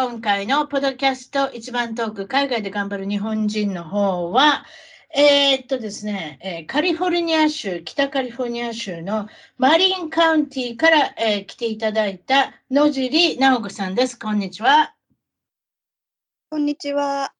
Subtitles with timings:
[0.00, 4.64] 今回のポドキャスト一番トーク、海外で頑張る日本人の方は、
[5.12, 14.16] えー、っとですね、えー、カリフォルニア州、北カリフォルニア州のマリンカウンティから、えー、来ていただいた野尻直子さんです。
[14.16, 14.94] こんにちは。
[16.48, 17.32] こんにちは。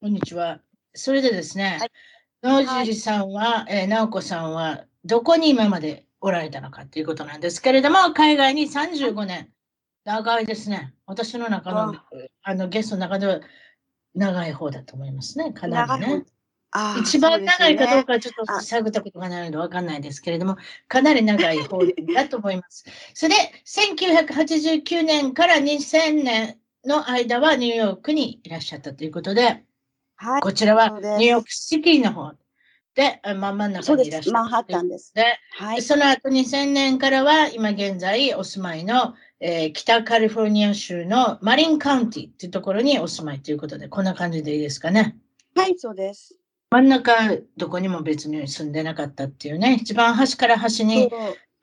[0.00, 0.58] こんにちは。
[0.94, 1.78] それでですね、
[2.42, 9.51] はい、野尻さんは、はい、えー、直子さんはどこに今までおられたのかということなんですけれども、海外に35年。
[10.04, 10.94] 長いですね。
[11.06, 11.94] 私の中の
[12.42, 13.40] あのゲストの中では
[14.14, 15.52] 長い方だと思いますね。
[15.52, 16.24] かなりね。
[17.00, 20.56] 一番長いかどうかちょっと探ったことがないので分かんないですけれども、
[20.88, 21.78] かなり長い方
[22.14, 22.84] だと思います。
[23.12, 29.64] それで、1989年から2000年の間はニューヨークにいらっしゃったということで、
[30.16, 32.32] はい、こちらはニューヨークシティの方
[32.94, 34.40] で、ま真ん中にいらっしゃった。
[34.40, 35.12] マンハッタンです。
[35.14, 39.14] で、はい、その後2000年からは今現在お住まいの
[39.44, 45.16] えー、北カリフォルニア州のマリンカウンティっていうところにお住まいということで、こんな感じでいいですかね。
[45.56, 46.36] はい、そうです。
[46.70, 47.12] 真ん中、
[47.56, 51.10] どこにも別に住んでなかったっていうね、一番端から端に、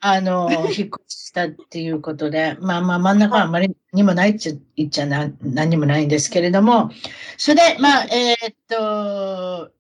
[0.02, 6.92] あの、 引っ越したっていうことで、まあまあ真ん中はあんまりにもないっちゃ、言っちゃな何にもないんですけれども、
[7.38, 9.72] それで、まあ、えー、っと、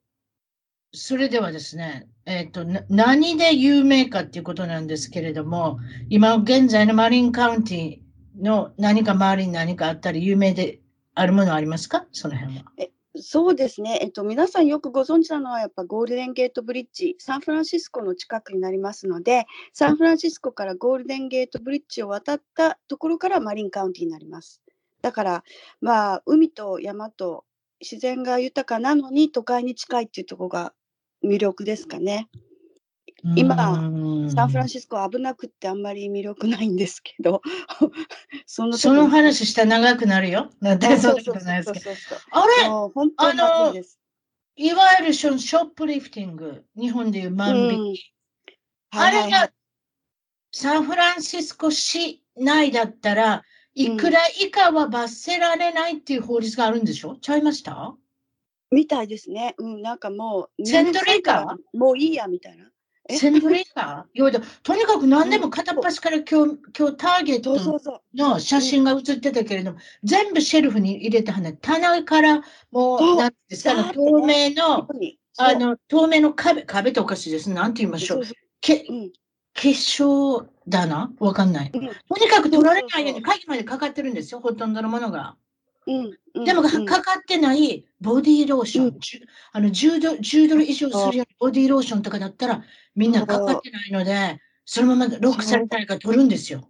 [0.93, 5.79] それではですね、えっ、ー、と、何で有名かっていうことなんですけれども、
[6.09, 10.79] 今現在のマリンカウンティの何か周りに何かあったり、有名で
[11.15, 12.05] あるものありますか？
[12.11, 12.65] その辺は。
[12.77, 24.61] えそうですね、えっと、皆さんよくご存知なのは、やっぱゴールデンゲートブリッジ、サンフランシスコの近くになりますので、サンフランシスコからゴールデンゲートブリッジを渡ったところからマリンカウンティになります。
[25.01, 25.43] だから、
[25.81, 27.45] まあ、海と山と
[27.81, 30.73] 自然が豊かなのに都会に近いっていうところが
[31.23, 32.29] 魅力ですかね。
[33.35, 33.55] 今、
[34.33, 37.41] サンフランシスコ危なくってあんまり魅力ないんですけど、
[38.45, 40.49] そのその話したら長くなるよ。
[40.61, 41.29] なんてそうです
[42.31, 42.69] あれ？
[42.93, 43.73] 本当にあの
[44.55, 48.13] いわゆるショップリフティング、日本でいう万引き。
[48.93, 49.51] うん、あれが
[50.53, 53.43] サンフランシスコ市内だったら
[53.73, 57.17] いくら以下は罰せられないっていう法律があるんでしょ？
[57.17, 57.95] ちゃいました？
[58.71, 59.55] みたいですね。
[59.57, 61.77] うん、なんかもう、センドリーカー？
[61.77, 62.65] もういいや、みたいな。
[63.11, 64.19] センドリーカー？
[64.31, 67.57] いやとにかく何でも片っ端から今日、今日ターゲット
[68.13, 74.87] の写真が写ってたけれども、全部シェルフに入れたはね、棚からもう、なんですか、透明の、
[75.37, 77.49] あの、透明の壁、壁っておかしいです。
[77.49, 78.23] なんて言いましょう。
[78.61, 78.85] け、
[79.55, 81.11] 結晶棚？
[81.19, 81.71] わかんない。
[81.71, 81.89] とに
[82.29, 85.35] かく取られないように鍵までかかってるんですよ、ほとんどのものが。
[85.85, 88.99] でも、かかってないボディーローション、うん、
[89.53, 92.63] あの10ドル ,10 ドル以上するようなボディーローションとかだったら、
[92.95, 96.69] みんなかかってないので、そのままロックされたりが取るんですよ。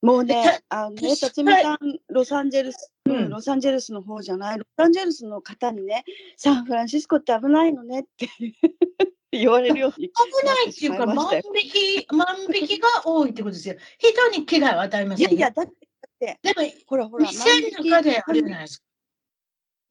[0.00, 6.04] もうね、あのね、辰巳さん、ロサンゼルス、うん、ロサンゼルスの方じゃない、ロサンゼルスの方にね、
[6.36, 8.28] サンフランシスコって危ないのねって
[9.32, 10.08] 言われるように。
[10.08, 13.74] 危ないっていうか、万引き、万引きが多いってことですよ。
[13.98, 15.87] 人に危害を与えませんいやいや、だって、
[16.20, 18.84] でも、ほらほら、店の中であるじゃないですか。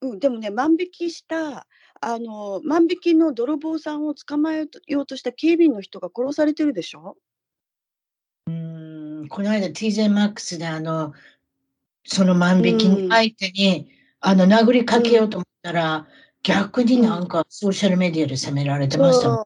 [0.01, 1.65] うん、でもね、万引きした、
[2.01, 7.17] あの、万引きの泥棒さんを捕まえようとした警備員の人が殺されてるでしょ？
[8.47, 11.13] うん、この間 TJ マックスであの、
[12.05, 13.89] その万引き相手に、
[14.19, 16.07] あの、殴りかけようと思ったら、
[16.43, 19.43] 逆になんかソーシャルメディアで責められてましたもん。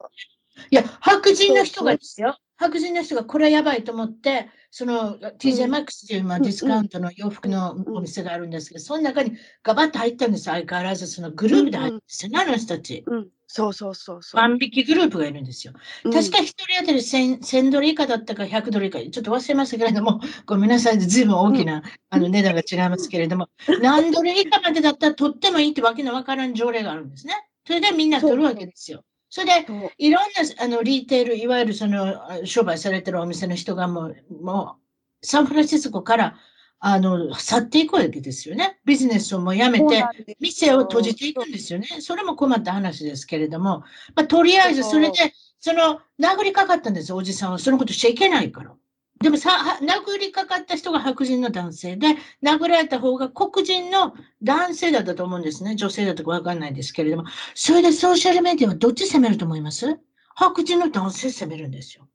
[0.70, 2.38] いや、白人の人がですよ。
[2.58, 9.34] 白人の人がこれはやばいと思って、その TJ マックスという、まあ、ディスカウントの洋服のお店があるんですけど、その中に
[9.64, 13.04] ガバッと入ったんです相変わらずそのグループで入ってるんですの人たち。
[13.06, 14.42] うん、そうそうそうそう。
[14.42, 15.74] 万引きグループがいるんですよ。
[16.04, 23.50] 確か1人当たり 1000, 1000ドル以下だったか100ドル以下、ちょっと忘れましたけれども、 ごめんなさい、ずいぶん大きな、あの値段が違いますけれども、
[23.82, 27.34] 何ドル以下までだったら取ってもいいってわけのわからん条例があるんですね。
[27.68, 29.04] それでみんな取るわけですよ。
[29.32, 34.76] それで、いろんなあのリーテール、いわゆるそのあ商売されてるお店の人がもう、も
[35.22, 36.36] う、サンフランシスコから、
[36.80, 38.82] あの、去っていくわけですよね。
[38.84, 40.04] ビジネスをもうやめて
[40.42, 41.88] 店を閉じていくんですよね。
[42.02, 43.84] それも困った話ですけれども、
[44.16, 47.60] まあ、とりあえずそれで、その、殴りかかったんです、おじさんは。
[47.60, 48.76] そのことしちゃいけないから。
[49.22, 55.76] でもさ、は殴りかかった人が白人の男性で、殴られた方が黒人の男性だったと思うんですね。
[55.76, 57.26] 女性だったかわかんないですけれども。
[57.54, 60.00] それでソーシャルメディアはどっち責めると思います？
[60.36, 62.08] 白人の男性責めるんですよ。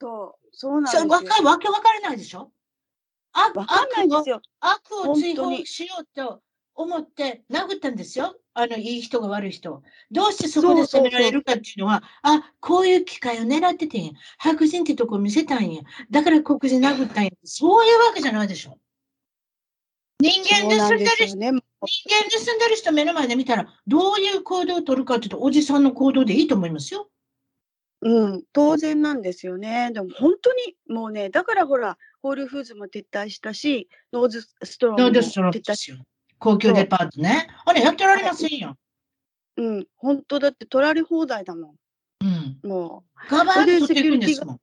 [0.00, 1.06] そう、そうなんですそよ。
[1.06, 2.50] うわかわけわからないでしょ？
[3.32, 4.40] 悪わかんないんですよ。
[4.60, 6.42] 悪を追放しようと
[6.74, 8.34] 思って殴ったんですよ。
[8.54, 9.82] あの、いい人が悪い人を。
[10.10, 14.12] どうしてそこで責められるかっていうのは、あ、こういう機会を狙っててんや。
[14.38, 15.82] 白人ってとこ見せたんや。
[16.10, 17.30] だから黒人殴ったんや。
[17.44, 18.78] そういうわけじゃないでしょ。
[20.20, 21.50] 人間でる人、ですよね。
[21.50, 27.08] 人間盗んでる人目の前で見たら、どういう行動を取るかっていうと、おじさんの行動でいいと思いますよ。
[28.02, 29.90] うん、当然なんですよね。
[29.92, 35.92] でも本当にもうね、だからほら、ホールフーズも撤退したし、ノードストロームも撤退し
[36.40, 36.72] ですよ。
[36.72, 37.48] 高級デパートね。
[37.64, 38.76] あれやってられませんよ。
[39.56, 41.74] うん、本当だって取られ放題だも
[42.20, 42.28] うん。
[42.28, 42.68] ん。
[42.68, 44.60] もう、ガバーッと取っていくんですもん。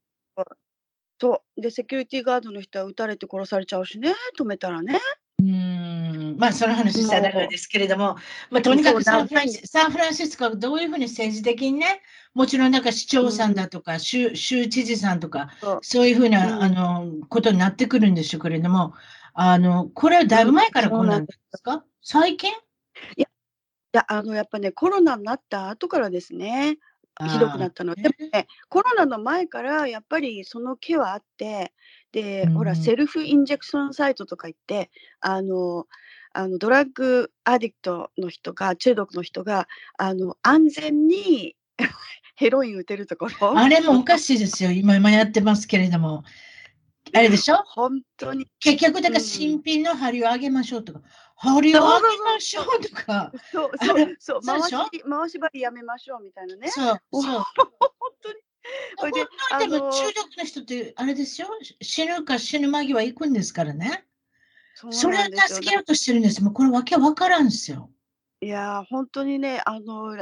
[1.19, 1.61] そう。
[1.61, 4.99] で、セキュリティガードの人は撃たれて殺されちゃうしね、止めたらね。
[5.39, 8.17] うーんまあ、その話したらですけれども、
[8.51, 12.01] まあ、とにかくサンフランシサンフランシスコはどういうふうに政治的にね、
[12.33, 18.93] もちろんなんか市長さんだとか、州州知事さんとか、そうそういうふうな、うんあのことになってくるんでしょうけれども、
[19.39, 21.83] あのこれはだいぶ前からこうなんですか？
[22.01, 22.51] 最近？
[23.15, 23.21] い
[23.93, 26.77] や、あの、やっぱね、コロナになった後からですね、
[27.29, 27.93] ひどくなったの。
[27.93, 31.71] でもね、コロナの前からやっぱりその気はあって、
[32.11, 34.89] で、ほら、うんセルフインジェクションサイトとか言って、
[35.19, 35.85] あの、
[36.33, 39.67] あのドラッグアディクトの人が、中毒の人が、
[39.99, 41.55] あの、安全に
[42.35, 43.57] ヘロイン打てるところ。
[43.57, 46.23] あれもおかしいですよ、今今やってますけれども。
[47.13, 47.57] あれでしょ？
[47.65, 48.47] 本当に。
[48.59, 51.01] 結局、だからうん新品の針を上げましょうとか、
[51.35, 56.69] 針を上げましょうとか、そうそうそう、回し回し針やめましょうみたいなね。
[56.69, 57.23] そう、そう。
[57.23, 57.45] 本
[58.21, 58.35] 当に。
[59.13, 61.47] で、も中毒の人って、あれですよ、
[61.81, 64.05] 死ぬか死ぬ間際行くんですからね。
[64.91, 66.43] それを助けようとしてるんです。
[66.43, 67.91] もうこれわけわからんですよ。
[68.41, 70.15] いやー、本当にね、あの、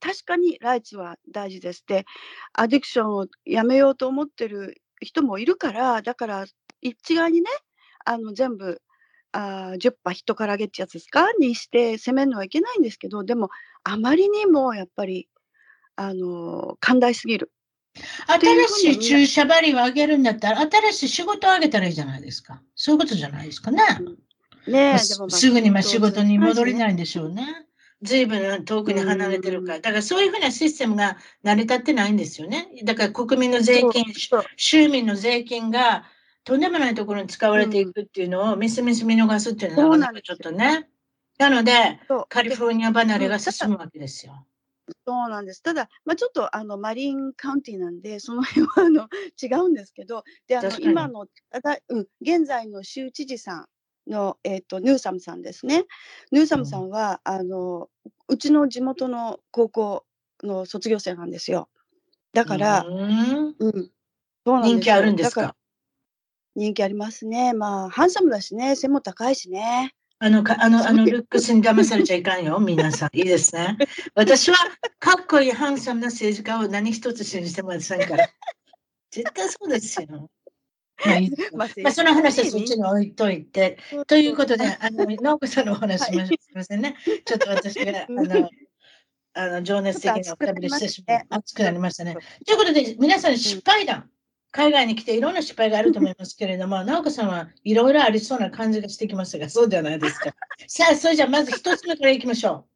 [0.00, 1.84] 確かにライツは大事です。
[1.86, 2.04] で、
[2.52, 6.46] アディクションをやめようと思ってる人もいるから、だから
[6.80, 7.50] 一概にね、
[8.04, 8.80] あの全部、
[9.32, 13.50] あー10羽人からげってやつですかにして攻めるのはいけないんですけど、でも、
[13.84, 15.28] あまりにもやっぱり、
[15.96, 17.50] あの寛大すぎる。
[18.26, 22.62] 新しい注射針を上げるんだったら、新しい仕事を上げたらいいじゃないですか。
[22.74, 23.82] そういうことじゃないですかね。
[24.66, 26.74] ねえ、まあでもまあすぐにまあ仕事に戻れい。
[26.74, 27.67] ないんでしょうね。
[28.02, 29.76] ずいぶん遠くに離れてるから。
[29.76, 32.70] うんだからそういうふうなシステムが成り立ってないんですよね。
[32.84, 34.04] だから国民の税金、
[34.56, 36.04] 州民の税金が
[36.44, 40.88] とんでもないところに使われていくっていうのをミスミス見逃すっていうのはなかなかちょっとね。
[41.38, 44.44] なので、カリフォルニア離れが進むわけですよ。
[45.06, 45.62] そうなんです。
[45.62, 49.08] ただ、まあ、ちょっとあのマリンカウンティなんで、その辺はあの
[49.40, 53.66] 違うんですけど、であの今のただ、うん、現在の州知事さん
[54.08, 55.84] の、えー、とヌーサムさんですね。
[56.32, 57.88] ヌーサムさんは、あの
[58.28, 60.06] うちの地元の高校
[60.42, 61.68] の卒業生なんですよ。
[62.32, 63.90] だから、うんうん、
[64.46, 65.54] そうなん人気あるんですか？
[66.54, 67.52] 人気ありますね。
[67.52, 69.94] まあ、ハンサムだしね、背も高いしね。
[70.18, 73.16] あの、かあの、あの、ルックスに騙されちゃいかんよ、 皆さん。
[73.16, 73.78] いいですね。
[74.16, 74.56] 私は、
[74.98, 78.28] かっこいい、ハンサムな政治家を何一つ信じてませんから。
[79.12, 80.28] 絶対そうですよ。
[81.04, 81.20] まあ、
[81.56, 83.78] まあまあ、その話はそっちに置いといて。
[84.06, 86.42] ということで、あの、直子さんのお話しましょう。
[86.42, 86.96] すみませんね。
[87.24, 88.50] ちょっと私が、あの、
[89.34, 92.16] あの情熱的なおしゃべりしてしまい熱くなりましたね。
[92.44, 94.10] ということで、皆さん失敗談、
[94.50, 100.34] 海外に来ていろんな失敗があると思いますけれども、直子さんはいろいろありそうな感じがしてきましたが、そうではないですか。
[100.66, 102.66] さあ、それじゃあまず一つ目からいきましょ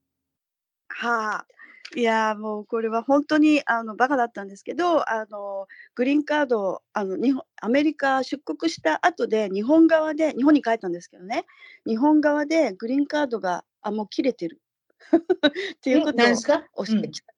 [0.88, 1.47] はあ。
[1.94, 11.44] いやーもうこれは本当にあのバカだったんですけどあのグリーンカードをあの日本アメリカ出国した後で日本側で日本に帰ったんですけどね
[11.87, 14.61] 日本側でグリーンカードがあもう切れてる
[15.16, 15.99] ってう。
[15.99, 16.64] いうこと何ですか？
[16.75, 17.34] を教えてきた、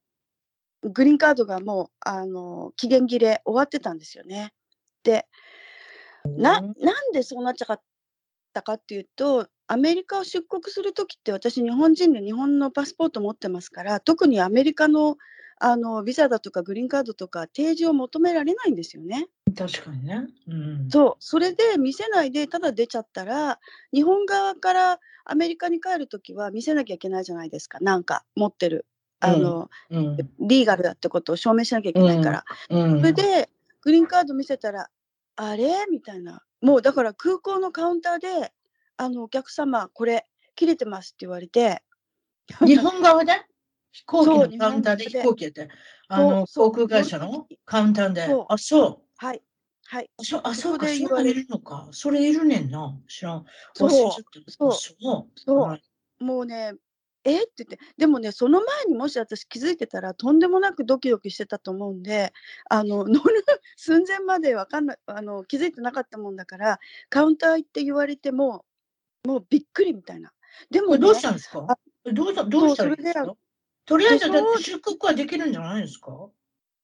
[0.82, 4.52] グリーンカードがもうあの期限切れ終わってたんですよね。
[5.02, 5.26] で
[6.24, 7.80] ななんでそうなっちゃっ
[8.52, 15.16] たかっていうとアメリカを出国するときって私日本人で日本のパスポート持ってますから特にアメリカの
[15.60, 19.28] あのビザだとかグリーンカードとか提示を求められないんですよね。
[19.56, 20.26] 確かにね。
[20.48, 20.88] うん。
[20.90, 23.60] そうそれで見せないでただ出ちゃったら
[23.92, 28.84] 日本側からアメリカに帰るときは見せなきゃいけないじゃないですかなんか持ってる
[29.20, 30.16] あの、うん。
[30.40, 32.44] リーガルだってことを証明しなきゃいけないから。
[32.68, 33.00] うん。
[33.00, 33.48] それで、
[33.80, 34.90] グリーンカード見せたら、
[35.36, 35.86] あれ？
[35.90, 36.42] みたいな。
[36.60, 38.52] もうだから空港のカウンターで、
[38.96, 41.82] あの、お客様、これ、切れてますって言われて、
[42.64, 43.32] 日本側で？
[43.92, 45.68] 飛行機のカウンターで飛行機で
[46.08, 48.22] あの航空会社のカウンターで？
[48.48, 49.02] あ、そう。
[49.16, 49.42] はい、
[49.86, 51.88] はい、あ、そう、あ、そうか、で言われそんなのいるのか。
[51.92, 53.00] それいるねんな。
[53.08, 53.44] 知らん。
[53.74, 53.88] そう。
[53.88, 54.08] そう。
[54.08, 54.12] あ
[54.50, 55.40] そう。
[55.40, 55.60] そう。
[55.60, 55.82] はい。
[56.18, 56.74] もうね、
[57.24, 57.44] え？
[57.44, 62.32] って言って、でもね、その前にもし私気づいてたら、とんでもなくドキドキしてたと思うんで、
[62.68, 63.44] あの 乗る
[63.76, 68.64] 寸前までわかんなあの気づいてなかったもんだから、カウンター行って言われても、
[69.24, 70.32] もうびっくりみたいな。
[70.70, 71.66] でも、ね、どうしたんですか？
[71.68, 71.76] あ
[72.12, 72.94] どうしたどうしたら
[73.86, 74.28] とりあえず、
[74.62, 76.28] 出国はできるんじゃないですか？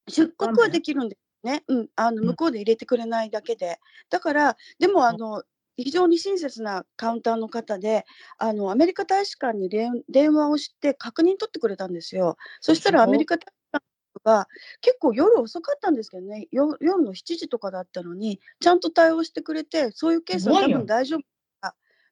[0.08, 1.62] 出国はできるんですね。
[1.68, 3.78] うん、あのうん向こうで入れてくれないだけで。
[4.10, 5.42] だから、でもあの、
[5.76, 8.04] 非常に親切なカウンターの方で、
[8.38, 12.36] あのアメリカ大使館に連電話をして確認取ってくれたんですよ。
[12.60, 13.84] そしたらアメリカ大使館
[14.24, 14.48] が
[14.82, 21.26] 結構夜遅かったんですけどね、よ夜の7時とかだったのに、ちゃんと対応してくれて、そういうケースは多分大丈夫だ。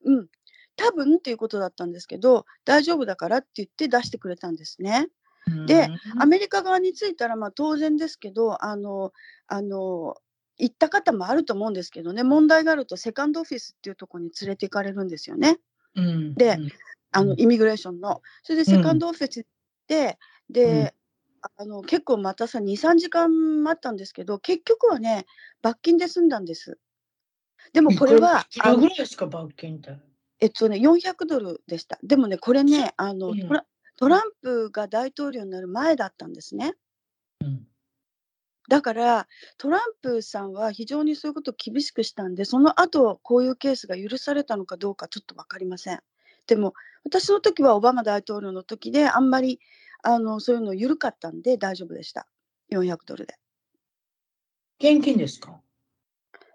[0.05, 0.27] うん。
[0.77, 5.09] 多分っていうことだったんですけど、大丈夫だからって言って出してくれたんですね。
[5.67, 5.89] で、
[6.19, 9.13] アメリカ側に着いたら、まあ、当然ですけどあの
[9.47, 10.17] あの
[10.59, 15.59] 行った方もあると思うんですけどね問題があるとセカンドオフィスっていうところに連れて行かれるんですよね
[15.95, 16.69] うんでうん
[17.13, 18.23] あうんのイミグレーションの。
[18.43, 19.47] それでセカンドオフィス
[19.87, 20.19] で、
[20.51, 20.95] で、
[21.57, 25.25] あの結構またさ23時間待ったんですけど結局はね
[25.63, 26.79] 罰金で済んだんです。
[27.73, 29.97] でもこれはいくらぐらいですか、罰金って？
[30.41, 31.99] えっとね、400ドルでした。
[32.03, 36.75] でもね、これね、あの、うんトラトランプが大統領になる前だったんですね。
[37.41, 37.65] うん
[38.69, 46.01] だから、トランプさんは非常にそういうことを厳しくしたんで、その後、こういうケースが許されたのかどうかちょっと分かりません。
[46.47, 49.59] でも、私の時はオバマ大統領の時で、あんまり
[50.03, 52.29] あのそういうの緩かったんで大丈夫でした。
[52.71, 53.37] 400ドルで。
[54.81, 55.63] 現金ですか？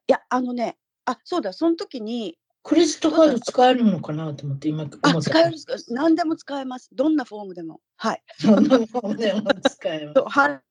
[0.07, 5.21] いや、あのね、あ、そうだ、その時に、クレジットカード使えるのかなと思って今思あ。
[5.21, 5.57] 使える、
[5.89, 6.89] 何でも使えます。
[6.93, 7.81] どんなフォームでも。
[7.97, 8.23] はい。
[8.39, 10.19] そんなもんでも使えます。
[10.19, 10.61] 払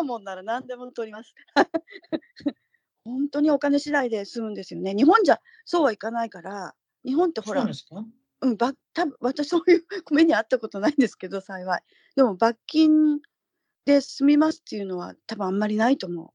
[0.00, 1.34] うもんなら何でも取ります。
[3.04, 4.94] 本当にお金次第で済むんですよね。
[4.94, 8.06] 日本じゃそうはいかないから、日本ってほらそう
[8.42, 11.82] うん、ば多分私そういう目にあったことないんですけど、幸い。
[12.14, 13.20] でも罰金
[13.86, 16.28] で済みますっていうのは多分あんまりないと思う。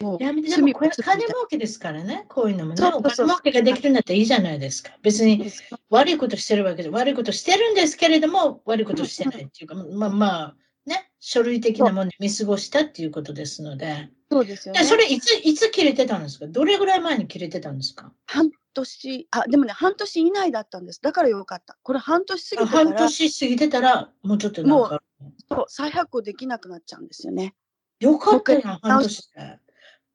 [0.00, 2.86] もういやで罪もこれ罪金儲けですからね、こういうのもね。
[2.94, 4.92] お金儲けができるんだったらいいじゃないですか。
[5.02, 5.50] 別に
[5.90, 14.08] 悪いことしてるわけで、悪いことしてるんですけれども、悪いことしてないっていうか、まあまあ、ね、書類的なもので見過ごしたっていうことですので。
[14.30, 14.82] そうですよね。
[14.84, 16.46] それいつ、いつ切れてたんですか？
[16.46, 18.12] どれぐらい前に切れてたんですか？
[18.26, 21.00] 半年、あ、でもね、半年以内だったんです。
[21.02, 21.76] だからよかった。
[21.82, 25.02] これ半年過ぎてから、半年過ぎてたら、もうちょっとなんか、
[25.50, 27.54] そう再発行できなくなっちゃうんですよね。
[28.00, 29.58] よかったよもう一、回半年で。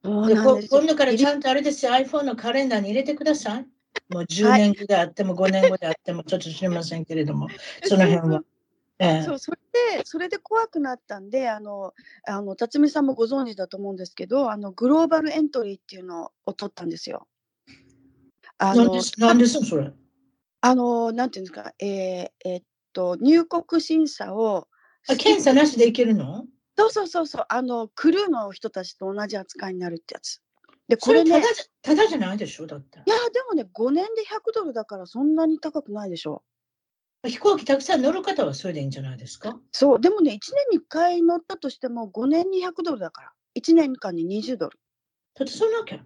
[0.07, 3.67] そうでこなんですよ今度からちゃんとあれですよ、iPhone のカレンダーに入れてください。
[4.09, 7.49] もう10年後であっても5年後であってもちょっと知りませんけれども、
[7.83, 8.43] その辺は。
[8.99, 9.57] ええそうそれ
[9.97, 11.93] でそれで怖くなったんであの
[12.25, 17.27] あの辰巳さんもご存知だと思うんですけどあのグローバルエントリーっていうのを取ったんですよ。
[18.57, 19.91] あのなんですなんですそれ。
[20.61, 24.67] あのなんていうんですかえーえーっと入国審査を
[25.07, 26.45] あ検査なしでいけるの？
[26.77, 30.41] そうそうそうそうあのクルーの人たちと同じ扱いになるってやつ。
[30.87, 32.99] でこれねただじゃただじゃないでしょだって。
[32.99, 36.43] いやでもね5年で100ドルだからそんなに高くないでしょ
[37.25, 39.59] 飛行機たくさん乗る方はそれでいいんじゃないですか？
[39.71, 40.39] そうでもね1年
[40.71, 44.79] に1回乗ったとしても5年に100ドルだから1年間に20ドル。
[45.33, 45.99] だってそんなわけ？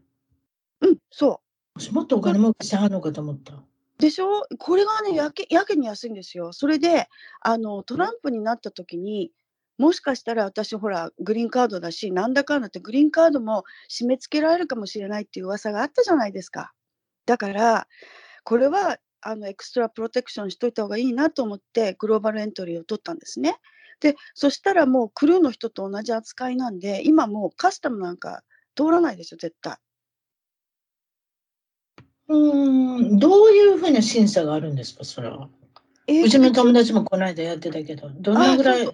[0.81, 1.41] うんそ
[1.75, 3.61] う私もっとお金儲けしてはんのかと思った。
[3.99, 4.45] でしょ？
[4.57, 6.53] これがねやけやけに安いんですよ。
[6.53, 7.07] それで
[7.41, 9.31] あのトランプになった時に
[9.81, 16.71] もしかしたら私ほらグリーンカードだしなんだかんだってグリーンカードも締め付けられるかもしれないっていう噂があったじゃないですか。
[17.25, 17.87] だから
[18.43, 23.57] これはあのエクストラプロテクションしといた方がいいなと思ってグローバルエントリーを取ったんですね。
[24.01, 28.43] でそしたらもうクルーの人と同じ扱いなんで今もうカスタムなんか
[28.75, 29.77] 通らないですよ絶対。
[32.27, 35.49] うーん、どういうふうな審査があるんですかそれは。
[36.05, 38.87] えーうちの友達もこの間やってたけど、どのぐらい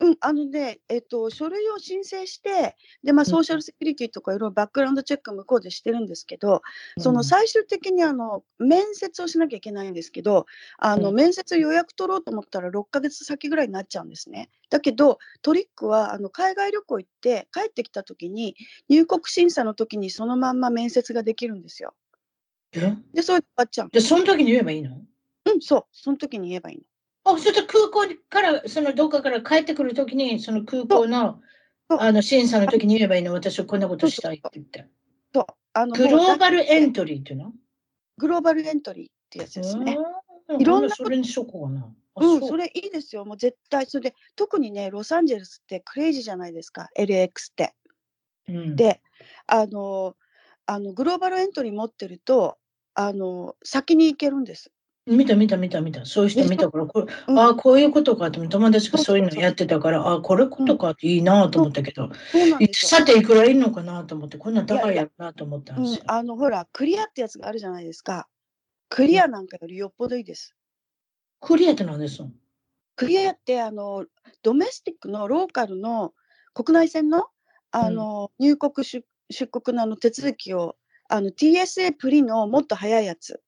[0.00, 6.62] ううん、あのね、えっと、書類を申請して、で、まあ、うんソーシャルセキュリティとかいろいろバックグラウンドチェック向こうでしてるんですけど、
[6.98, 10.46] そうんの最終的にあの面接をしなきゃいけないんですけど、
[10.78, 14.50] あのうん面接予約取ろうと思ったら6ヶ月先ぐらいになっちゃうんですね。
[14.70, 18.54] だけど、トリックはあの海外旅行行って帰ってきた時に、
[18.88, 21.94] 入国審査の時にそのまんま面接ができるんですよ。
[22.72, 22.94] え？
[23.12, 23.90] で、それで終わっちゃう。
[23.90, 25.00] で、その時に言えばいいの？
[25.46, 26.82] うん、そう、その時に言えばいいの。
[27.34, 31.40] あ、それで空港から、そのどっかから帰ってくるときに、その空港の
[31.88, 34.86] あの審査のときに言えばいいの、私はこんなことしたいって言って。
[35.34, 37.52] そうあのグローバルエントトリーっていうの？
[38.16, 39.96] グローバルエントリーってやつですね。
[39.96, 40.28] うん
[40.60, 41.92] いろんなそれにしようかな。
[42.14, 43.26] あうん、それいいですよ。
[43.26, 43.84] もう絶対。
[43.84, 47.74] それで、特にね、ロサンゼルスってクレイジーじゃないですか、LX って。
[48.48, 49.02] うんで、
[49.46, 50.16] あの、
[50.64, 52.56] あのグローバルエントリー持ってると、
[52.94, 54.72] あの、先に行けるんです。
[55.08, 56.04] 見た見た見た見た。
[56.04, 62.10] そういう人で見たから、これうんああ、こういうことかって、友達がそういうのやってたから、ああ、これことかっていいなと思ったけど。
[62.72, 68.28] さていくらいるのかなと思って、こんなん高いやろなと思ったんうんですよ。、あの、ほら、クリアってやつがあるじゃないですか。
[68.88, 70.54] クリアなんかよりよっぽどいいです。
[71.40, 72.30] クリアって何ですの？
[72.96, 74.06] クリアって、あの、
[74.42, 76.12] ドメスティックのローカルの
[76.54, 77.26] 国内線の、
[77.70, 80.76] あの、入国出出国のあの手続きを、
[81.08, 83.40] あの、TSA プリのもっと早いやつ。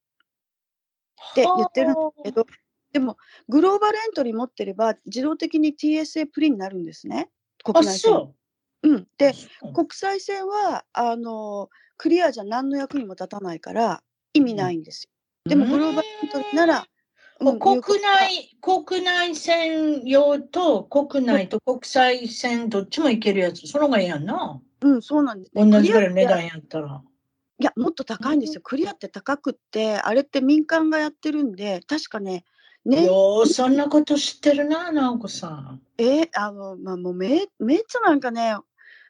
[1.31, 2.45] って言ってるんですけど、
[2.91, 7.29] でも、グローバルエントリー持ってれば、自動的に TSA プリになるんですね。
[7.63, 8.11] あ、国内線。
[8.11, 8.35] そ
[8.83, 8.89] う。
[8.89, 9.07] うん。
[9.17, 9.33] で、
[9.73, 15.09] 国際線は、あの、クリアじゃ何の役にも立たないから、意味ないんですよ。
[15.49, 16.85] でも、グローバルエントリーなら、うん
[17.41, 24.61] 国内、国内線用と国内と国際線どっちも行けるやつ、その方がいいやんな。
[24.81, 25.81] うん、そうなんです、同ね。
[25.81, 27.01] じぐらいの値段やったら。
[27.61, 28.61] いや、もっと高いんですよ。
[28.63, 32.43] クリアって高くって、あれって民間がやってるんで、確かね、
[32.85, 35.81] ね、よう、そんなこと知ってるな、直子さん。
[35.99, 38.55] えあの、まあ、もうめ、めっちゃなんかね、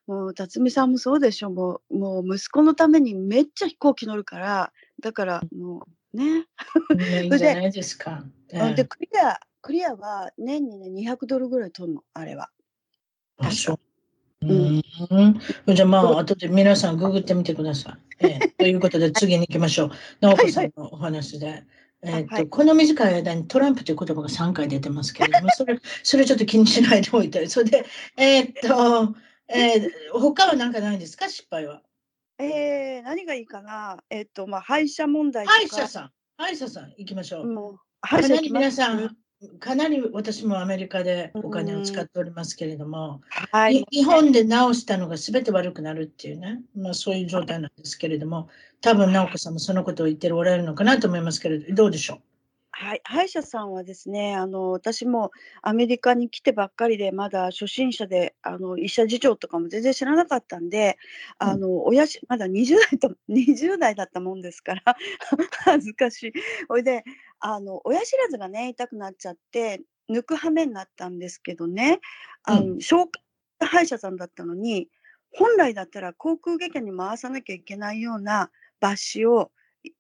[0.06, 1.50] もう、辰巳さんもそうでしょ。
[1.50, 6.46] もう、もう息子のためにめっちゃ飛行機乗るから、だからもう、ね。
[7.24, 8.26] いいんじゃないですか。
[8.52, 12.50] ええで、クリア、クリアは年にね、200ドルぐらい取るの、あれは。
[13.38, 13.80] あ、そう。
[14.42, 14.78] ううん
[15.72, 15.76] ん。
[15.76, 18.26] じゃあまあ、後で皆さんググってみてください。
[18.28, 19.92] ええ ということで、次に行きましょう。
[20.22, 21.64] 直子さんのお話で。
[22.04, 27.48] えっと、はいこの短い間にトランプという言葉が3回出てますけれども、 それ、それちょっと気にしないでおいて。
[27.48, 27.86] それで、
[28.18, 29.16] えっと、
[29.48, 31.30] えー他は何かないんですか？
[31.30, 31.84] 失敗は。
[32.40, 34.04] えー、何がいいかな？
[34.10, 35.58] えっと、まあ、歯医者問題とか。
[35.60, 36.12] 歯医者さん。
[36.38, 37.46] 歯医者さん、行きましょう。
[37.46, 39.16] もう、歯医者皆さん、
[39.60, 43.76] かなり私もアメリカでお金を使っておりますけれども、はい。
[43.76, 43.88] に。
[43.92, 48.50] 日本で直したのが全て悪くなるっていうね、まあ、そういう状態なんですけれども、
[48.82, 52.22] 多分直子さんもそのことを言っておられるのかなと思いますけれど、どうでしょ
[52.74, 60.98] はい、歯医者さんはですね、あの私もアメリカに来てばっかりで、まだ初心者で、あの医者事情とかも全然知らなかったんで、
[61.40, 61.48] うん。
[61.50, 64.96] あの親しまだ20代と20代だったもんですから、
[65.64, 66.34] 恥ずかしい。
[66.70, 67.04] ほいで、
[67.42, 72.00] あの親知らずがね、痛くなっちゃって、抜く羽目になったんですけどね、
[72.44, 73.22] あの紹介
[73.68, 74.88] 歯医者さんだったのに、
[75.34, 78.52] 本来だったら航空外科に回さなきゃいけないような
[78.82, 79.52] 抜歯を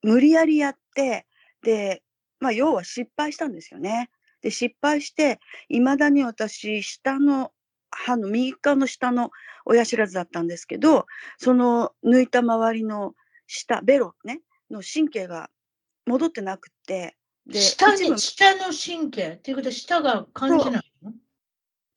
[0.03, 1.25] 無理やりやって、
[1.63, 2.03] で、
[2.39, 4.09] まあ、要は失敗したんですよね。
[4.41, 7.51] で、失敗して、いまだに私、下の
[7.91, 9.31] 歯の右側の下の
[9.65, 11.05] 親知らずだったんですけど、
[11.37, 13.13] その抜いた周りの
[13.47, 15.49] 下、ベロね、の神経が
[16.07, 17.20] 戻ってなくって、う。
[17.47, 21.13] で、下に、下の神経っていうことは下が感じないの？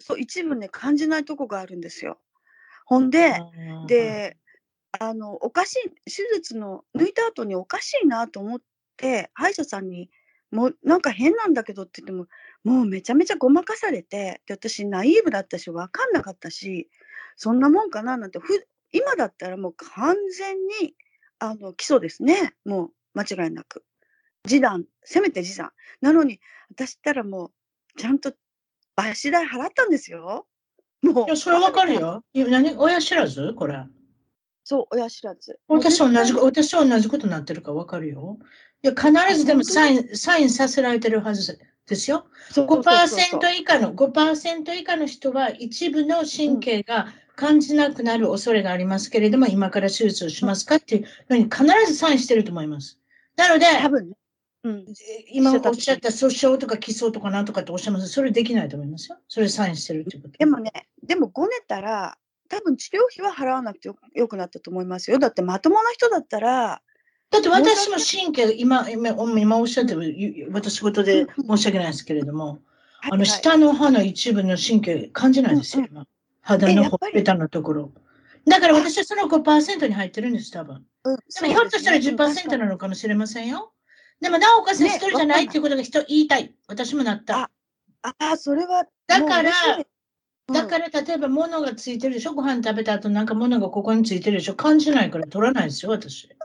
[0.00, 2.20] そう一部ね、感じないとこがあるんですよ。
[2.86, 4.38] ほんで、うんで、
[5.00, 8.60] あの、おかしい、手術の抜いた後におかしいなと思っ
[8.96, 10.10] て、歯医者さんに、
[10.52, 12.26] もうなんか変なんだけどって言っても、
[12.64, 16.90] もうめちゃめちゃごまかされて、で、私ナイーブだったし、わかんなかったし、
[17.36, 20.94] そんなもんかななんて、ふ今だったらもう完全に、
[21.40, 22.54] あの、基礎ですね。
[22.64, 23.84] もう間違いなく。
[24.46, 25.70] 示談、せめて示談。
[26.00, 27.50] なのに、私ったらもう、
[27.98, 28.30] ちゃんと
[28.96, 30.46] 抜歯代払ったんですよ。
[31.02, 31.94] もいや、それわかる。
[31.94, 32.24] よ。
[32.32, 33.54] いや何親知らず？
[33.54, 33.84] これ。
[34.64, 35.58] そう、親知らず。
[35.68, 38.38] 私同じ、私と同じことになってるかわかるよ。
[38.82, 42.26] いや、必ずでもサイン、サインさせられてるはずですよ。
[42.50, 52.98] そうそうそうそう5%以下の、5%以下の人は一部の神経が感じなくなる恐れがありますけれども、今から手術をしますかっていうのに必ずサインしてると思います。
[53.36, 54.16] なので、多分ね。
[54.64, 54.84] うん。
[55.30, 58.08] 今おっしゃった訴訟とか起訴とかなんとかっておっしゃいます？
[58.08, 59.18] それできないと思いますよ。
[59.28, 60.38] それサインしてるってこと。
[60.38, 60.72] でもね、
[61.02, 62.16] でもごねたら、
[62.48, 65.18] 多分治療費は払わなくてよよくなったと思いますよ。
[65.18, 66.82] だってまともな人だったら、
[67.30, 72.60] だって私も神経、今、今今おっしゃってる、ゆ私事で申し訳ないですけれども、
[73.10, 76.06] あの、下の歯の一部の神経感じないですよ、うん今。
[76.42, 77.92] 肌のほっぺたのところ。
[78.46, 80.84] だから私はその5%に入ってるんです、多分。
[81.04, 83.72] うん、でもひょっとしたら10%なのかもしれませんよ。
[84.20, 86.54] でも、なおかつ一ね人じゃないっていうことが人言いたい。
[86.68, 87.38] 私もなった。
[87.44, 87.50] あ
[88.02, 88.84] ああ、それは。
[89.06, 89.50] だから
[90.52, 92.34] だから、例えば物がついてるでしょ？
[92.34, 94.54] ご飯食べた後なんか物がここについてるでしょ？
[94.54, 96.28] 感じないから取らないですよ、私。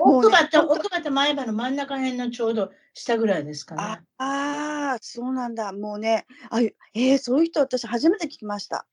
[0.00, 3.82] 奥歯と、奥歯と前歯の真ん中辺のちょうど下ぐらいですかね。
[3.82, 5.72] ああー、そうなんだ。
[5.72, 8.86] もうね、あえー、そういう人、私初めて聞きました。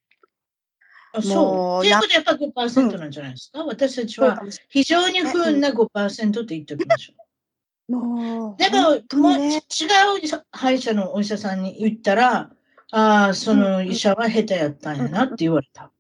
[1.16, 1.86] あそう。
[1.86, 7.14] っていうことはやっぱ5%なんじゃないですか、私たちは非常に不運な5%って言っておきましょ
[7.90, 7.92] う。
[7.92, 8.82] もうでも、
[9.22, 9.62] もう違う
[10.52, 12.50] 歯医者のお医者さんに言ったら、
[12.92, 15.92] ああ、その医者は下手やったんやなって言われた。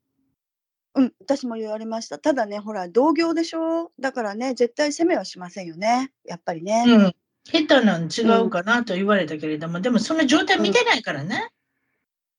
[0.95, 2.17] うん、私も言われました。
[2.19, 3.91] ただね、ほら、同業でしょ？
[3.99, 6.12] だからね、絶対責めはしませんよね。
[6.23, 6.86] やっぱりね。
[6.88, 7.15] うん。
[7.43, 11.49] 下手なん違うかなと言われたけれども、でもその状態見てないからね。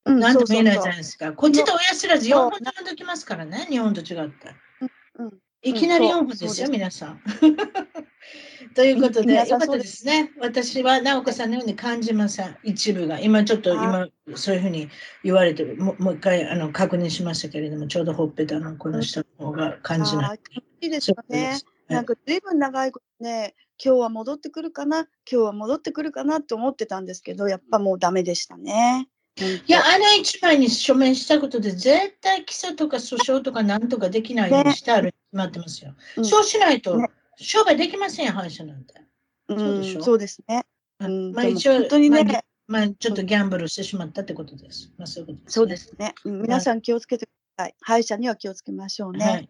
[0.06, 1.32] うん、なんとも言えないじゃないですか。
[1.32, 4.54] こっちと親知らず4本飛んできますからね、日本と違って。
[4.80, 7.20] そううんいきなり4そう本ですよ、皆さん。
[8.74, 10.30] ということで、よかったですね。
[10.38, 13.18] 私は直子さんのように感じません、一部が。
[13.18, 14.88] 今ちょっと、今、そういうふうに
[15.24, 20.26] 言われてる、ももう一回あの確認しましたけれども、ちょうどほっぺたのこの下の方が感じない。
[20.26, 21.58] あーいいですよね。
[21.88, 29.08] なんか随分長いことね、今日は戻ってくるかな、今日は戻ってくるかなって思ってたんですけど、やっぱもうダメでしたね。
[29.38, 35.94] いや、あの一枚に署名したことで、絶対起訴とか訴訟とかなんとかできないようにしてあるに決まってますよ。
[36.16, 38.94] うんそうしないとね商売できませんよ、歯医者なんて。
[39.49, 40.03] うんそうでしょ？
[40.03, 40.64] そうですね。
[40.99, 44.90] まあ一応、本当にねまあまあ、ちょっとギャンブルしてしまったってことです。
[44.96, 45.53] まあ、そういうことです、ね。
[45.53, 46.14] そうですね。
[46.25, 47.75] うん皆さん気をつけてください。
[47.83, 49.25] 歯医者には気をつけましょうね。
[49.25, 49.49] はい。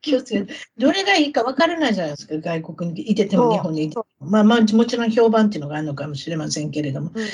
[0.00, 4.06] 気をつけてどれがいいか分からないじゃないですか、外国にいてても日本にいても。
[4.20, 7.10] まあまあ、もちろん評判っていうのがあるのかもしれませんけれども。
[7.12, 7.24] うん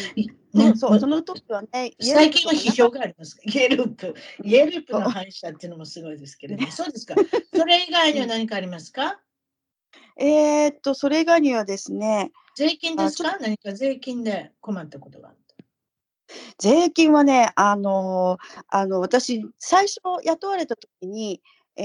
[0.55, 2.99] いね、ね、そう、その時はね、最近は批評が。
[3.01, 3.39] があります。
[3.45, 4.15] イエループ。
[4.43, 6.71] イエループの歯医者っていうのもすごいですけれども。
[6.71, 7.15] そうですか。
[7.55, 9.21] それ以外には何かありますか？
[10.17, 15.41] えーっと、それ以外にはですね、税金ですあか何か税金で困ったことがあった。
[16.59, 21.43] 税金はね、あのーあの、私、最初雇われた時に、
[21.77, 21.83] え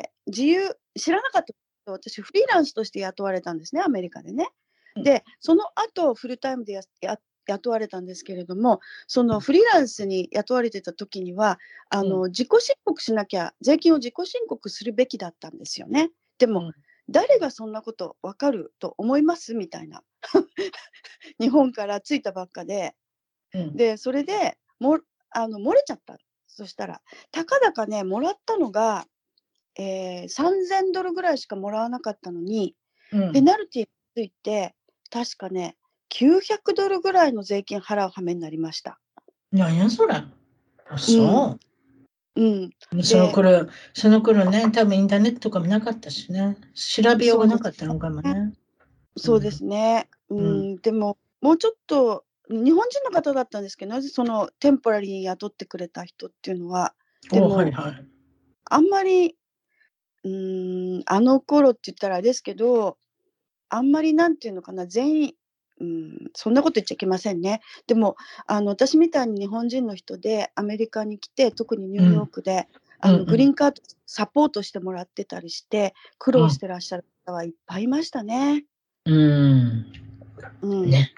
[0.00, 4.48] ー自由、知らなかった私、フリーランスとして雇われたんですね、アメリカでね。
[4.96, 11.58] で、その後、フルタイムでやや雇われたんですけれども、そのフリーランスに雇われてた時には、
[11.90, 16.10] あの、自己申告しなきゃ、税金を自己申告するべきだったんですよね。
[16.38, 16.72] でも、うん
[17.10, 19.54] 誰がそんなことわかると思います？
[19.54, 20.02] みたいな。
[21.38, 22.94] 日本から着いたばっかで、
[23.52, 23.76] うん。
[23.76, 26.16] で、それでもあの漏れちゃった。
[26.46, 29.06] そしたら、たかだかね、もらったのが、
[29.76, 32.74] えー、3000ドルぐらいしかもらわなかったのに、
[33.12, 34.74] うんペナルティーついて、
[35.10, 35.76] 確かね、
[36.08, 38.98] 900ドルぐらいの税金払う羽目になりました。
[39.52, 40.14] 何やそれ。
[40.14, 41.58] あそ
[42.36, 42.40] う。
[42.40, 42.70] うん、
[43.02, 48.52] その頃、その頃ね、多分インターネットとかもなかったしね、調べようがなかったのかもね。
[49.16, 50.08] そうですね。
[50.28, 50.42] うん、う
[50.74, 56.94] んでも、もうちょっと、日本人の方だったんですけど、そのテンポラリーに雇ってくれた人っていうのは、
[57.30, 58.06] でもおはいはい。
[58.70, 59.36] あんまり、
[60.24, 62.98] うーん、あの頃って言ったらあれですけど、
[63.68, 65.34] あんまりなんていうのかな、全員、
[65.80, 67.60] うん、そんなこと言っちゃいけませんね。
[67.86, 72.68] でも、あの、私みたいに日本人の人でアメリカに来て、特にニューヨークで、
[73.00, 78.64] あの、うんうんグリーンカードサポートしてもらってたりして、苦労してらっしゃる方はいっぱいいましたね。
[79.06, 79.86] うん。
[80.62, 80.90] うん。
[80.90, 81.12] ね。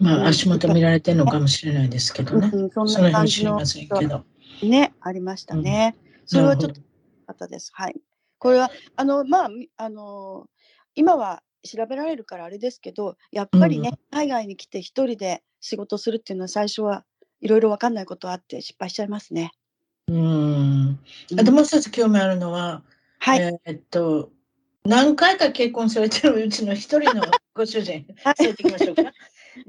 [0.00, 2.50] まうんあ、足元見られてるのかもしれないですけどね。
[2.52, 3.60] うん、そんな感じの。
[4.62, 5.96] ね、ありましたね。
[6.26, 6.80] それはちょっと
[7.26, 7.70] 方です。
[7.74, 7.96] はい。
[8.38, 10.46] これは、あの、まあ、みあの、
[10.94, 17.04] 今は調べられるからあれですけど、やっぱりね、海外に来て一人で仕事するっていうのは最初は
[17.40, 19.50] いろいろわかんないことあって失敗しちゃいますね。
[20.08, 20.98] うん。
[21.38, 22.82] あともう一つ興味あるのは、
[23.18, 23.40] はい。
[23.40, 24.30] えーっと、
[24.84, 27.22] 何回か結婚されてるうちの一人の
[27.54, 29.02] ご主人、はい連れていきましょうか。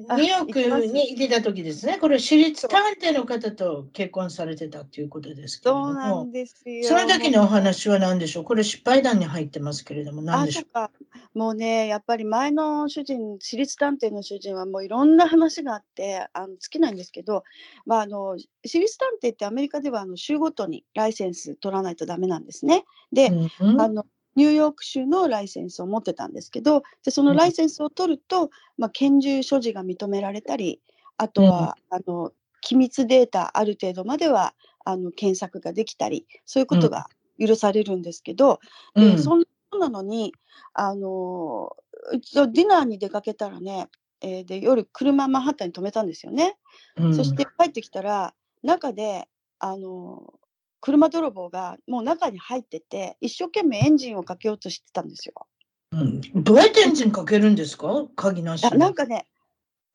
[0.10, 1.98] あニューヨークにいてた時ですね。
[2.00, 6.88] これ、私立探偵の方と結婚されてたっていうことですけれどそうなもん、ですよ。
[6.88, 8.44] その時のお話は何でしょう？
[8.44, 10.92] これ失敗談に入ってますけれども、何あ、でしょそっか。
[11.34, 17.44] もうね、やっぱり前の主人、私立探偵の主人はもういろんな話があって、あの尽きないんですけど、
[17.86, 22.86] まあ、あの、私立探偵ってアメリカではあの州ごとにライセンス取らないとダメなんですね。
[23.12, 30.82] で、う、うんあのニューヨーク州のライセンスを持ってたんですけどでそのライセンスを取ると、まあ、拳銃所持が認められたり
[31.18, 37.08] あとは、あの機密データある程度まではあの検索ができたりそういうことが
[37.40, 38.60] 許されるんですけど、
[38.96, 39.16] うん。
[39.16, 39.44] でそん
[39.80, 40.34] なのに
[40.74, 41.76] あの
[42.12, 43.88] ディナーに出かけたらね、
[44.22, 46.58] えーで夜車マンハッタンに止めたんですよね。
[46.98, 47.16] うん。
[47.16, 49.28] そして帰ってきたら中で
[49.60, 50.34] あの
[50.82, 55.34] 車泥棒がもう中に入ってて一生懸命エンジンをかけようとしてたんですよ。
[55.92, 58.08] うんどうやってエンジンかけるんですか？
[58.16, 58.64] 鍵なし。
[58.78, 59.28] なんかね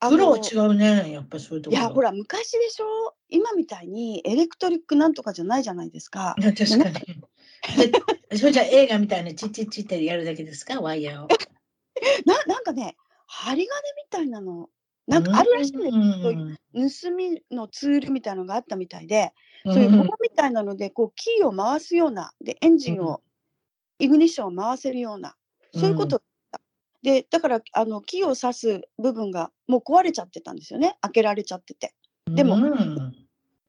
[0.03, 1.83] あプロはの違うね、やっぱりそういうところ。
[1.83, 3.15] いやほら昔でしょ？
[3.29, 6.35] 今みたいにエレクトリックなんとかじゃないじゃないですか。
[6.39, 6.95] いや確かに。
[8.31, 10.81] でそれじゃあ映画みたいなチッチッチってやるだけですか？
[10.81, 11.29] ワイヤーを。
[12.25, 14.71] ななんかね、針金みたいなの、
[15.07, 15.97] なんかあるらしいんです
[17.05, 17.11] よ。
[17.11, 19.33] う盗みのツールみたいなのがあったみたいで、
[19.65, 23.23] そういう棒みたいなので、こう、キーを回すような、で、エンジンを、
[23.99, 25.37] イグニッションを回せるような、
[25.75, 26.23] そういうこと。
[27.03, 30.97] で、だから、あの、キーを刺す部分がもう壊れちゃってたんですよね。
[31.01, 31.95] 開けられちゃってて。
[32.27, 33.15] でもうん。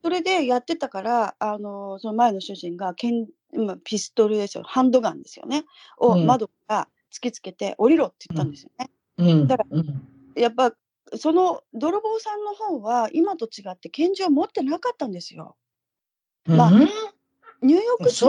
[0.03, 5.65] それでやってたから、あの、その前の主人が、けんまあピストルですよ、ハンドガンですよね、
[5.97, 6.25] をうん。
[6.25, 8.89] 窓から突きつけて、降りろって言ったんですよね。
[9.17, 9.47] うん。
[9.47, 10.07] だかうん。
[10.35, 10.73] やっぱ、
[11.15, 15.55] その泥棒さんの方は、今と違って拳銃を持ってなかったんですよ。
[16.45, 16.79] まあうん。
[17.61, 18.25] ニューヨーク州、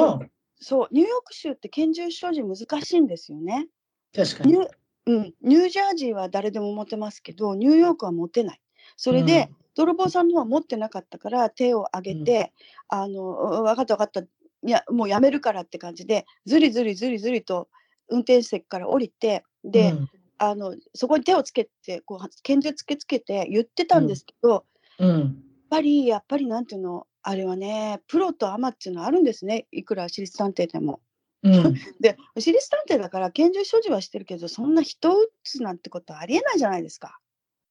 [0.61, 0.89] そう。
[0.93, 3.69] ニューヨーク州って拳銃所持難しいんですよね。
[4.15, 4.53] 確かに。
[4.53, 4.69] ニュ,、
[5.07, 8.61] うん、ニュージャージーは誰でも持てますけど、ニューヨークは持てない。
[8.97, 12.53] それで、泥棒さんの方は持ってなかったから手を挙げて、
[12.89, 14.21] あの分かった分かった。
[14.21, 14.27] い
[14.71, 17.69] やもうやめるからって感じでずりずりずりずりと
[18.09, 20.09] 運転席から降りてで、うん。
[20.39, 24.65] あのそこに手をつけてこう拳銃つけつけて言ってたんですけど、
[24.99, 25.43] やっうん。
[25.71, 31.01] ぱりやっぱりなんていうのあれはねプロとアマっていうのはあるんですねいくら私立探偵でも。
[31.45, 37.19] うん で私立探偵だから拳銃所持はしてるけどそんな人を撃つなんてことはありえないじゃないですか。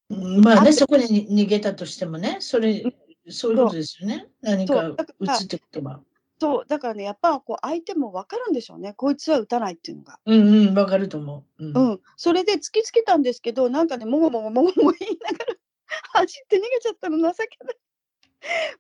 [0.09, 2.83] まあね、あそこに逃げたとしてもね、それ、
[3.29, 4.27] そういうことですよね。
[4.41, 6.01] 何かそうだから打つってことは。
[6.41, 10.19] そうだからねやっぱこう相手も分かるんでしょうねこいつは撃たないっていうのが。
[10.25, 11.65] うんうん、わかると思う。
[11.65, 15.55] うんうん、それで突きつけたんですけど、なんかね、もごもごもごもご言いながら
[16.13, 17.77] 走って逃げちゃったの情けない。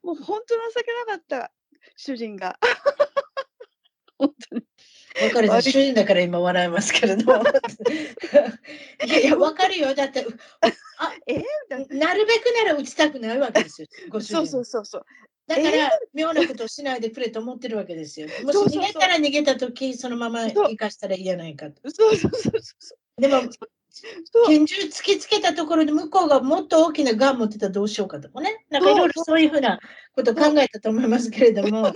[0.03, 1.51] もう本当情けなかった、
[1.95, 2.57] 主人が。
[4.17, 4.65] 本当に。
[5.23, 7.43] わかる悪い主人だから今笑いますけれども。
[9.05, 9.93] いやいや、わかるよ。
[9.93, 10.25] だって、
[11.27, 11.35] え？
[11.35, 13.87] ーなるべくなら打ちたくないわけですよ。
[14.09, 15.05] ご主人そうそうそうそう。
[15.47, 18.27] だから、え妙なことをしないでくれと思ってるわけですよ。
[18.43, 21.81] もし逃げたら逃げたとき、そのまま生かしたらいいやないかと。
[21.91, 23.21] そうそうそうそう。
[23.21, 23.41] でも、
[24.47, 28.65] 拳銃突きつけたところで向こうがもっと大きなガン持ってたらどうしようかとかね。
[28.69, 29.79] なんかいろいろそういうふうな
[30.15, 31.93] ことを考えたと思いますけれども、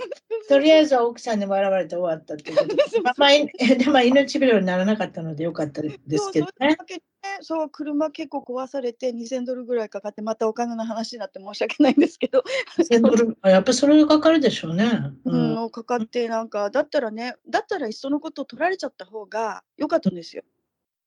[0.48, 3.46] とりあえずは奥さんに笑われて終わったっていうことでまあまあ、い
[3.78, 6.18] でまあ命拾いにならなかったのでよかったですけどね。
[6.18, 7.00] そうそれだけね
[7.40, 12.44] そう車結構壊されて2000ドルぐらいかかってまたお金の話になって申し訳ないんですけど、
[12.78, 15.12] 1000ドル あやっぱそれがかかるでしょうね。
[15.24, 20.42] うんうんかかってなんかだったらねだったらいっそのこと取られちゃった方が良かったんですよ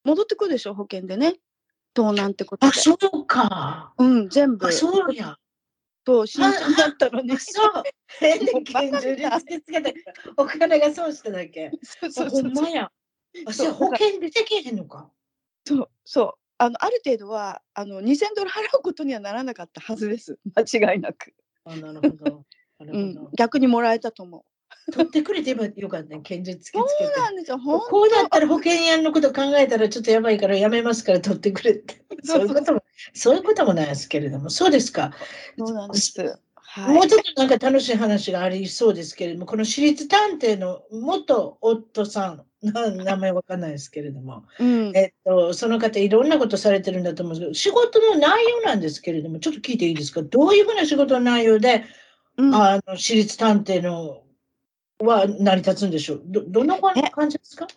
[0.03, 1.35] 戻ってくるでしょ保険でね
[1.93, 3.93] 盗難ってことあ、でそうか。
[3.97, 5.38] うん全部あ、そうや。
[6.05, 7.83] そう新品だったのにあそう。
[8.19, 11.71] 変に拳銃にみたい突きつけたから、お金が損しただけ？
[11.83, 12.91] そうそあうそうほんまや。
[13.45, 15.12] あ、そそうれ保険出てけへんのか。
[15.67, 21.33] そうそうあのある程度はあの2000ドル払うことにはならなかったはずです間違いなく、
[21.65, 22.45] あ、なるほど。
[22.79, 24.43] なるほうんど。、逆にもらえたと思う
[24.91, 27.19] 取ってくれてよかったね、 拳銃突きつけそうて。
[27.19, 27.58] なんですよ。
[27.60, 32.01] 本こうだったら保険屋のこと考えたらちょっとやばいからやめますから取ってくれって。
[32.23, 35.12] そそういうことも、そういうこともないですけれども、そうですか。
[35.58, 36.39] 当そうなんです。
[36.55, 36.95] はい。
[36.95, 44.91] もうちょっとなんか楽しい話がありそうですけれども、この私立探偵の元夫さん、 な名前わかんないですけれども、うん。
[44.95, 50.21] えっと、その方いろんなことされてるんだと思うんですけど、仕事の内容なんですけれども、ちょっと聞いていいですか？
[50.23, 51.86] どういうふうな仕事の内容で、
[52.38, 52.53] うん。
[52.55, 54.23] あの、私立探偵の
[54.99, 57.67] は成り立つんでしょうど、どんな感じですか？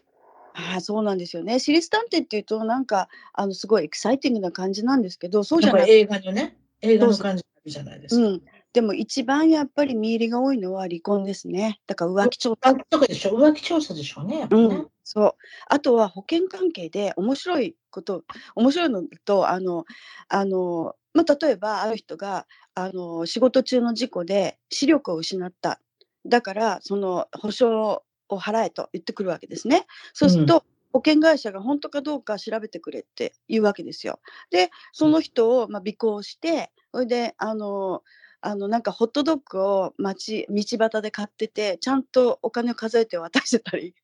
[0.55, 1.59] ああそうなんですよね。
[1.59, 8.23] 私立探偵っていうとなんかあのすごいエキサイティングな感じなんですけどそうじゃなくなんか映画のね、映画の感じじゃないですか。
[8.23, 11.81] うん、でも一番やっぱり見入りが多いのは離婚ですね。
[11.87, 13.31] だから浮気調査とかでしょ？
[13.31, 14.63] 浮気調査でしょうね、やっぱね。
[14.65, 15.35] うん、そう。
[15.69, 19.85] あとは保険関係で面白いこと、面白いのと、あの、
[20.29, 25.81] あの、まあ、例えばある人があの仕事中の事故で視力を失った。
[26.27, 29.87] だからその保証を払えと言ってくるわけですね。
[30.13, 34.21] そうすると、保険会社が本当かどうか調べてくれって言うわけですよ。
[34.51, 38.03] で、その人をまあ尾行して、それで、あの、
[38.41, 43.95] あのなんかホットドッグを街道端で買ってて、ちゃんとお金を数えて渡してたり、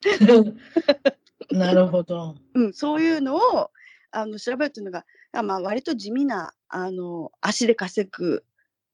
[1.50, 2.36] なるほど。
[2.54, 3.70] うん、そういうのを
[4.10, 8.44] あの調べるっていうのが、あまあ、割と地味なあの足で稼ぐ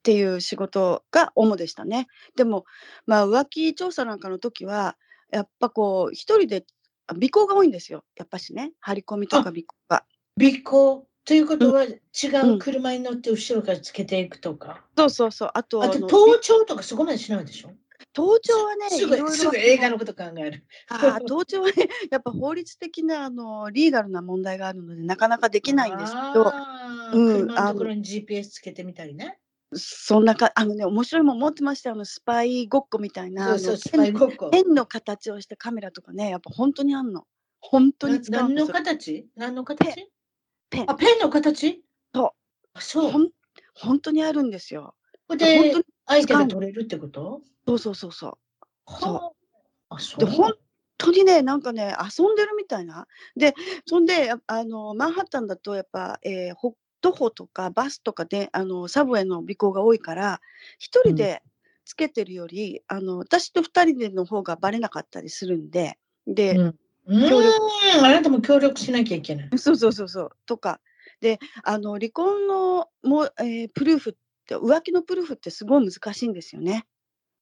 [0.06, 2.06] っていう仕事が主でしたね。
[2.36, 2.64] でも、
[3.06, 4.96] まあ、浮気調査なんかの時は
[5.32, 6.64] やっぱこう一人で
[7.08, 10.04] あ尾行が多いんですよやっぱしね張り込みとか尾行が。
[10.40, 11.08] 尾行？
[11.24, 14.84] ということは違ううん車に乗って後ろからつけていくとか？
[14.96, 17.70] そうそうそうあとあとの盗聴とかそこまでしないでしょ？
[18.12, 20.64] 盗聴はねすいろいろぐすぐ映画のこと考える。
[20.88, 26.44] あー盗聴はね やっぱ法律的なあのリーガルな問題があるのでなかなかできないんですけど。
[26.44, 29.38] うん車のところに GPS つけてみたりね。
[29.72, 31.96] そんなか、あのね、面白いもん持ってましたよ。
[31.96, 33.58] あのスパイごっこみたいな。
[33.58, 34.06] そうそう、あ
[34.74, 37.26] の形をしたカメラとかね、やっぱ本当にあんの。
[37.60, 38.66] 本当に使う何の。
[38.68, 39.28] 形？
[39.34, 40.10] 何の形？
[40.70, 41.82] ペンあ、ペンの形？
[42.14, 42.30] そう
[42.74, 43.10] あ、そう。
[43.10, 43.30] ほん
[43.74, 44.94] 本当にあるんですよ。
[45.26, 45.74] これで
[46.06, 47.42] 相手が取れるってこと？
[47.66, 48.92] そうそうそうそう。
[49.00, 49.32] そうは
[49.90, 49.96] あ。
[49.96, 50.20] あ、そう。
[50.20, 50.52] で本
[50.96, 53.08] 当にねなんかね遊んでるみたいな。
[53.36, 53.54] で
[53.86, 60.40] そんでああのマンハッタンだとやっぱ、えー、ほ徒歩とかバスとかであのサブウェイの尾行が多いから
[60.78, 61.42] 一人で
[61.84, 66.78] つけてるより、あの私と二人での方がバレなかったりするんでで、うん。
[67.08, 67.54] う協力
[68.02, 69.58] あなたも協力しなきゃいけない。
[69.58, 70.30] そうそうそうそう。
[70.46, 70.80] とか。
[71.20, 74.14] であの離婚のも、えープルーフっ
[74.46, 76.86] て浮気のプルーフってすごい難しいんですよね。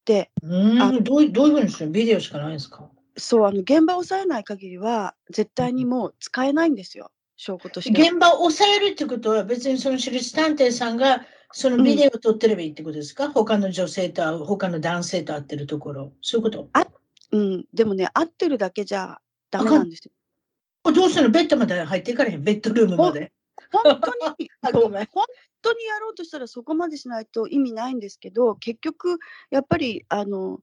[0.04, 0.30] で
[0.78, 1.86] あん、どういどういうふうにする？
[1.86, 2.90] のビデオしかないんですか？
[3.16, 8.02] そうあの現場を押さえない限りは絶対にもう使えないんですよ証拠として。
[8.02, 8.08] は。
[8.08, 16.12] 現場を抑えるってことは別にその私立探偵さんがそのビデオを撮ってればいいってことですか、他の女性と会う他の男性と会ってるところ。
[16.20, 16.68] そういうこと？
[17.32, 19.18] うん、でもね合ってるだけじゃ
[19.50, 20.12] ダメなんですよ。
[20.84, 21.30] あどうするの？
[21.30, 22.42] ベッドまで入っていかれへん？
[22.42, 23.32] ベッドルームまで。
[23.72, 25.26] 本当に ごめん本
[25.62, 29.18] 当にやろうとしたらそこまでしないと意味ないんですけど結局
[29.50, 30.60] やっぱりあの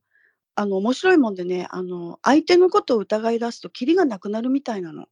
[0.55, 5.07] あの面白いもんでねあの相手のことを疑い出すとキリがなくなるみたいなの。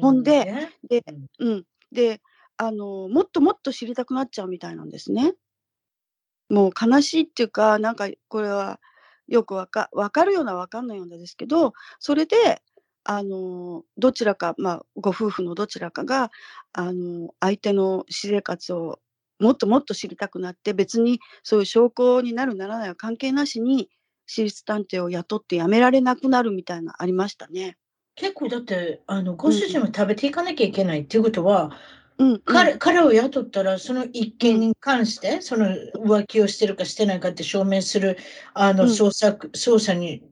[0.00, 1.04] ほんでねで
[1.38, 2.20] うんうん、で
[2.56, 5.34] あのもっともっと知りたくなっちゃうみたいなんですね。
[6.48, 8.80] もう悲しいっていうかなんかこれは
[9.28, 12.60] よくわかわかるようなわかんないようなですけどそれで
[13.04, 16.30] あのどちらか、まあ、ご夫婦のどちらかが
[16.72, 18.98] あの相手の私生活を
[19.38, 23.88] もっともっと知りたくなって別にそういう証拠になるならないは関係なしに
[24.26, 27.78] 私立探偵を雇って辞められなくなるみたいなありましたね。
[28.20, 31.72] 結構だってあのご主人は食べていかなきゃいけないっていうことは、
[32.18, 35.66] うん、うん彼彼を雇ったらその一件に関して、その
[36.04, 38.18] 浮気をしてるかしてないかって証明する
[38.52, 40.22] あのうん捜索、捜査に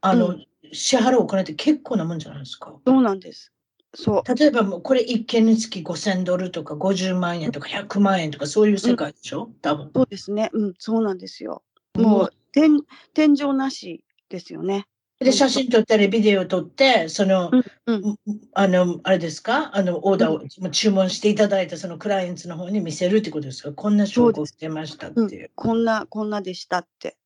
[0.00, 2.74] あの、うん支払うお金って結構なもんじゃないですか。
[2.84, 3.52] そうなんです。
[3.94, 9.48] そう例えばもうこれ一件につき5000ドルとか50万円とか100万円とかそういう世界でしょ？
[9.62, 9.92] 多分。
[9.94, 10.50] そうですね。
[10.52, 11.62] うん、そうなんですよ。
[11.96, 12.80] もう天
[13.14, 14.86] 天井なしですよね。
[15.18, 17.50] で、写真撮ったりビデオ撮って、その、
[17.86, 18.16] うん
[18.52, 19.74] あの、あれですか？
[19.74, 23.72] あの、オーダーを注文していただいたそのクライアントの方に見せるってことですか？
[23.72, 25.26] こんな証拠をしてましたってう。
[25.26, 25.50] んいう。
[25.54, 27.16] こんなこんなでしたって。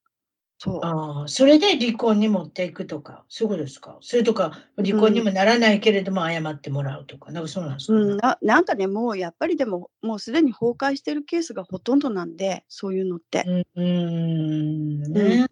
[0.58, 0.80] そう。
[0.84, 3.98] ああ、それで離婚に持っていくとか、そういうことですか？
[4.02, 13.42] それとか、離婚にもならないけれども謝ってもらうとか、なんかそうなんですか、うん、ななんかねもうやっぱりでももうすでに崩壊してるケースがほとんどなんでそういうのって。
[13.74, 15.46] うん、うん、ね。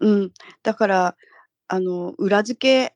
[0.00, 0.32] うん、
[0.64, 1.16] だから
[1.68, 2.94] あの裏付け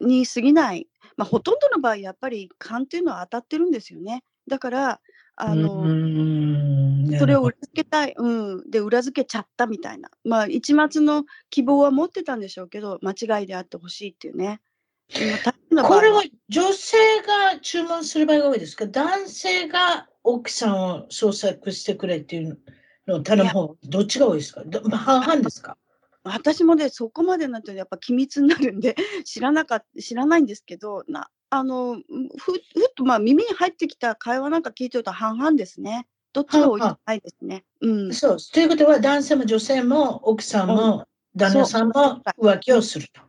[0.00, 4.24] に過ぎない、まあ、ほとんどの場合やっぱり勘っていうのは当たってるんですよね。
[4.48, 5.00] だから
[5.36, 8.28] あの、うん、それを裏付けたい、う
[8.58, 14.60] ん、で裏付けちゃったみたいな、まあ、一末の希望は持ってたんでしょうけど、間違いであってほしいっていうね。
[15.12, 18.86] これは女性が注文する場合が多いですか？
[18.86, 22.58] 男性が奥さんを捜索してくれっていう
[23.06, 24.62] のを頼む方、どっちが多いですか？
[24.96, 25.76] 半々ですか？
[26.24, 32.02] 私もね、そこまでになるとやっぱ機密になるんで、 知らなかっ知らないんですけど、なあのふ
[32.52, 32.60] ふっ
[32.96, 36.06] とまあ耳に入ってきた会話なんか聞いてると半々ですね。
[36.32, 37.64] どっちが多いじゃないですね。
[37.80, 38.14] うん。
[38.14, 38.36] そう。
[38.38, 41.06] ということは男性も女性も奥さんも
[41.36, 43.20] 旦那さんも浮気をすると。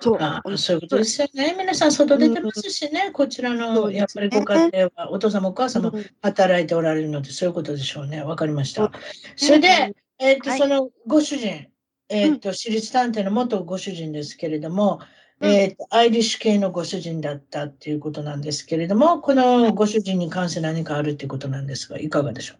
[0.00, 0.18] そう。
[0.20, 1.54] あそういうことですよね。
[1.56, 8.22] 皆さん外出てますしね、こちらそのやっぱりご家庭はお父さんもお母さんもうん働いておられるので、そういうことでしょうね。
[8.22, 8.90] わかりました。
[9.36, 11.68] それで、えっ、と、はいそのご主人、
[12.12, 15.00] えっ、と、私立探偵の元ご主人ですけれども、
[15.40, 15.50] うん。
[15.50, 22.54] えっ、と、アイリッシュ系のご主人だったっていうことなんですけれども、このご主人に関して何かあるっていうことなんですが、いかがでしょ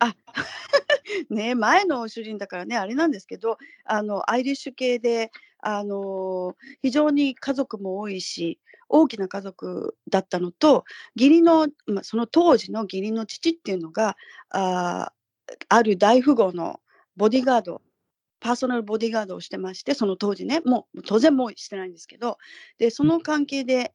[0.00, 0.14] あ
[1.30, 10.84] ね前の主人だからねあれなんですけどあのアイリッシュ系であの非常に家族も多いし大きな家族だったのと
[11.16, 14.16] 義理の、まあ、その当時の義理の父っていうのが
[14.50, 15.18] あー
[15.68, 16.80] ある大富豪の
[17.16, 17.80] ボディーガード
[18.40, 22.38] パーソナルボディーガードをしてましてその当時ねもう当然もうしてないんですけど
[22.78, 23.92] でその関係で、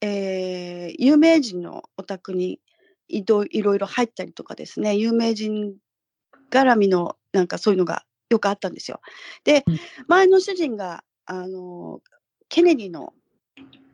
[0.00, 2.60] えー有名人のお宅に
[3.08, 5.74] いろいろ入ったりとかですね有名人
[6.50, 9.00] 絡みのなんかそういうのがよくあったんですよ。
[9.44, 9.78] で、うん
[10.08, 12.00] 前の主人があの
[12.48, 13.12] ケネディの、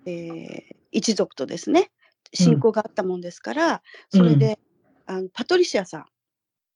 [0.06, 1.90] えー一族とですね
[2.34, 4.58] 親交があったもんですから、それで、
[5.06, 6.04] あのパトリシアさん、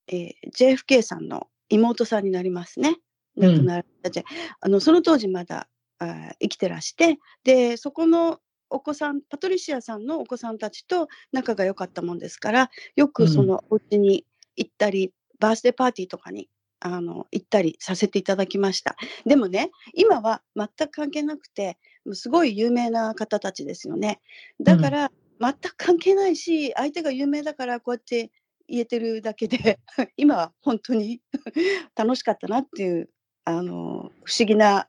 [0.08, 2.96] えー JFK さんの妹さんになりますね。
[3.36, 4.22] うん亡くなられた、
[4.60, 5.68] あのその当時まだ
[5.98, 14.24] あー生きてらしてでそこのお子さんパトリシアさんのお子さんたちと仲が良かったもんですからよくそのお家に
[14.56, 16.48] 行ったり、バースデーパーティーとかに
[16.80, 18.96] あの行ったりさせていただきました。
[19.24, 21.78] でもね、今は全く関係なくて、
[22.12, 24.20] すごい有名な方たちですよね。
[24.60, 28.30] だから、全く関係ないし、相手が有名だからこうやって
[28.68, 29.78] 言えてるだけで、
[30.16, 31.20] 今は本当に
[31.96, 33.10] 楽しかったなっていう、
[33.46, 34.88] あの、不思議な、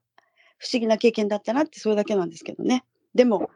[0.58, 2.84] 不思議な経験だったなって、それだけなんですけどね。
[3.14, 3.52] でも、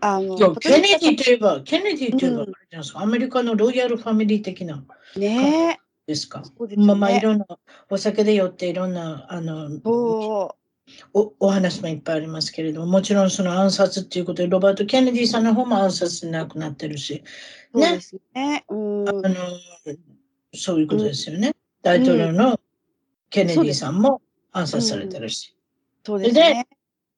[0.00, 2.52] あの、ケネディィといえば、ケネディといえば、うん
[2.94, 4.84] アメリカのロイヤルファミリー的な
[5.16, 6.44] ねですか。
[6.44, 7.46] すよねまあまあ、いろんな、
[7.90, 10.54] お酒で酔っていろんな、あの、そ
[11.12, 17.24] おお話もいっぱいありますけれども、もちろんその暗殺っていうことで、ロバート・ケネディさんの方も暗殺で亡くなってるし、
[17.74, 18.64] う、そうねですね。
[18.68, 19.34] うんあの
[20.54, 21.54] そういうことですよね。
[21.82, 22.58] 大統領の
[23.30, 24.22] ケネディさんも
[24.52, 25.56] 暗殺されてるし、
[26.04, 26.66] そうですね。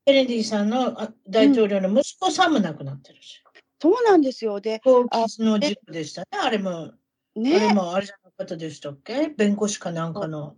[0.06, 3.42] ケネディさんのあ大統領の息子さんも亡くなってるし、
[3.80, 4.60] そうなんですよ。
[4.60, 6.70] で、飛行機の事故でしたね、あれも。
[6.70, 6.92] あ
[7.36, 9.28] れね、もあれじゃなかったでしたっけ？
[9.28, 10.56] 弁護士かなんかの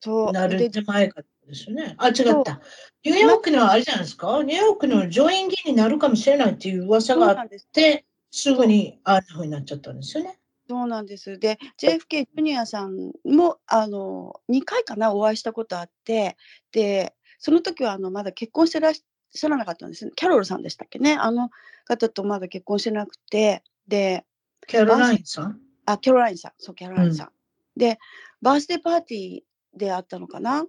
[0.00, 0.32] そう。
[0.32, 1.94] なるで手前かですよね。
[1.98, 2.60] あ、違った。
[3.04, 4.42] ニューヨークのあれじゃないですか？
[4.42, 7.48] ニューヨークの上院議員になるかもしれないっていう噂があっ。
[7.72, 10.39] て、すぐにあんな風になっちゃったんですよね。
[10.70, 11.36] そうなんです。
[11.40, 16.36] で、JFK ジュニアさんも、あの、2回かな、お会いしたことあって、
[16.70, 20.08] で、その時は、あの、まだ結婚してらっしゃらなかったんです。
[20.14, 21.14] キャロルさんでしたっけね。
[21.14, 21.50] あの
[21.86, 24.24] 方とまだ結婚してなくて、で、
[24.68, 25.60] キャロラインさん？
[25.86, 27.30] あ、キャロラインさん、そう、キャロラインさん。
[27.76, 27.98] で、
[28.40, 29.42] バースデーパーティー
[29.76, 30.64] であったのかな、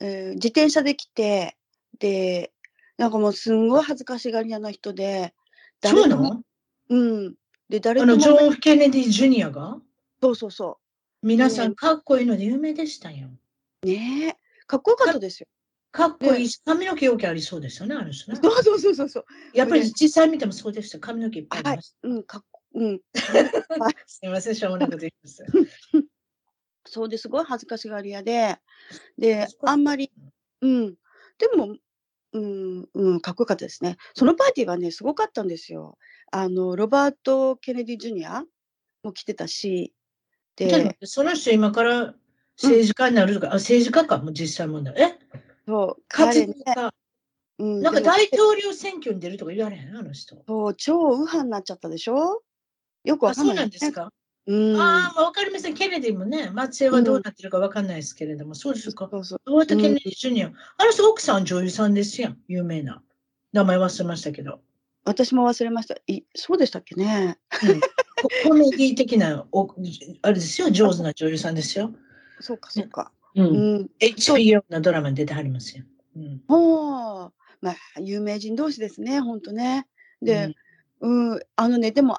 [0.00, 1.56] えー自転車で来て、
[2.00, 2.52] で、
[2.96, 5.32] なんかもうすんごい恥ずかしがり屋な人で、
[5.90, 6.42] そうなの？
[6.88, 7.34] うん。
[7.68, 9.78] で、誰あの、ジョン・フ・ケネディ・ジュニアが？
[10.22, 10.78] そうそうそ
[11.22, 13.28] 皆さんかっこいいので有名でしたよ。
[13.82, 13.86] う。
[13.86, 14.36] ねえ。
[14.66, 15.46] かっこよかったですよ。
[15.90, 18.38] かっこいいし、髪の毛よくありそうでしたね、あの人ね。
[18.42, 19.24] そうそうそうそうそう。
[19.54, 20.98] やっぱり実際見てもそうでした。
[20.98, 22.08] 髪の毛いっぱいありました。
[22.08, 23.00] うん、かっこ、うん。
[24.06, 25.44] すみません、しょうもないこと言いました。
[26.86, 28.58] そうですごい恥ずかしがり屋で、
[29.16, 30.12] で、あんまり、
[30.60, 30.94] うん。
[31.38, 31.76] でも、
[32.34, 33.96] うん、うん、かっこよかったですね。
[34.14, 35.96] そのパーティーはね、すごかったんですよ。
[36.32, 38.44] あの、ロバート・ケネディ・ジュニア
[39.02, 39.94] も来てたし、
[40.56, 42.14] でその人今から
[42.56, 44.94] 政治家になるとか、あ政治家かも実際問題。
[45.00, 45.18] え？
[45.66, 46.54] そう、活彼ね。
[47.58, 50.42] うん、なんか大統領選挙に出るとか言われへんあの人。
[50.46, 52.42] そう、超右派になっちゃったでしょ？
[53.04, 54.12] よくわかんない、なんですか？
[54.46, 54.76] うん。
[54.76, 55.74] ああ、まあ、わかりません。
[55.74, 59.08] ケネディもね、松江はどうなってるかわかんないですけれども、そうですか。
[59.10, 59.40] そうそう。
[59.46, 60.52] ロバート・ケネディ・ジュニア。
[60.76, 62.38] あの人、奥さん女優さんですやん。
[62.48, 63.02] 有名な。
[63.52, 64.60] 名前忘れましたけど。
[65.04, 65.96] 私も忘れました。
[66.06, 67.38] いそうでしたっけね。
[67.62, 67.80] うん
[68.24, 69.68] コ コメディ的なお、
[70.22, 71.92] あれですよ、上手な女優さんですよ。
[72.40, 73.12] そうか、そうか。
[73.34, 73.42] う。
[73.42, 73.90] うんん。
[74.00, 75.84] HBO のドラマに出てはりますよ。
[76.16, 76.42] うん。
[76.46, 79.86] もう、まあ、有名人同士ですね、本当ね。
[80.22, 80.54] で、
[81.00, 82.18] うん、あのね、でも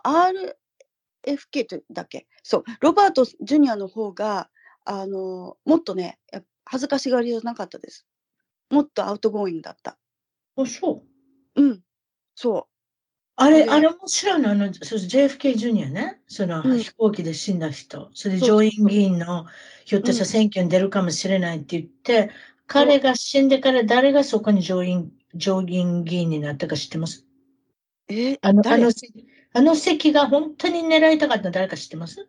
[1.28, 2.28] RFK とだっけ？
[2.44, 4.50] そう、ロバート・ジュニアの方が、
[4.86, 6.20] あの、もっとね、
[6.66, 8.06] 恥ずかしがりじゃなかったです。
[8.70, 9.98] もっと outgoing だった。
[10.58, 11.04] あ、そ
[11.56, 11.62] う。
[11.62, 11.82] うん、
[12.36, 12.68] そ
[13.38, 16.80] あれ、であれ面白いの、あの、そう JFK ジュニアね、その、うん。
[16.80, 19.46] 飛行機で死んだ人、それで上院議員の、
[19.86, 20.32] ひょっとしたらうん。
[20.32, 22.32] 選挙に出るかもしれないって言って、
[22.68, 27.26] 彼が死んでから誰がそこに上院、上院議員になったか知ってます？
[28.10, 28.14] う。
[28.14, 32.28] え、あの、あ誰の席、あの席が本当に狙いたかったの誰か知ってます？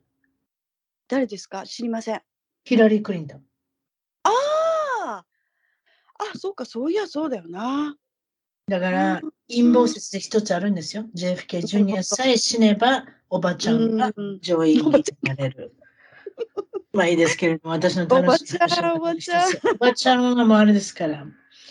[1.09, 1.65] 誰ですか？
[1.67, 2.23] 知りません。
[2.63, 3.43] ヒラリー・クリントン。
[4.23, 4.31] あ
[5.05, 5.25] あ
[6.19, 7.97] あ、そうか、そういや、そうだよな。
[8.69, 11.05] だからうん、陰謀説で一つあるんですよ。
[11.17, 15.75] JFK ジュニアさえ死ねば、おばちゃんがうん上院議員になれる。
[16.93, 21.27] まあいいですけれども、私の楽しい話の中の一つおばちゃんおばちゃんはもうあれですから、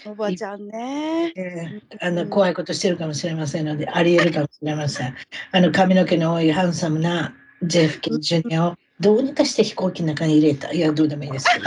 [0.05, 1.33] おばちゃんね。
[1.35, 5.15] えーあのうん怖いことしてるかもしれませんので、あり得るかもしれません。
[5.51, 7.33] あの髪の毛の多いハンサムな
[7.63, 10.71] JFK ジュニアをどうにかして飛行機の中に入れた。
[10.71, 11.65] いや、どうでもいいですけど。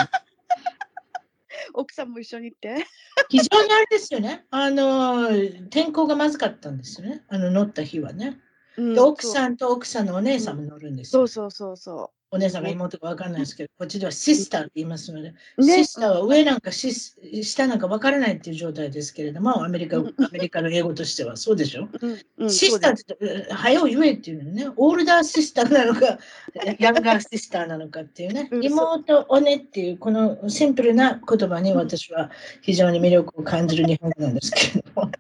[1.74, 2.86] 奥さんも一緒に行って。
[3.28, 4.44] 非常にあれですよね。
[4.50, 5.28] あの、
[5.70, 7.22] 天候がまずかったんですよね。
[7.28, 8.38] あの乗った日はね。
[8.76, 11.26] うんで奥さんと奥さんのお姉さんも乗るんですよ。
[11.26, 15.64] そうそうそうそお姉さんが妹か分かんないですけど、こっちではシスターって言いますので、う。
[15.64, 15.84] ね。
[15.84, 20.14] シスターは上なんかシス下なんか分からないっていう状態ですけれども、アメリカうん。
[20.18, 21.88] アメリカの英語としてはそうでしょ？
[22.00, 26.18] うんうん、シスターって早う言えっていうのね、オールダーシスターなのか、
[26.78, 28.48] ヤンガーシスターなのかっていうね。
[28.52, 35.10] うん、妹、おねっていうこのシンプルな言葉に私は非常に魅力を感じる日本語なんですけれども。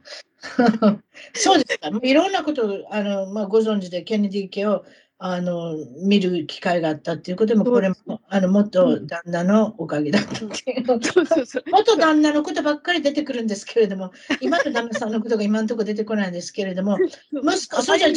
[1.34, 4.84] そうですか、いろんなことをあの、まあ、ご存知で、ケネディ家を
[5.20, 7.96] あの見る機会があったっていうことも、これも
[8.28, 10.84] あの元旦那のおかげだったっていう。
[10.86, 16.96] 元旦那のことばっかり出てくるんですけれども、 今の旦那さんのことが今のところ出てこないんですけれども、
[17.32, 18.08] 息子、それじゃ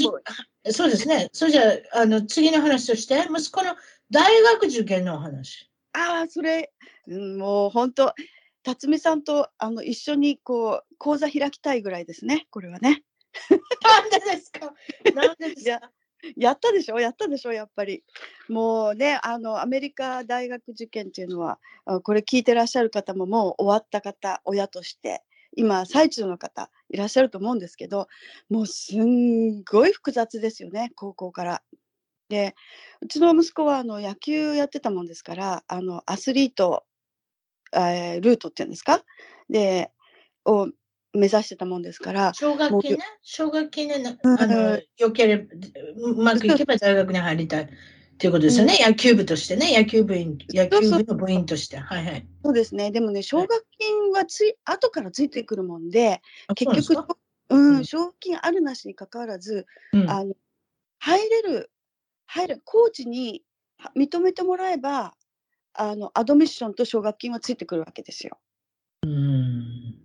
[0.67, 3.75] あ、そうですね、それじゃあ、あの次の話として、息子の
[4.11, 5.71] 大学受験のお話。
[5.93, 6.71] ああ、それ、
[7.07, 8.13] うん、もう本当、
[8.63, 13.03] 辰巳さんとあの一緒にこう講座開きたいぐらいですね、これはね。
[13.49, 14.71] なんでですか？
[15.15, 15.91] なんでですか？
[16.37, 16.99] やったでしょ？
[16.99, 17.51] やったでしょ？
[17.53, 18.03] やっぱり。
[18.49, 21.59] もうね、あの、アメリカ大学受験っていうのは、
[22.03, 25.23] これ聞いてらっしゃる方ももう終わった方、親として、
[25.55, 28.07] 今、最中の方いらっしゃると思うんですけど、
[28.49, 31.63] もうすんごい複雑ですよね、高校から。
[32.29, 32.55] で、
[33.01, 36.85] うちの息子はあの野球やってたもんですから、あの、アスリート、
[37.73, 39.03] えールートっていうんですか？
[39.49, 39.91] で、
[40.45, 40.67] を
[41.13, 43.03] 目指してたもんですから、奨学金ね？
[43.21, 44.19] 奨学金ね。
[44.23, 45.45] あの、よければ、
[45.97, 47.63] うまくいけば大学に入りたい。
[47.63, 47.67] っ
[48.21, 48.77] ていうことですよね？
[48.79, 49.75] 野球部としてね？
[49.75, 51.77] 野球部員、野球部の部員として。
[51.77, 52.27] はいはい。
[52.43, 57.05] そうですね、でもね、奨学金はつい後からついてくるもんで、あ結局そ
[57.49, 60.35] うなん奨学金あるなしにかかわらず、うんあの
[60.99, 61.71] 入れる、
[62.27, 63.43] 入る、コーチに
[63.77, 65.15] は認めてもらえば、
[65.73, 68.37] あのアドミッションと奨学金はついてくるわけですよ。
[69.01, 69.95] うん。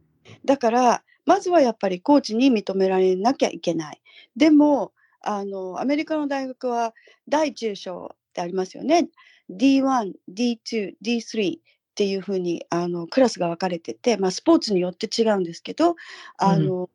[0.44, 4.00] だから、まずはやっぱりコーチに認められなきゃいけない。
[4.36, 6.94] でも、あのアメリカの大学は
[7.28, 9.08] 大中小ってありますよね。
[9.50, 11.60] D1、D2、D3 っ
[11.94, 15.96] ていうふうにあのクラスが分かれてて、まあ、スポーツによって違うんですけど、
[16.36, 16.90] あの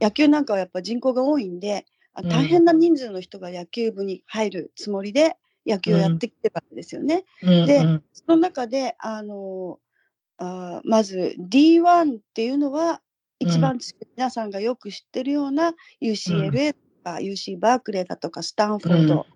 [0.00, 1.86] 野球なんかはやっぱ人口が多いんで、
[2.24, 7.24] 大変な人数の人が野球部に入るつもりで野球をやってきてるわけですよね。
[7.42, 9.78] うんでうんその中であの
[10.42, 13.00] あーまず D1 っていうのは
[13.38, 13.78] 一番
[14.16, 19.26] 皆さんがよく知ってるような UCLA とか UC バークレーだとかスタンフォード、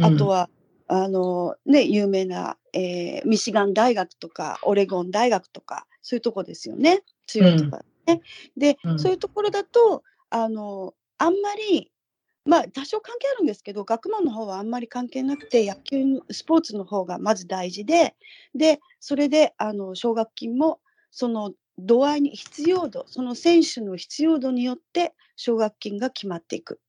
[0.00, 0.50] あとは
[0.88, 7.02] あの、ね、有名な、えーミシガン大学とかオレゴン大学とかそういうとこですよね。
[7.26, 8.20] 強いとかね。
[8.56, 8.98] で、うん。
[8.98, 11.92] そういうところだとあのあんまり
[12.48, 18.14] まあ多少関係あるんですけど学問の方はあんまり関係なくて野球のスポーツの方がまず大事で
[18.54, 20.80] でそれであの奨学金も
[21.10, 26.80] その度合いに必要度その選手の必要度によって奨学金が決まっていく。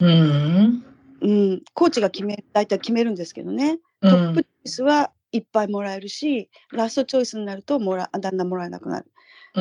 [0.00, 0.84] うん。
[1.20, 9.06] うん、コーチが決め大体決めるんですけどね、うんトップチョイスはいっぱいもらえるし、ラストチョイスになるともらだんだんもらえなくなる。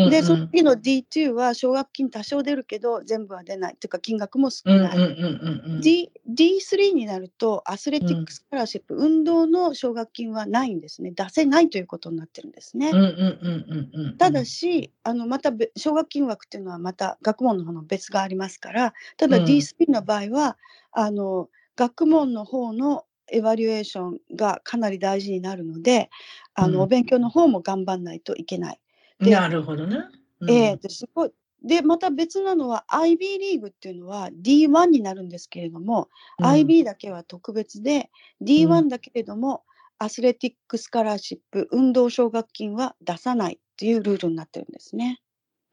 [0.04, 3.76] うんで、その次の D2 は奨学金多少出るけど、全部は出ない。
[3.80, 4.98] というか、金額も少ない。
[4.98, 5.82] うんうんうんうんうん。
[5.82, 11.12] D D3 になると、アスレティックスカラーシップ、運動の奨学金はないんですね。
[11.12, 12.90] 出せないということになってるんですね。
[12.90, 14.18] うんうんうんうんうん。
[14.18, 20.58] ただし、あのまたべ奨学金枠っていうのはまた学問の方の別がありますから、ただうん D3 の場合は、
[20.92, 26.10] あの学問の方のエバリュエーションがかなり大事になるので、
[26.56, 28.80] あのうんお勉強の方も頑張んないといけない。
[29.20, 29.98] でなるほどね。
[30.40, 31.32] うんえーですごい
[31.64, 36.08] でまた別なのは IB リーグっていうのは D1 になるんですけれども、
[36.40, 38.12] うん IB だけは特別で
[38.44, 39.64] D1 だけれども、
[39.98, 45.20] アスレティックスカラーシップ運動奨学金は出さないっていうルールになってるんですね。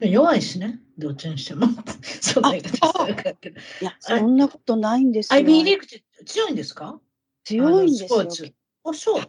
[0.01, 1.67] 弱いしね、どっちにしても。
[2.03, 2.51] そんな
[4.01, 5.41] そんなことないんですよ。
[5.41, 6.99] IB リーグって強いんですか？
[7.45, 8.23] 強いんですよ
[8.85, 9.23] あそう。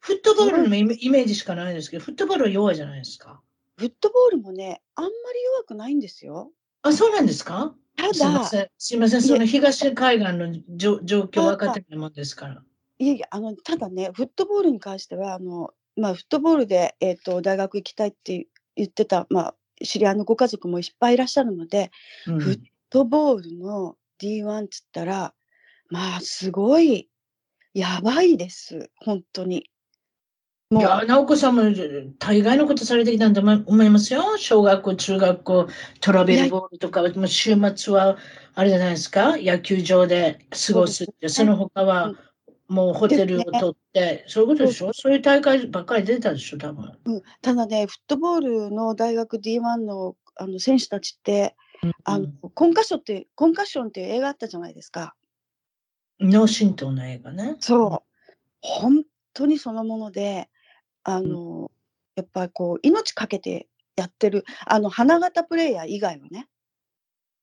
[0.00, 3.42] フットボールのイメイメージしかないですけど、フットボールは弱いじゃないですか。
[3.78, 5.14] フットボールもねあんまり
[5.54, 6.50] 弱くないんですよ。
[6.82, 7.74] あ、そうなんですか？
[7.96, 8.68] ただすいません。
[8.78, 9.22] すいません。
[9.22, 12.62] その東海岸のじょ状況分かってないもんですから。
[12.98, 19.54] いやいやあのただねフットボールに関してはあの、まあ、フットボールで、えー、と大学行きたいって言ってた、まあ、
[19.84, 21.92] 知り合いのご家族もいっぱいいらっしゃるので、
[22.26, 22.60] うんフッ
[22.90, 25.34] トボールの D1 っつったら
[25.90, 27.08] まあすごい
[27.74, 29.70] やばいです本当に。
[30.70, 31.62] もいうや、直子さんも
[32.18, 34.36] 大概のことされてきたんだと思いますよ。
[34.36, 35.68] 小学校、中学校、
[36.00, 38.18] トラベルボールとか、もう週末は
[38.54, 42.12] あれじゃないですか、野球場で過ごすって、その他は
[42.68, 44.92] もうホテルを取って、そういうことでしょ？
[44.92, 46.92] そういう大会ばっかり出たでしょ、多分。
[47.06, 51.56] うん、ただねフットボールの大学 D1 のあの選手たちって、
[52.04, 55.14] あのコンカッションってコンカッションっていう映画あったじゃないですか。
[56.20, 57.56] 脳震盪の映画ね。
[57.60, 58.08] そう。
[58.60, 60.50] 本当にそのもので、
[61.08, 61.70] あの、
[62.16, 66.48] やっぱりこう、命かけてやってる、あの、花形プレイヤー以外はね。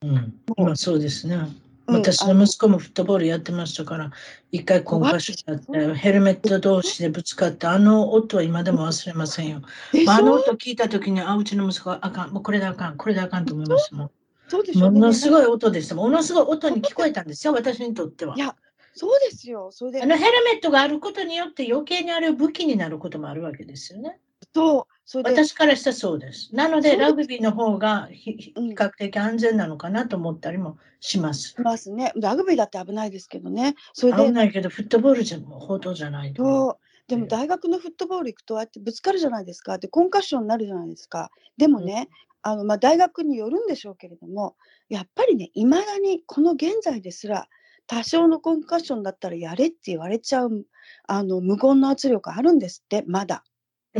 [0.03, 1.35] うん、今そうですね。
[1.35, 4.11] うん私の息子もフットボールやってましたから、
[4.51, 9.61] 一回コンカッションやって、ヘルメット同士でぶつかって、あの音は今でも忘れませんよ。
[10.07, 14.11] あのょ音聞いたときに、あ、うちの息子はあかん、もうこれであかん、これであかんと思いましたもん。
[14.47, 15.43] そうでしょものすごい。
[15.43, 15.93] い音でした。
[15.93, 18.35] ものすごい音に聞こえたんですよ、私にとっては。
[18.35, 18.55] いや、
[18.95, 19.69] そうですよ。
[19.71, 24.19] それであ、のヘルメットがあることによって余計にあれ武器になることもあるわけですよね。
[24.53, 26.55] そう、それで、私からしたらそうです。
[26.55, 31.55] なので、ラグビーの方がひ比うん較的安全なのかなと思ったりもします。
[31.59, 32.13] いますね。
[32.15, 33.75] ラグビーだって危ないですけどね。
[33.93, 39.77] それで、危ないけど、フットボールじゃもう報道じゃないとでも大学のフットボール行くとあってぶつかるじゃないですか。
[39.77, 41.29] で、コンカッションになるじゃないですか。
[41.57, 42.09] でもね、
[42.41, 44.55] あのまあ、大学によるんでしょうけれども、
[44.89, 47.47] やっぱりね、いまだにこの現在ですら、
[47.87, 50.65] 多少のコンカッションだったらやれって言われちゃう
[51.07, 53.43] あの無言の圧力あるんですって、まだ。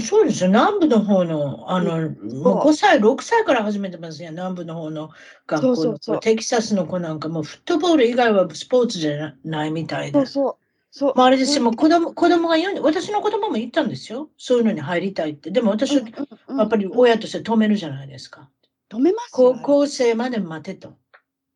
[0.01, 0.49] そうですよ。
[0.49, 2.09] 南部の方の、あの、う
[2.43, 4.31] もう5歳、6歳から始めてますよ。
[4.31, 5.09] 南部の方の
[5.47, 10.27] 学校そうそうテキサスの子なんかもうフットボール以外はスポーツじゃなないみたいでそう。
[10.27, 10.55] そう。
[10.91, 14.29] そうまあ、あれですよ、もうそ子供子供が言う私の子供も言ったんですよ。
[14.37, 15.51] そういうのに入りたいって。
[15.51, 18.49] でも私はうんうんうんやっぱり親として止めるじゃないですか。
[18.89, 20.93] 止めますよ高校生まで待てと。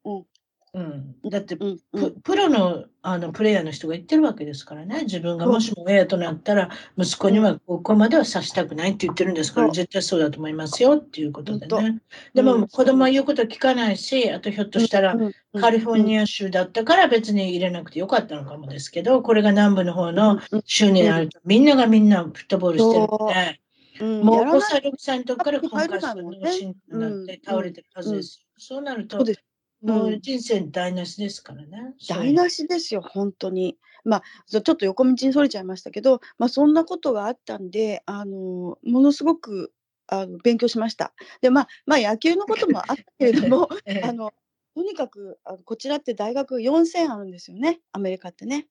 [0.05, 0.25] うん
[0.73, 12.01] うん、だってうんうプん、プロのあのプレイヤーの人が言ってるわけですからね、自分がもしも親となったら、息子には高校まではさせたくないって言ってるんですから、絶対そうだと思いますよっていうことで本ね。
[12.33, 12.67] でも、うん。
[12.67, 23.59] 子供は言うこと聞かないし、あとひょっとしたら、うんうんカリフォルニア州だったから別に入れなくてよかったのかもですけど、これが南部の方のうん州になると、みんながみんなフットボールしてるので、
[23.99, 24.05] う。
[24.05, 24.21] ん。
[24.21, 24.61] もう5やらない。
[24.61, 29.43] 歳、6歳の時からコンカッ心になって倒れてるはずですうなるとそう、です
[29.81, 31.93] もううん人生台無しですからね。
[32.07, 33.77] 台無しですよ、本当に。
[34.03, 39.73] まあ、そちょっと横道にそれちゃいましたけど、まあ、そんなことがあったんで、あのものすごく
[40.07, 41.13] あの勉強しました。
[41.41, 44.33] で、まあ、まあ、野球のこともあったけれども、 ええあの
[44.75, 48.67] とにかくあのこちらって大学4000あるんですよね、アメリカってね。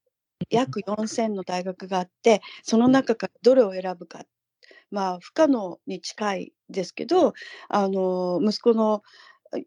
[0.51, 4.25] 約4000の大学があって、その中からどれを選ぶか。
[4.91, 7.35] まあ、不可能に近いですけど、
[7.69, 9.03] あの息子の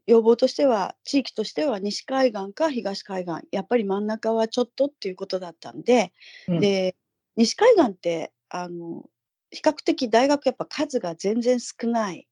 [0.06, 6.14] 要望としては地域としては西海岸か東海岸やっぱり真ん中はちょっとっていうことだったんで、
[6.48, 6.60] うん。
[6.60, 6.96] で
[7.36, 9.06] 西海岸ってあの
[9.52, 12.28] 比較的大学やっぱ数が全然少ない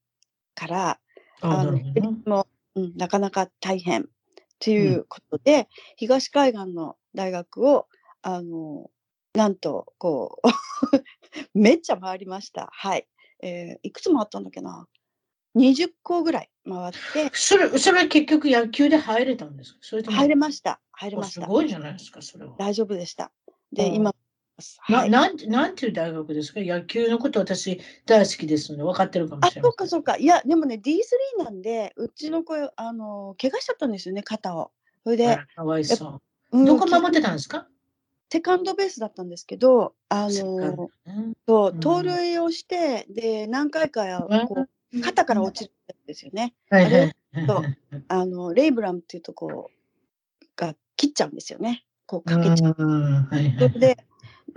[0.54, 1.00] から
[1.40, 1.94] ああのね。
[2.26, 4.08] もう、うん、なかなか大変
[4.58, 7.88] ということで、東海岸の大学を
[8.22, 8.90] あの
[9.34, 10.98] なんとこう
[11.58, 12.68] めっちゃ回りました。
[12.72, 13.08] はい、
[13.42, 14.86] えーいくつ回ったんだっけな？
[15.56, 17.30] 20校ぐらい回って。
[17.32, 19.78] それ、それは結局野球で入れたんですか？
[19.82, 20.80] それとも入れました。
[20.92, 21.46] 入れあますした。
[21.46, 22.54] ごいじゃないですか、それは。
[22.58, 23.32] 大丈夫でした。
[23.72, 23.94] でうん。
[23.94, 24.14] 今
[24.90, 25.10] なはい。
[25.10, 26.60] なんてなんていう大学ですか？
[26.60, 30.18] 野球のこと私大好きですので分かってるかもあしれまそうかそうか。
[30.18, 34.70] いやでもね D3 なんでうちの子あの怪我しちゃったんですよね肩を。
[35.04, 36.20] それでかわいそ
[36.52, 36.58] う。
[36.58, 37.66] うんどこ守ってたんですか？
[38.32, 40.90] セカンドベースだったんですけどあセカンの
[41.48, 41.80] そううん。
[41.80, 44.04] 盗塁をしてで何回か
[44.46, 44.68] こう
[45.02, 46.54] 肩から落ちるんですよね。
[46.68, 47.14] はいあれはい
[48.08, 49.70] あのレイブラムっていうとこ
[50.56, 51.84] が切っちゃうんですよね。
[52.06, 52.76] こうかけちゃう。
[52.76, 53.24] うん。
[53.24, 53.98] はいはいそれで、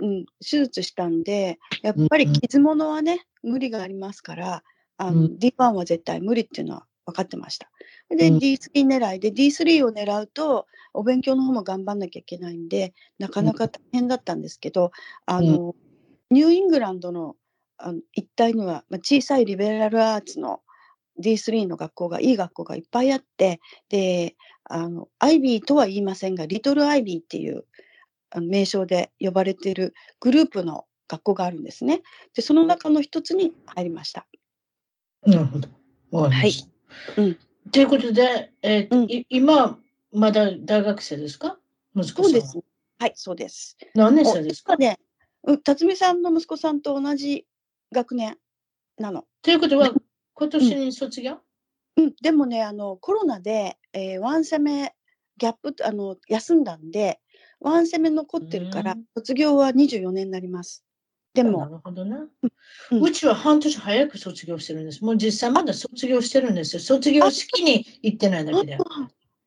[0.00, 4.64] うん、手術したんで、やっぱり傷物はね、無理がありますから、
[4.96, 5.36] あの、うん。
[5.38, 7.70] D1 は絶対無理っていうのは分かってました。
[8.10, 8.36] で、うん。
[8.38, 14.90] D3 狙いで、D3 を狙うと、お勉強の方も頑張んなきゃいけないんで、なかなか大変だったんですけど、
[15.26, 15.74] あの、
[16.30, 17.36] ニューイングランドの
[17.78, 20.60] あの一帯には、まあ、小さいリベラルアーツの
[21.20, 27.64] D3 の学校がいい学校がいっぱいあってであのアイビーとは言いませんがリトルアイビーっていう
[28.30, 32.02] あの名称で呼ばれているグループの学校があるんですね。
[32.34, 34.26] でその中の一つに入りました。
[35.26, 35.68] なるほど。
[36.28, 36.52] はい
[37.16, 37.38] うん
[37.72, 39.78] ということで、えーとうんい今、
[40.12, 41.58] まだ大学生ですか？
[41.96, 42.24] 息子。
[42.24, 42.58] そうです。
[42.98, 43.76] はい、そうです。
[43.94, 44.74] 何年生ですか？
[44.74, 44.98] おね、
[45.44, 47.46] うん辰巳さんの息子さんと同じ
[47.94, 48.36] 学年
[48.98, 49.24] なの。
[49.42, 49.90] ということは、
[50.34, 51.38] 今年に卒業、
[51.96, 54.94] うん、でもね、あのコロナで、えーワンセメ
[55.38, 57.20] ギャップあの休んだんで、
[57.60, 60.84] ワンセメ残ってるからうん、卒業は24年になります。
[61.32, 62.18] でなも、るほどな。
[62.18, 65.04] うんうちは半年早く卒業してるんです。
[65.04, 66.80] もう実際まだ卒業してるんですよ。
[66.82, 68.76] 卒業式に行ってないだけで。
[68.76, 68.78] あ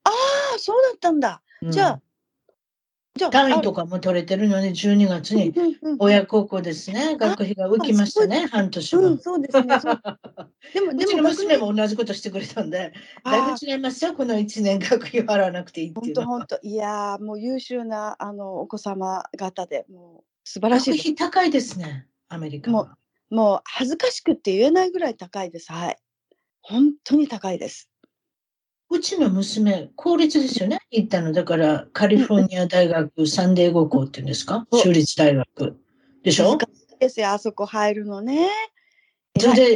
[0.03, 1.41] あー、そうだったんだ。
[1.69, 2.01] じゃあうん
[3.17, 5.53] じゃあ、単位とかも取れてるので、12月に
[5.99, 7.17] 親孝行ですね。
[7.17, 9.01] 学費が浮きましたね、半年は。
[9.01, 9.67] うん、そうですね。
[10.73, 12.93] でも、 でも娘も同じことしてくれたんで、
[13.23, 16.13] だいあぶ違いますよ、この1年学費を払わなくていいって本。
[16.13, 21.11] 当本当いやーもう優秀なあのお子様方でもう素晴らし学いです。
[21.13, 22.97] 費高いですね、アメリカは。
[23.29, 25.71] もう恥ずかしくって言えないぐらい高いです。
[25.71, 25.97] はい。
[26.61, 27.89] 本当に高いです。
[28.89, 31.33] うちの娘、公立ですよね、行ったの。
[31.33, 35.77] だから、カリフォルニア大学サンデーゴ校っていうんですか、州立大学。
[36.23, 36.57] でしょ？
[36.99, 38.49] ですよ、あそこ入るのね。
[39.39, 39.75] それで、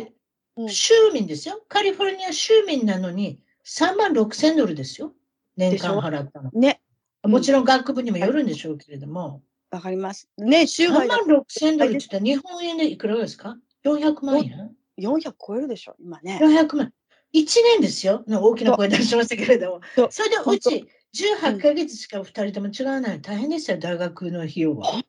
[0.58, 1.62] うん州民ですよ。
[1.70, 5.14] カリフォルニア州民なのに、3万6千ドルですよ。
[5.56, 6.52] 年間払ったの。
[6.54, 6.82] ね、
[7.24, 10.28] うんもちろん学部にもよるんでしょうけれども、わかります。
[10.38, 16.40] ね、州3外だ万6千ドルって言ったら日本円でいくらですか？400万円？400超えるでしょ、今ね。
[16.42, 16.92] 400万。
[17.34, 18.24] 1年ですよ。
[18.28, 23.22] の大きな声出しましたけれどもそれでうち18ヶ月しか2人とも違わない。
[23.22, 25.02] 大変ですよ、大学の費用は。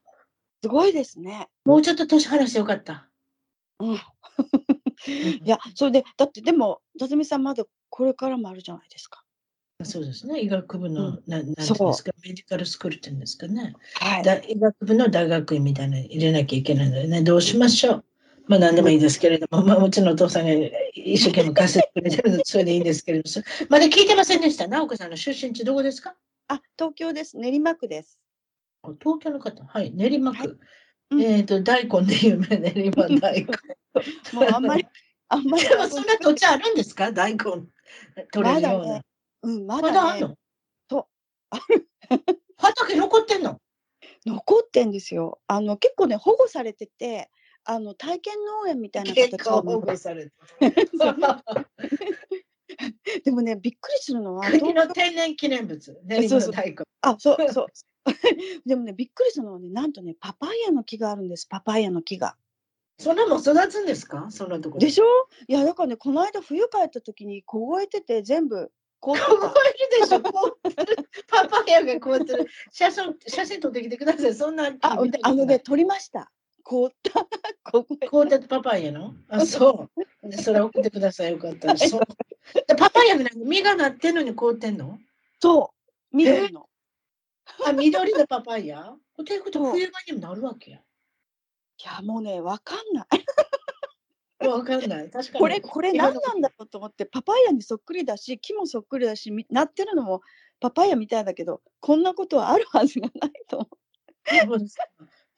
[0.63, 1.49] すごいですね。
[1.65, 3.09] もうちょっと年払してよかった。
[3.81, 3.95] うん。
[5.45, 9.25] いや、それで、だってでも、辰巳さんまだこれからもあるじゃないですか。
[9.85, 10.41] そうですね。
[10.41, 13.75] 医学部の、うんななんですか、メディカルスクールっていうんですかね。
[13.95, 14.23] はい。
[14.23, 18.05] だ医学部の大学院みたいなの入れなきゃいけないのでね、どうしましょう。
[18.47, 20.53] まあ何でもいいですけれども、まあうちのお父さんが
[20.95, 24.67] 一生懸命貸してくれてるので、それでいいんですけれども、そまだ聞いてませんでした？
[24.69, 26.15] 直子さんの出身地どこですか？
[26.49, 27.37] あ、東京です。
[27.39, 28.19] 練馬区です。
[28.83, 29.65] あ東京の方。
[29.65, 30.59] はい、練馬区。
[31.11, 33.47] うんえっ、と、大根で有名な練馬大根。
[34.33, 34.87] もうあんまり、
[35.29, 35.77] あんまりで。
[35.77, 37.13] もそんな土地あるんですか？
[37.13, 37.39] 大根
[38.33, 38.83] 取れるよ
[39.43, 39.51] うな。
[39.53, 39.93] ん、まだね。
[39.93, 40.37] まだあんの？
[40.91, 42.17] そう。
[42.57, 43.61] 畑残ってんの？
[44.25, 45.39] 残ってんですよ。
[45.47, 47.31] あの、結構ね、保護されてて、
[47.65, 50.33] あの、体験農園みたいな結形構保護されて。
[53.25, 56.01] でもね、びっくりするのは、国の天然記念物。
[56.05, 56.77] 練そうそう馬大根。
[57.03, 57.67] あ、そうそう。
[58.67, 62.37] でもね、びっくりするのはね、なんとね、パパイヤの木があるんです、パパイヤの木が。
[62.99, 64.27] そんなもん育つんですか？
[64.31, 65.05] そんなところでしょ？
[65.49, 69.17] いや、だからね、この間冬帰った時に凍えてて、全部凍。
[69.17, 69.25] える
[70.01, 70.21] でしょ？
[70.21, 70.97] 凍ってる
[71.29, 76.31] パパイヤが凍ってる写真写真撮ってきてくださいそんなあ、あのね、取りました。
[76.63, 77.27] 凍った。
[78.11, 79.15] 凍ったパパイヤの？
[79.29, 79.89] あそ
[80.23, 80.29] う。
[80.29, 81.33] でそれ送ってください。
[81.33, 81.77] よかったら。
[81.77, 82.01] そう。
[82.67, 84.99] でパパイヤの実がなってんのに凍ってんの？
[85.41, 85.73] そ
[86.13, 86.69] う、緑の。
[87.65, 88.95] あ緑のパパイヤ？
[89.17, 90.79] ということ冬場にもなるわけや？
[90.79, 90.83] い
[91.85, 93.07] や、もうね、わかんな
[94.41, 94.47] い。
[94.47, 95.11] わかんない。
[95.11, 95.39] 確かに。
[95.41, 100.21] これ、これ何なんだろうと思って、パパイヤにそっくりだし、木もそっくりだし、みなってるのも
[100.61, 103.69] パパイヤみたいだけど、こんなことはあるはずがないと思
[104.47, 104.85] そうですか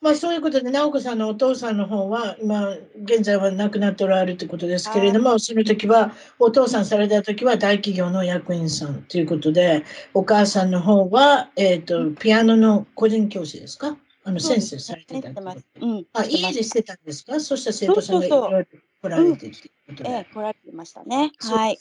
[0.01, 2.69] まあそういうことで直子さんのお父さんの方は今
[3.03, 9.83] 現在は亡くなっておられるということですけれどもその時はお父さんされた時は大企業の役員さんということで
[10.13, 13.97] お母さんの方は、えー、とピアノの個人教師ですか？
[14.23, 15.65] あの先生されてたねしてます。
[15.79, 16.05] うん。
[16.13, 17.39] あしてます家でしてたんですか？
[17.39, 18.65] そした生徒さんがいろいろ
[19.01, 19.69] 来られてって。
[20.03, 21.31] ええ、来られてましたね。
[21.39, 21.79] はい。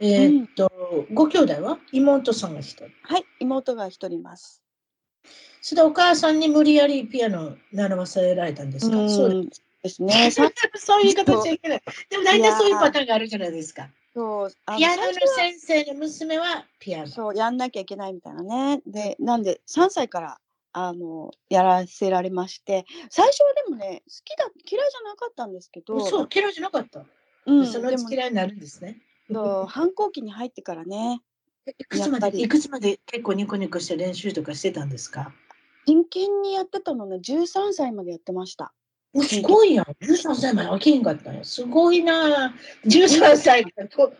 [0.00, 0.70] えーっと、
[1.12, 1.78] ご兄弟は？
[1.92, 2.84] 妹さんが一人。
[3.02, 4.62] はい、妹が一人います。
[5.60, 9.48] それでお母さんに無理やりピアノ習わせられたんですか、うんそう
[9.82, 10.30] ですね。
[10.32, 11.82] さそういう言い方しちゃいけない。
[12.10, 13.88] でも大体そういうパターンがあるじゃないですか。
[14.14, 17.06] そう、ピアノの先生の娘はピアノ。
[17.06, 18.82] そう、やんなきゃいけないみたいなね。
[18.86, 20.40] で、なんで、3歳から、
[20.72, 27.04] あの、やらせられまして、最初はでもね、好きだ、嫌いじゃなかったんですけど、そう、嫌いじゃなかった。
[27.46, 29.00] うん、そのうち嫌いになるんですね。
[29.32, 31.20] そう反抗期に入ってからね、
[31.78, 35.32] いくつまで、いくつまで結構ニコニコして練習とかしてたんですか？
[35.88, 38.74] 真剣にやってたのね、13歳までやってました。
[39.22, 39.86] すごいやん。
[39.86, 41.42] 13歳まで飽きへんかったよ。
[41.42, 42.54] すごいな。
[42.84, 44.12] 13歳からど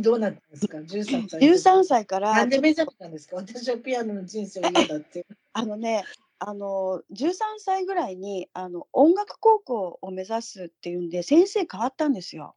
[0.00, 1.40] どうなったんですか ?13 歳。
[1.40, 3.36] 13歳からなんで目覚めたんですか？
[3.36, 5.24] 私はピアノの人生を嫌だって。
[5.52, 6.02] あのね、
[6.40, 12.56] あの13歳ぐらいにあの音楽高校を目指すっていうんで先生変わったんですよ。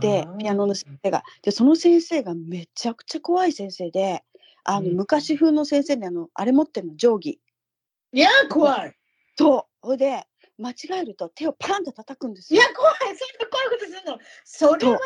[0.00, 1.24] でピアノの先生が。
[1.42, 4.22] でその先生がめちゃくちゃ怖い先生で
[4.64, 7.40] あの、うん昔風の先生であのあれ持ってるの定規。
[8.12, 8.96] いや、怖い。
[9.36, 10.24] そうほいで
[10.58, 12.60] 間違えると手をパンと叩くんですよ。
[12.60, 12.94] いや、怖い。
[12.98, 13.08] そん
[13.40, 14.18] な怖いことするの。
[14.44, 14.98] それは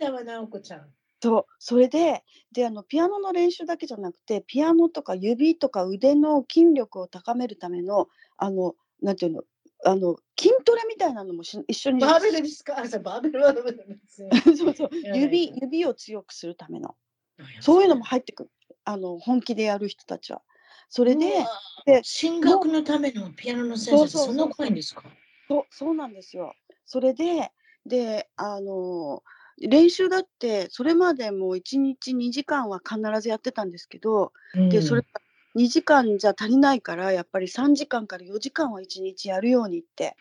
[0.00, 0.88] ダメだわ、直子ちゃん。
[1.22, 8.08] そうそれでであのピアノの練習だけじゃなくてピアノとか指とか腕の筋力を高めるための
[8.38, 9.42] あのなんていうの
[9.84, 12.74] あの筋トレみたいなのもし一緒にバーベルですか？
[12.74, 13.52] バーベルは
[14.56, 16.96] そうそう指指を強くするための
[17.60, 18.50] そういうのも入ってくる
[18.90, 20.42] あの本気でやる人たちは。
[20.88, 21.44] それで
[21.86, 25.04] で進学のためのピアノの先生そんな怖いんですか？
[25.48, 26.54] そうそうなんですよ。
[26.84, 27.50] それで
[27.86, 29.22] であの
[29.60, 34.32] 練習だってそれまでもう1日2時間は必ずやってたんですけど、
[34.70, 35.20] でそれが
[35.54, 40.16] 2時間じゃ足りないからやっぱり3時間から4時間は1日やるようにって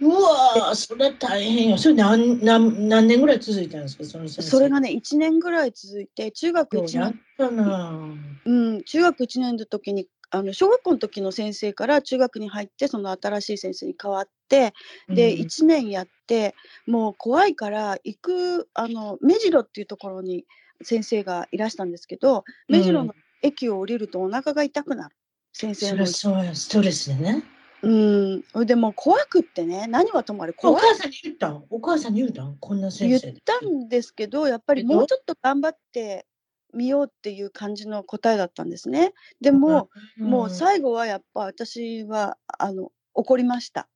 [0.00, 1.78] うわーそれ大変よ。
[1.78, 4.04] それ何何何年ぐらい続いたんですか？
[4.04, 4.50] その先生。
[4.50, 8.00] それがね1年ぐらい続いて中学1ようやっ年、たな。
[8.44, 14.72] うん、中学1年の時にあの小学校の時の先生から中学に入ってその新しい先生に変わって
[15.08, 16.54] で、うん1年やって
[16.86, 20.46] もう怖いから行くあの目白っていうところに
[20.82, 25.14] 先生がいらしたんですけど目白の駅を降りるとお腹が痛くなる
[25.52, 27.44] 先生のそれそうやストレスでね。
[27.82, 31.48] うんでもう怖くってね何はともあれお怖い母さんに言った？
[31.48, 32.44] んお母さんに言った？
[32.44, 33.40] んこんな先言っ生で。
[33.40, 36.26] たんですけどやっぱりもうちょっと頑張って
[36.72, 39.12] みようっていう感じの答えだったんですね。
[39.40, 43.88] でも、うんもう最後はやっぱ私はあの怒りました。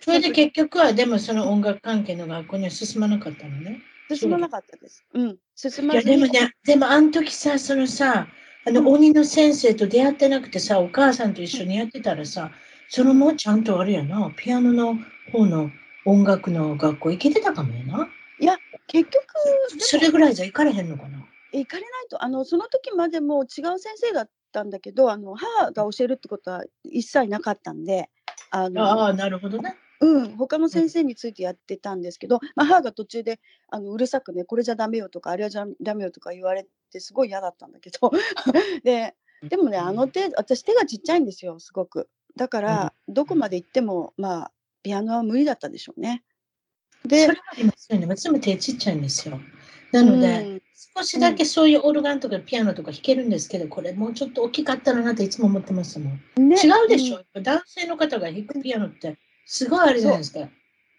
[0.00, 3.80] それで結局は、でもその音楽関係の学校には進まなかったのね。
[4.12, 5.04] 進まなかったです。
[5.14, 5.36] うん。
[5.54, 8.26] 進いや、まずにでもね、でもあの時さ、そのさ、
[8.64, 12.50] あの、うん鬼の先生と出会ってなくてさ、お母さんと一緒にやってたらさ、
[12.88, 14.98] そのもうちゃんとあれやな、ピアノの
[15.32, 15.70] 方の
[16.04, 18.08] 音楽の学校行けてたかもやな。
[18.86, 19.24] 結局、
[19.78, 21.18] それぐらいじゃ行かれへんのかな。
[21.52, 28.10] 行かれないと、あの、その時までも違う先生だったんだけど、あの、母が教えるってことは一切なかったんで、
[28.50, 29.76] あの、ああ、なるほどね。
[30.02, 33.38] うん、他の先生についてやってたんですけど、まあ、母が途中で
[33.68, 38.10] あのうるさくね、これじゃダメよとか、あれじゃダメよとか言われて、すごい嫌だったんだけど、
[38.82, 39.14] で、
[39.48, 42.08] でもね、あの手、私手がちっちゃいんですよ、すごく。
[42.36, 46.24] だから、どこまで行っても、まあ、ピアノは無理だったでしょうね。
[47.06, 48.06] でそれ、はありますよね。
[48.06, 49.40] 私も手ちっちゃいんですよ。
[49.92, 50.62] なので、うん
[50.94, 56.48] 少しだけそういうオルガンとかピアノとか弾けるんですけど、これもうちょっと大きかったらなっていつも思ってますもん。
[56.48, 59.16] ね違うでしょ、んやっぱ男性の方が弾くピアノって
[59.46, 60.48] すごいあれじゃないですか。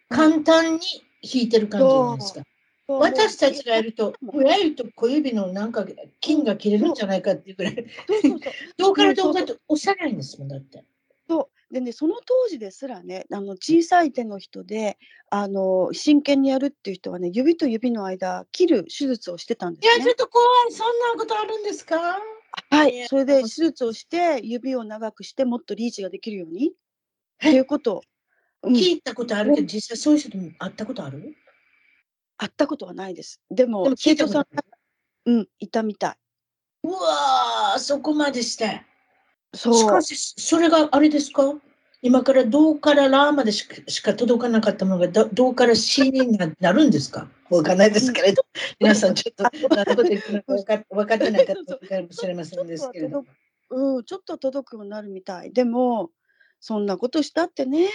[0.10, 0.80] 簡単に
[1.24, 2.42] 弾いてる感じじゃないですか。
[2.86, 5.86] 私たちがやると、親指と小指のなんか
[6.22, 8.40] 筋が切れるんじゃないかっていうぐらい、そうそうそう
[8.78, 10.84] どうからどうかとおっしゃらないんですもん、だって。
[11.30, 14.98] そうでね、その当時ですらね、あの小さい手の人で、
[15.30, 20.16] あの真剣にやるっていう人はね、指と指の間、切る手術をしてたんでいや、すねちょっ。
[20.16, 20.72] と怖い。
[20.74, 22.20] そんなことあるんですか？
[22.70, 26.68] はいい、やそれで手術をして、指を長くして、もっとリーチができるように？
[26.68, 26.72] っ
[27.40, 28.02] ていうことを、うん
[28.64, 31.36] 聞いたことあるけど、実際そういう人とも会ったことある？
[32.38, 33.42] 会ったことはないです。
[33.52, 34.46] でも、でも聞いたこと。
[35.26, 36.18] うん、いたみたい。
[36.84, 38.82] うわー、そこまでして。
[39.54, 39.74] そう。
[39.76, 41.54] しかし、それがあれですか？
[42.02, 47.30] 今からどうからラーまでしかしか届かなかったものがどどうからシにななるんですか？
[47.50, 48.46] わかんないですけれど、
[48.80, 51.54] 皆さんちょっと何のこと言ってるのか分か分かってないか
[52.02, 53.24] もしれませんですけれど。
[53.70, 55.54] うん、ちょっと届くようになるみたい。
[55.54, 56.12] でも、
[56.66, 57.90] そんなことしたってね。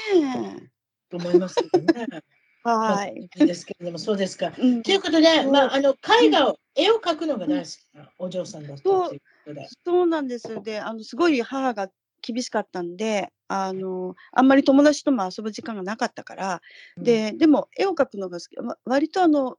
[1.08, 2.06] と思いますけどね。
[2.62, 3.30] はい。
[3.34, 4.52] いいですけれども、そうですか。
[4.58, 9.66] うんということで、まあ、あの絵画を、絵を描くのが大好きなお嬢さんだったということで。
[9.86, 10.62] そうなんです。
[10.62, 11.88] で、あの、すごい母が
[12.20, 16.60] 厳しかったんで、あの、あんまり友達とも遊ぶ時間がなかったから、
[16.98, 18.56] で、でも絵を描くのが好き。
[18.58, 19.56] わ割とあの、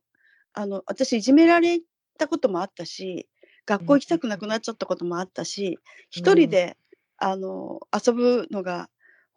[0.54, 1.80] あの、私いじめられ
[2.20, 3.28] たこともあったし、
[3.66, 5.80] 学校行きたくなくなっちゃったこともあったし、
[6.12, 6.78] 一人で、
[7.18, 8.88] あの、遊ぶのが、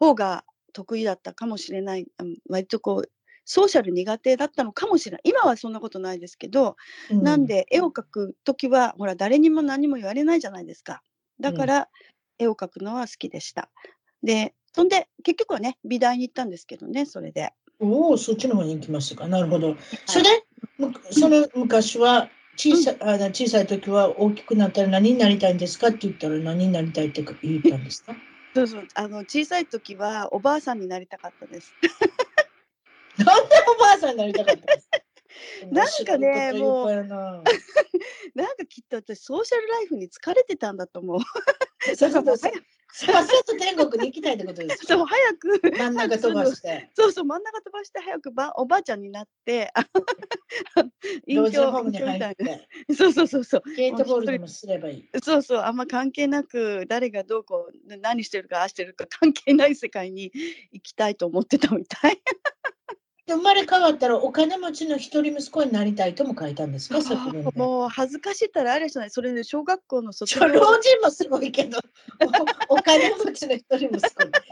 [0.02, 2.06] 方が得意だったかもしれない。
[2.18, 3.10] うん割とこう、
[3.44, 5.20] ソーシャル苦手だったのかもしれない。
[5.24, 6.76] 今はそんなことないですけど、
[7.10, 11.02] うなん、で絵を描くときは、ほら、誰にも何も言われないじゃないですか。
[11.40, 11.88] だから、
[12.38, 13.70] 絵を描くのは好きでした。
[14.22, 17.52] で、そんで、結局はね、美大に行ったんですけどね、それで。
[17.80, 19.28] おお、そっちの方に行きましたか。
[19.28, 19.76] なるほど。
[20.06, 20.30] それで、
[20.78, 28.14] むその昔は小さ,、あの小さい時は大きくなったら何になりたいんですかって言ったら何になりたいって言ったんですか？
[28.54, 31.76] そうそう、あの、小さい時はおばあさんになりたかったです。
[33.18, 35.01] なんでおばあさんになりたかったんですか？
[35.70, 37.42] なんかね面白いこと言うな
[38.34, 41.20] なんかきっと私、ソーシャルライフに疲れてたんだと思う。
[41.96, 42.52] そうそうそう。
[42.94, 46.90] 早と 天国に行きたいってことですそう、か早く、真ん中飛ばして。
[46.94, 49.86] そうそう、真ん中飛ばして早くばおばあちゃんになって、あ
[51.26, 52.94] 隠居ホームに入って、な。
[52.94, 53.62] そうそうそうそう。
[53.74, 55.08] ゲートボールでもすればいい。
[55.22, 60.30] そうそう、あんま関係なく、誰がどうこう、な何してるか、ああしてるか関係ない世界に
[60.72, 62.20] 行きたいと思ってたみたい。
[63.24, 67.44] で生まれ変わったらお金持ちの一人息子になりたいとも書いたんですか、そこに。
[67.54, 71.78] もう恥ずかしいったらあれじゃない、それで小学校の卒老業人もすごいけど、
[72.68, 74.08] おお金持ちの一人息子。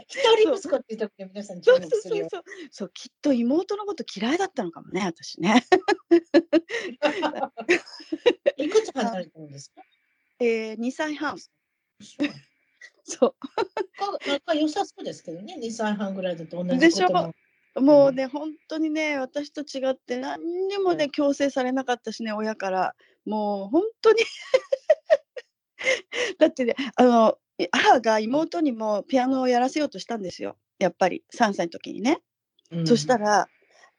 [0.07, 2.27] 一人息子っていう時に皆さん注そうそう目するよ。
[2.31, 2.67] そうそう。
[2.71, 5.65] そう、きっと妹のこと嫌いだったのかもね、私ね。
[8.55, 9.81] いくつ離れてるんですか？
[10.39, 11.37] えー、2歳半。
[11.37, 11.49] そう
[13.03, 13.35] そ
[14.27, 17.33] なんか良さそうですけどね、2歳半ぐらいだと同じでしょ
[17.75, 17.81] も。
[17.81, 17.85] う。
[17.85, 22.95] もうね、本当にね、私と違って何にもね、強制されなかったしね、親から。
[23.25, 24.23] もう本当に
[26.39, 27.37] だってね、あの、
[27.71, 30.57] 母が妹にもピアノをやらせようとしたんですよ。
[30.79, 32.21] やっぱり3歳の時にね。
[32.71, 33.47] うんそしたら、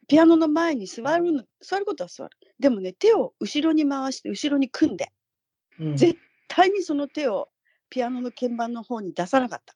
[0.08, 2.30] ピアノの前に座るの、座ることは座る。
[2.58, 5.12] でもね、手を後ろに回して、後ろに組んで、
[5.78, 6.18] うん絶
[6.48, 7.48] 対にその手を
[7.88, 9.74] ピアノの鍵盤の方に出さなかった。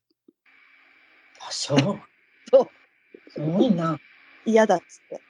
[1.46, 1.78] あ、そう。
[2.50, 2.68] そう。
[3.28, 3.98] すごいな。
[4.44, 5.20] 嫌だっつって。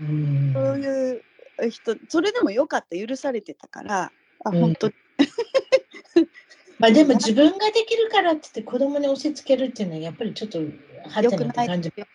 [0.00, 1.22] うんそういう
[1.70, 4.12] 人、それでもよかった、許されてたから、
[4.44, 4.90] あ、うん本当、
[6.78, 10.64] まあでも自分ができるからって言って子供に押し付けるっていうのはやっぱりちょっとは
[11.66, 11.92] 感じ。
[11.96, 12.06] よ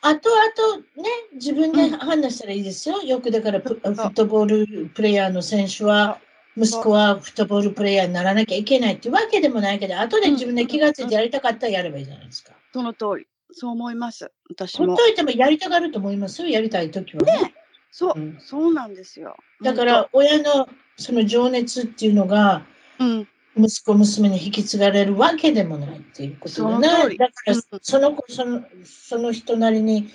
[0.00, 3.02] あとあとね、自分で判断したらいいですよ。
[3.02, 6.20] よくだからプフットボールプレイヤーの選手は、
[6.56, 12.52] 息子はフットボールプレイヤーにならなきゃいけないっていうわけでもないけど、後で自分で気がついてやりたかったらやればいいじゃないですか。
[12.72, 13.26] その通り。
[13.52, 14.30] そう思います。
[14.50, 14.86] 私も。
[14.88, 16.42] ほっといてもやりたがると思います？
[16.42, 17.42] よ、やりたいときはね。
[17.42, 17.54] ね
[17.90, 19.36] そう、うんそうなんですよ。
[19.62, 22.64] だから、親のその情熱っていうのが、
[22.98, 27.16] 本息子、娘に引き継がれるわけでもないっていうことでね。
[27.16, 30.10] だからうん、その子、その、その人なりに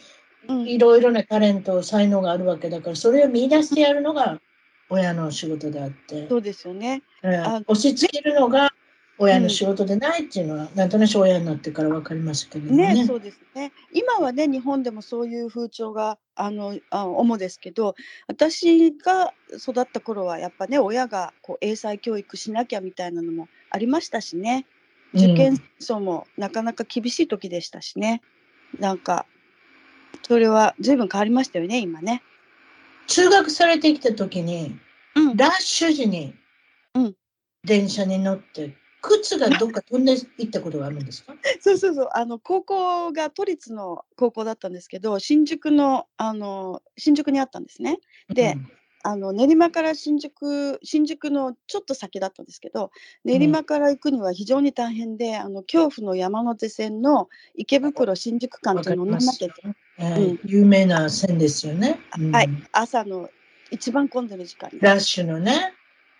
[0.66, 4.42] いろいろなタレント、才能があるわけだから、それを見出してやるのが
[4.90, 7.02] 親の仕事であって、そうですよね。
[7.24, 8.74] うんあ押し付けるのが
[9.22, 12.94] 親の仕事でないっていうのは、なんとなく親になってから分かりますけれどもね。
[12.94, 13.74] ね、そうですね。
[13.94, 17.96] 今はね、日本でもそういう風潮があのあ主ですけど、
[18.28, 24.66] 私が育った頃はやっぱね、親がこう英才教育しなきゃみたいなのもありましたしね。
[25.14, 28.22] 受験層もなかなか厳しい時でしたしね。
[28.80, 29.26] なんか
[30.24, 32.24] それは随分変わりましたよね、今ね。
[33.08, 34.80] 通学されてきた時に、
[35.16, 36.36] うん、ラッシュ時に
[36.94, 37.16] うん
[37.66, 41.34] 電車に乗って、靴がどっか飛んでいったことがあるんですか？
[41.62, 42.10] そうそうそう。
[42.14, 48.00] あの高校が都立の高校だったんですけど、新宿のあの新宿にあったんですね。
[48.30, 48.72] でうん
[49.02, 52.92] あの練馬から新宿新宿のちょっと先だったんですけど
[53.24, 59.76] 練馬から行くには非常に大変で、あの恐怖の山手線の池袋新宿間っていうのを乗らなきゃいけない。
[60.00, 61.98] えー有名な線ですよね。
[62.20, 62.32] うん。
[62.34, 63.30] はい朝の
[63.72, 64.70] 一番混んでる時間。
[64.74, 65.74] にラッシュのね、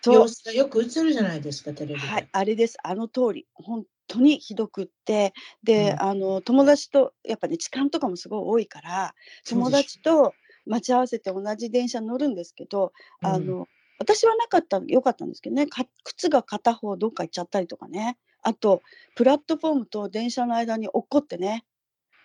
[0.06, 2.08] 様子がよく映るじゃないですか、テレビで。
[2.08, 2.78] はい、あれです。
[2.84, 5.34] あの通り本当にひどくって。
[5.64, 6.02] で、うん。
[6.02, 9.14] あの友達とやっぱね痴漢とかもすごい多いから
[9.48, 10.34] 友達と
[10.66, 12.92] 待ち合わせて同じ電車に乗るんですけど、
[13.24, 13.48] あうん。
[13.48, 13.68] の
[14.00, 18.18] 私はなかったよかったんですけどねか靴が片方どっか行っちゃったりとかね。
[18.42, 18.82] あと
[19.16, 21.66] プラットフォームと電車の間に落っこってね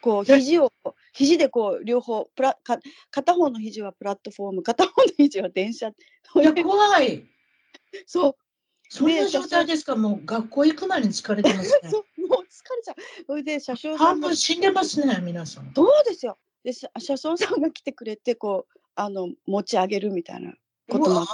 [0.00, 0.38] こうえ。
[0.38, 0.70] 肘を
[1.12, 2.78] 肘でこう両方プラか
[3.10, 5.88] 片方の肘はプラットフォーム片方の肘は電車。
[5.88, 5.92] い
[6.36, 7.33] や、 怖い。
[8.06, 8.36] そう
[8.88, 11.90] そんな状態ですか、もう学校行く前に疲れてますね。
[12.28, 15.72] もう疲れちゃうそれで車掌さんが半分死んでますね、皆さん。
[15.74, 16.38] そうですよ。
[16.62, 20.54] で、車車掌さんが来てくれて、こう、あの、持ち上げるみたいな
[20.88, 21.26] こと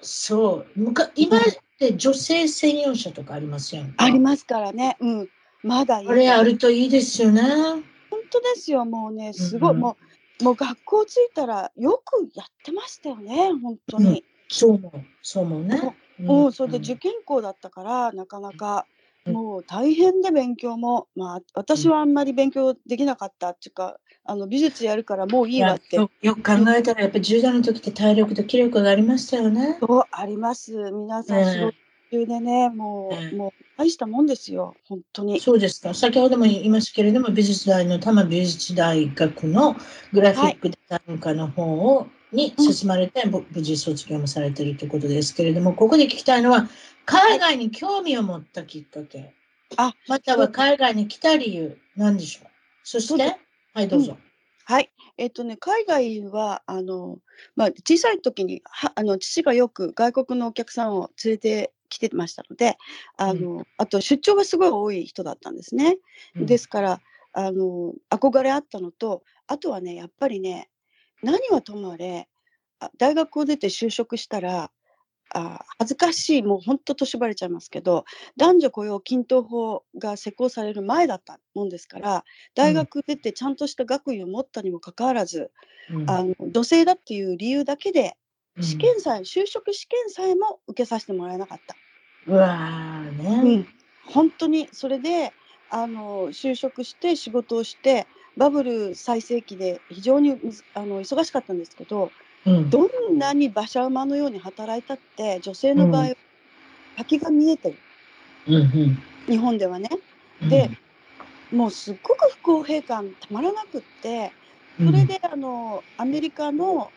[0.00, 0.80] そう。
[0.80, 1.40] むか今っ
[1.78, 4.04] て女性専用車とかありますやんか。
[4.04, 4.96] ありますからね。
[5.00, 5.28] うん。
[5.62, 5.98] まだ。
[5.98, 7.42] あれあるといいですよね。
[7.42, 8.84] 本当ですよ。
[8.84, 9.96] もうね、すごい、うんうんも
[10.40, 13.52] う、もう学校着いたら、よくやってましたよね。
[13.62, 14.24] 本当に。
[14.48, 14.92] そう思う。
[15.22, 15.96] そう思うね。
[16.18, 18.86] もう、それでうん受験校だったから、なかなか。
[18.86, 29.78] うんもう大変で勉強も、まあ、私はあんまり勉強できなかったっていうか、あの美術やるからもういいわってよよく考えたら、やっぱり10代の時って体力と気力がありましたよね。
[29.80, 30.72] そうあります。
[30.72, 31.74] 皆さんええ仕事
[32.10, 35.40] 中でね、もう、ええもう大したもんですよ、本当に。
[35.40, 35.94] そうですか。
[35.94, 39.76] 先ほども言いましたけれども、美術大の多摩美術大学の
[40.12, 46.68] グラフィックデザイン科の方を、に進まれて、ぼ無事卒業もされているということですけれども、ここで聞きたいのは、
[47.04, 49.34] 海外に興味を持ったきっかけ、
[49.76, 52.50] あ、または海外に来た理由、何でしょう。
[52.84, 53.36] そして、
[53.74, 54.16] はい、どうぞ。
[54.64, 54.90] はい。
[55.18, 57.18] えっとね、海外は、あの、
[57.56, 62.76] まあ、小さい時に、は、あの、父がよく外国のお客さんを連れてきてましたので、
[63.16, 65.98] あの、あと出張がすごい多い人だったんですね。
[66.36, 67.00] うんですから、
[67.32, 70.68] あの、憧れあったのと、あとはね、やっぱりね、
[71.22, 72.28] 何はともあれ、
[72.80, 74.70] あ大学を出て就職したら、
[75.34, 78.04] あ恥ずかしい、もう本当年ばれちゃいますけど、
[78.36, 85.50] 男女雇用均等法が施行される前だったもんですから、大学出てちゃんとした学位を持ったにもかかわらず、
[85.90, 88.16] うんあの女性だっていう理由だけで、
[88.56, 91.74] うん試験さえ、就職試験さえも受けさせてもらえなかった。
[92.26, 93.54] うわーね。
[93.54, 93.68] うん、
[94.04, 95.32] 本当にそれで
[95.70, 98.06] あの就職して仕事をして
[98.36, 100.38] バブル最盛期で非常に
[100.74, 102.10] あの忙しかったんですけど
[102.46, 102.70] うん。
[102.70, 106.12] どんなに馬車馬のように働いたって女性の場合、
[106.96, 107.76] 先が見えてる。
[108.48, 109.02] うんうん。
[109.26, 109.88] 日本ではね。
[110.42, 110.48] うん。
[110.48, 110.70] で
[111.52, 114.32] もうすっごく不公平感たまらなくって
[114.78, 116.90] それであのアメリカの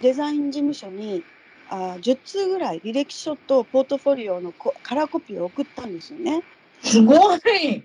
[0.00, 1.24] デザイン事務所に
[1.68, 6.42] あ10通ぐらい履歴書とポートフォリオのこカラーコピーを送ったんですよね。
[6.82, 7.82] すごい。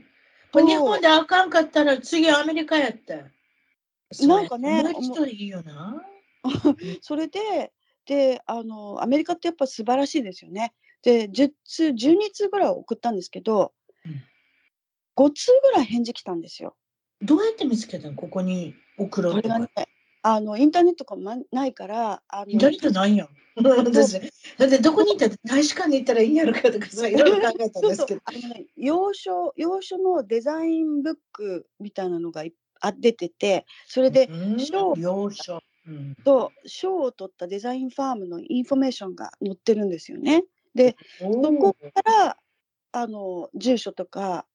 [0.54, 3.26] 日本であかんかったら次アメリカやって。
[4.28, 6.04] なんかねそれ人いいよな。
[7.02, 7.72] それで、
[8.06, 10.74] で、あの、アメリカってやっぱ素晴らしいですよね。
[11.04, 13.74] で、10通、12通ぐらい送ったんですけど、
[14.06, 14.22] うん
[15.18, 16.76] 5通ぐらい返事来たんですよ。
[17.22, 18.16] どうやって見つけたの？
[18.16, 19.88] ここに送ろうとかこれがね。、
[20.24, 23.30] あの、インターネットがまないから、あの、インターネットないやん。
[23.56, 24.14] 私
[24.58, 28.22] だってどこに行ったら大使館に行ったらいいんやろかとかさ、いろいろ考えたんですけど。
[28.32, 34.96] のね、洋書、洋書のデザインブックみたいなのがいあ出てて、それで、うん賞
[36.24, 40.44] と賞を取ったデザインファームのインフォメーションが載ってるんですよね。
[40.76, 42.38] で、おそこーから
[42.94, 44.46] あの住所とか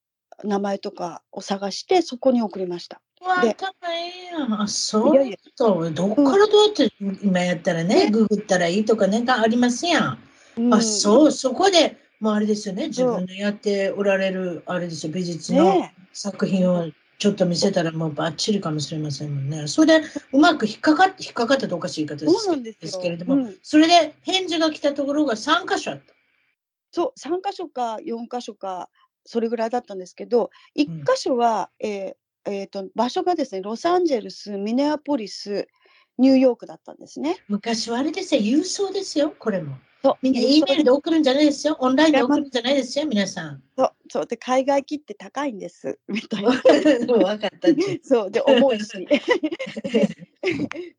[0.43, 3.01] 名前とかを探してそこに送りました。
[3.21, 4.61] わで頭いいやん。
[4.61, 5.13] あ、そう？
[5.13, 6.93] いやいやそうどっからどうやって
[7.23, 10.19] 今やったらね、ねググったらいいとかね、がありますやん。
[10.57, 16.89] うんあ、そう、そこで、もうあれですよね、自分のやっておられる、あれですよ、美術のね作品を
[17.19, 19.67] ちょっと見せたらもうバッチリかもしれませんもんね。
[19.67, 22.25] それでうまく引っかかって、引っかかったとおかしい言い方
[22.61, 26.13] ですけれども、うんそれで返事が来たところが3箇所あった。
[26.91, 28.89] そう、3箇所か4箇所か、
[29.25, 32.13] それぐらいだったんですけど、1箇所は、えー
[32.47, 35.67] えーと場所がですね、ロサンゼルス、ミネアポリス、
[36.17, 37.37] ニューヨークだったんですね。
[37.47, 39.77] 昔はあれですよ、郵送ですよ、これも。
[40.03, 41.75] そうみんな E メールで送るんじゃないですよ。
[41.79, 43.63] オンラインで送るんじゃないですよ、皆さん。
[43.77, 46.51] そうそうで海外機って高いんですみたいな。
[46.61, 47.67] 分かった。
[48.03, 49.19] そうで重いし で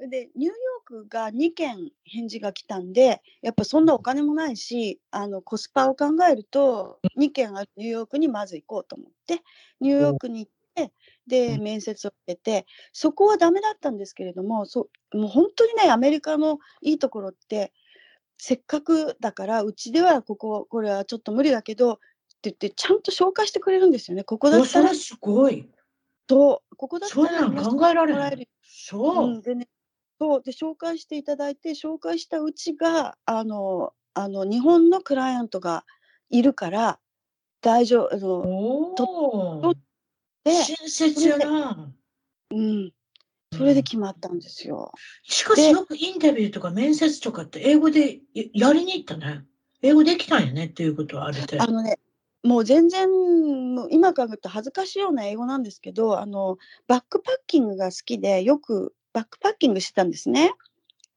[0.08, 9.42] でニューヨークが2件返事が来たんでやっぱそんなお金もないしあのコスパを考えると2件あるニューヨークにまず行こうと思って
[9.80, 10.57] ニューヨークに行って
[11.28, 17.72] でうん面接を受けてそこはダメだったんですけれどもそもう本当にねアメリカのいいところって
[18.38, 21.96] せっかくだからうちではこここれはちょっと無理だけどっ
[22.40, 24.22] て言ってちゃんと紹介してくれるんですよね。
[24.24, 25.68] ここだおったらすごい。
[26.28, 28.48] とここだったら考えられる。
[28.62, 29.28] そうう。
[29.38, 29.68] ん、でね、
[30.20, 35.84] そうで紹介していただいて紹介したうちがあのあの日本のクライアントが
[36.30, 37.00] いるから
[37.60, 39.74] 大丈夫あのおと
[40.50, 41.92] 親切やな。
[42.50, 42.92] うん、
[43.52, 44.92] それで決まったんですよ。
[45.22, 49.44] しかしでよくインタビューとか面接とかって英語でややりに行ったね。
[49.82, 51.38] 英語できたんやねっていうことはある。
[51.58, 51.98] あのね
[52.44, 53.08] もう全然
[53.90, 60.52] 今から言うと恥ずかしいような英語なんですけどあのバックパッキングが好きでよくバックパッキングしてたんですね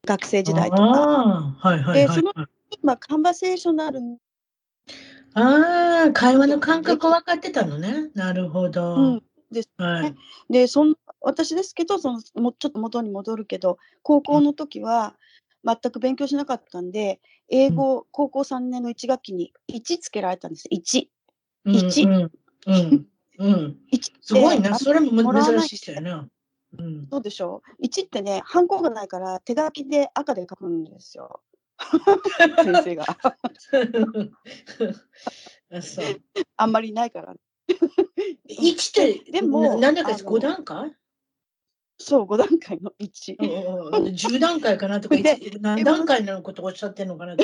[0.06, 0.84] 学生時代とか。
[0.84, 2.48] ああ、はいはいはい、でそのはい。
[2.82, 4.00] 今カンバセーショナル
[5.34, 8.10] ああ、会話の感覚分かってたのね。
[8.14, 8.96] なるほど。
[8.96, 10.16] うんですはい。
[10.50, 15.16] でそん私ですけどそのもちょっと元に戻るけど高校の時は
[15.66, 17.20] 全く勉強しなかったんで
[17.50, 21.08] 英語、高校3年の1学期に1つけられたんです1。
[21.66, 22.32] うん一うん。
[22.68, 23.08] うん。
[23.38, 23.78] うん。
[23.92, 24.74] 1すごいな。
[24.74, 26.30] あそれも珍しい人やな。
[26.80, 27.08] うん。
[27.12, 31.42] そうでしょう1ってねハンコがないから手書きで赤で書くんですよ
[32.64, 33.06] 先生が
[35.74, 36.06] あそう。
[36.58, 37.34] あんまりないから
[38.50, 40.96] 1って、でもななんだかあの5段階？
[41.98, 43.36] そう5段階の1。
[43.40, 43.50] うん
[43.96, 45.16] うん10段階かなとか、
[45.60, 47.44] 何段階のことをおっしゃってるのかなっと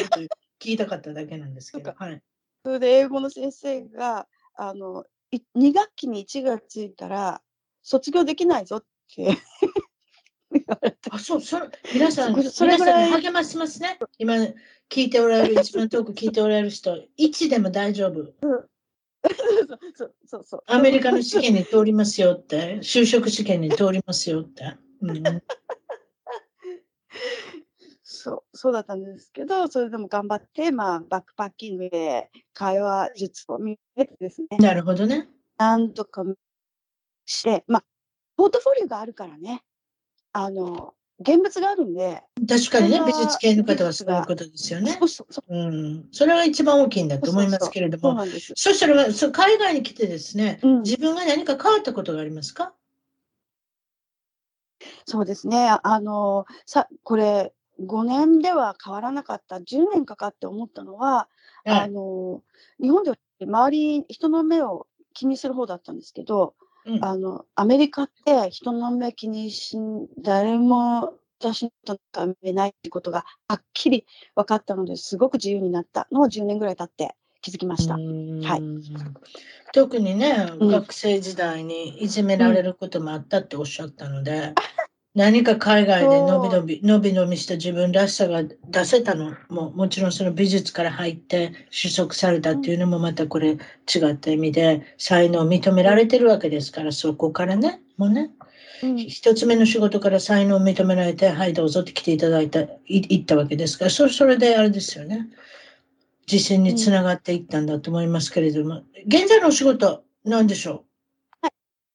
[0.60, 1.94] 聞いたかっただけなんですけど。
[1.96, 2.22] はい。
[2.64, 7.42] それで英語の先生があのい2学期に1がついたら
[7.84, 8.84] 卒業できないぞっ
[9.14, 9.38] て
[11.12, 14.00] あ、そう、それ、皆さん、そそれ皆さん励ましますね。
[14.18, 14.36] 今、
[14.90, 18.34] 聞いておられる、一番遠く聞いておられる人、1でも大丈夫。
[19.96, 24.78] そうそうそうアメリカの試験に通りますよって、就職試験に通りますよって。
[25.02, 25.42] うん、
[28.04, 35.28] そうそうだったんですけどそれでも頑張って、まあ、バックパッキングで会話術を見てですねなるほどね。
[35.58, 36.24] なんとか
[37.26, 37.84] してまあ
[38.36, 39.62] ポートフォリオがあるからね
[40.40, 45.06] あの現物があるんで確かにね、美術系の方はそういうことですよねそ。
[45.06, 46.06] うそうそううん。
[46.12, 48.10] それが一番大きいんだと思いますけれども。
[48.10, 52.74] そうなんです、そしたら、そう海外に来てですね、うん、自分が何か変わったことがありますか？
[55.06, 55.70] そうですね。
[55.82, 57.52] あの、さ、これ、
[57.84, 61.30] 5年では変わらなかった、10年かかって思ったのは、
[61.66, 61.92] あはい。
[61.92, 62.44] の、
[62.80, 66.54] 日本では周り、人の目を気にする方だったんですけど、
[66.88, 67.06] うん。
[67.06, 74.06] あの、アメリカって人の目気にしん、誰も私とか見ないってことがはっきり
[74.36, 77.94] 分かったのですごく自由になったのを10年ぐらい経って気づきました。
[77.94, 78.62] はい。
[79.74, 80.68] 特にね、うん。
[80.70, 84.54] 学生時代にいじめられることもあったっておっしゃったので、
[85.18, 89.36] 何か海外でのびのび、のびのびした自分らしさが出せたの？
[89.50, 93.58] も、もちろんその美術から入って取得されたっていうのもまたこれ違
[94.12, 98.30] った意味で、才能を認められてるわけですから、そこからね、もうね、
[98.84, 98.98] うん。
[98.98, 105.30] 一つ目の仕事から才能を認められて、はい、どうぞって来ていただいた、い行ったわけですから、そそれであれですよね。
[106.32, 110.84] 自信につながっていったんだと思いますけれども、現在のお仕事、なんでしょ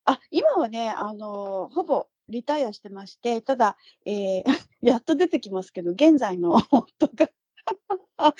[0.06, 4.44] あ今はね、あのほぼリタイアしてまして、ただ、えー
[4.82, 7.30] やっと出てきますけど、現在の夫が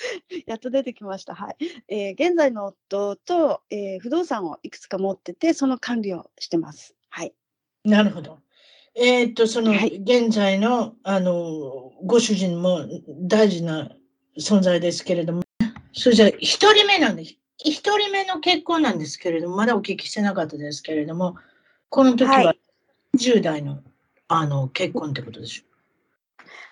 [0.45, 1.35] やっと出てきました。
[1.35, 1.57] はい。
[1.87, 6.95] えー現在の夫と、えー不動産をいくつか持ってて、その管理をしてます。
[7.09, 7.33] はい。
[7.85, 8.39] うなるほど。
[8.95, 12.85] えーっと、その、はい現在の、あの、ご主人も
[13.21, 13.89] 大事な
[14.37, 15.43] 存在ですけれども、
[15.93, 17.35] それじゃあ、一人目なんです。
[17.57, 21.35] 一人目の結婚なんですけれども、まだお聞きしてなかったですけれども、
[21.89, 22.53] この時は、
[23.15, 23.79] はい20代の
[24.27, 25.63] あの結婚ってことでしょ？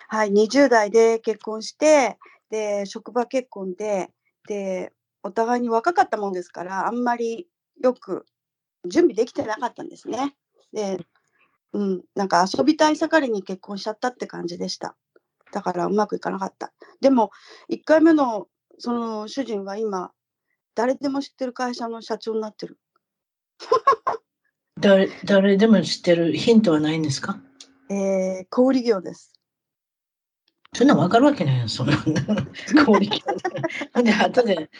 [0.08, 2.18] はい、20代で結婚して、
[2.50, 4.10] で、職場結婚で、
[4.48, 4.92] で、
[5.22, 7.46] お互いに若かったもんですから、あんまり
[7.80, 8.26] よく
[8.84, 10.34] 準備できてなかったんですね。
[10.72, 10.98] で、
[11.72, 14.96] うん、なんか遊びたい盛りに結婚しちゃったって感じでした。
[15.52, 16.72] だからうまくいかなかった。
[17.00, 17.30] でも、
[17.70, 18.48] 1回目の
[18.78, 20.10] その主人は今、
[20.74, 22.80] 誰でも知ってる会社の社長になってる。
[24.80, 27.38] 誰誰でも知ってるヒントはないんですか？
[27.90, 29.32] えー、小売業です。
[30.74, 31.96] そんな分かるわけないよ、そんな。
[32.86, 34.70] 氷で、後で、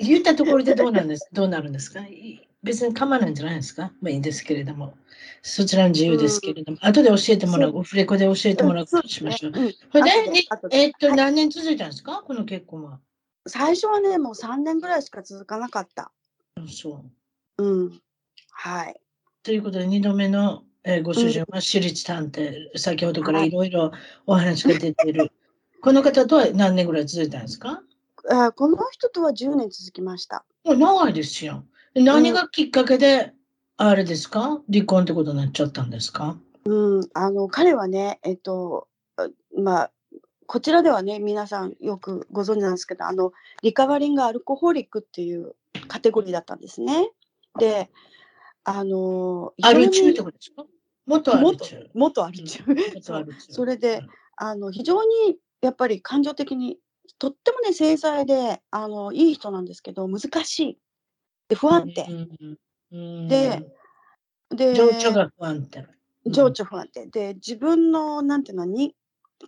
[0.00, 2.00] 言ったところでどうなんですどうなるんですか？
[2.06, 3.92] い別に構わないんじゃないですか？
[4.00, 4.96] まあいいですけれども。
[5.42, 6.78] そちらの自由ですけれども。
[6.80, 9.52] 後で教えてもらう、オフレコで教えてもらうことにしましょう。
[9.54, 10.32] うんうんそれで
[10.70, 12.22] えーっと、何年続いたんですか？
[12.26, 12.98] この結婚は。
[13.46, 16.10] 最初はね、もう3年ぐらいしか続かなかった。
[16.70, 17.04] そ
[17.58, 17.62] う。
[17.62, 18.00] うん。
[18.52, 18.98] はい。
[19.42, 23.92] ということで、2度目の、えーご主人は私立探偵、先ほどからいろいろ
[24.26, 25.30] お話が出ている。
[25.82, 27.82] この方とは何年ぐらい続いたんですか？
[28.30, 30.44] あーこの人とは10年続きました。
[30.64, 31.64] もう長いですよ。
[31.94, 33.32] 何がきっかけで、
[33.76, 34.60] あれですか？
[34.72, 36.36] 離婚ってことになっちゃったんですか？
[36.64, 38.86] うん、あの彼はね、えっと、
[39.16, 39.92] あまあ、
[40.46, 43.32] こちらではね、皆さんよくご存知なんですけど、あの
[43.62, 45.56] リカバリングアルコホリックっていう
[45.88, 47.10] カテゴリーだったんですね。
[47.58, 47.90] で、
[48.64, 50.64] あの、アル中ってことですか？
[51.06, 51.46] 元アル
[51.94, 52.64] 元中。
[53.38, 54.02] それで、
[54.36, 56.78] あの非常にやっぱり感情的に
[57.18, 60.78] とってもね繊細であのいい人なんですけど難しい。
[61.48, 62.06] で不安定、
[63.28, 63.62] で
[64.50, 65.86] で情緒が不安定。
[66.26, 67.06] 情緒不安定。
[67.06, 68.94] で自分のなんていうのに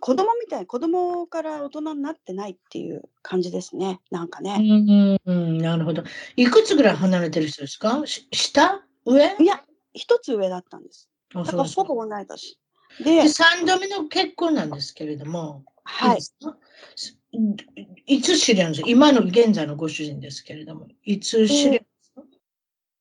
[0.01, 4.01] 子供みたい子供から大人になってないっていう感じですね。
[4.11, 6.03] なんかうね、んうん、なるほど。
[6.35, 8.01] いくつぐらい離れてる人ですか？
[8.05, 8.84] し下？
[9.05, 9.35] 上？
[9.39, 9.63] いや
[9.93, 11.09] 一つ上だったんです。
[11.33, 12.59] あだからほぼ同い年。
[12.99, 16.19] でで、3度目の結婚なんですけれども、はい。
[18.07, 18.89] いつ知り合うんですか？
[18.89, 22.23] 今の現在のご主人ですけれども、いつ知り合うんですか、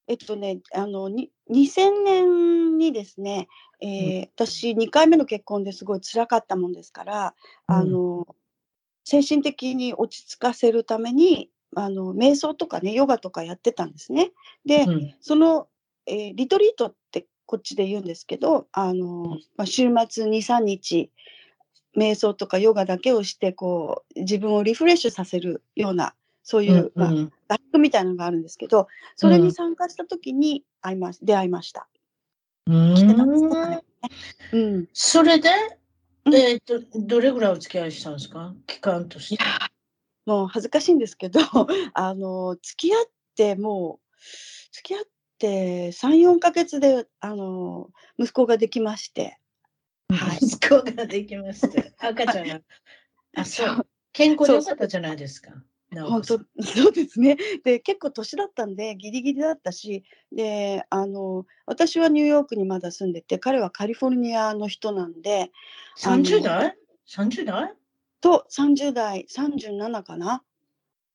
[0.09, 3.49] えっとね、あのに2000年にですね、
[3.81, 7.35] えー私2回目の結婚ですごい辛かったもんですから、
[7.69, 7.75] うん。
[7.77, 8.27] あの
[9.05, 14.33] 精神的に落ち着かせるためにあの瞑想とかねヨガとかやってたんですね。
[14.65, 15.15] で、うん。
[15.21, 15.69] その、
[16.07, 19.41] えーリトリートってこっちで言うんですけどあの、ん。
[19.57, 21.11] まあ、週末23日
[21.97, 26.15] 瞑想とかヨガだけをしてこう自分をリフレッシュさせるような
[26.45, 27.33] そういう、まあ、うん。
[27.49, 28.87] 学校みたいなのがあるんですけど、
[29.17, 31.89] それに参加した時に会いま出会いました。
[32.67, 33.83] うん来てたんですね彼ね。
[34.53, 34.89] うん。
[34.93, 35.51] それで、
[36.27, 36.35] うん。
[36.35, 38.55] えっ、と、どれぐらいお付き合いしたんですか？
[38.67, 39.45] 期間として。
[40.27, 41.41] もう恥ずかしいんですけど、
[41.95, 43.05] あの付き合っ
[43.37, 44.17] てもう
[44.73, 45.05] 付き合っ
[45.45, 49.39] て3、4ヶ月であの息子ができまして、
[50.09, 52.61] はい息子ができまして、 赤ちゃんが。
[53.37, 53.87] あ、そう。
[54.13, 55.51] 健康でよかったじゃないですか。
[55.91, 57.37] 直本当そうですね。
[57.63, 65.51] で結構年だったんでギリギリだったし、であの私はニューヨークにまだ住んでて、彼はカリフォルニアの人なんで、
[66.05, 66.77] あの30代
[67.07, 67.75] ?30 代
[68.21, 70.43] と30代37かな？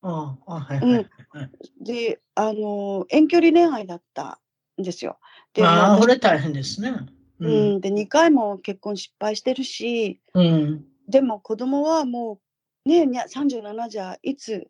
[0.01, 0.93] ああ、あはいはい
[1.29, 1.51] はい。
[1.81, 4.39] で、あの遠距離恋愛だった
[4.79, 5.19] んですよ。
[5.53, 6.93] で、ああ、まあこれ大変ですね。
[7.39, 7.75] ううん。
[7.77, 10.85] ん、で2回も結婚失敗してるし、うん。
[11.07, 12.39] でも子供はも
[12.85, 14.67] うねにゃ37じゃいつ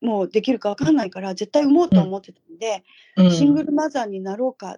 [0.00, 2.84] もうできるかわかんないから絶対産もうと思ってたんで、
[3.16, 4.74] うんシングルマザーになろうかっ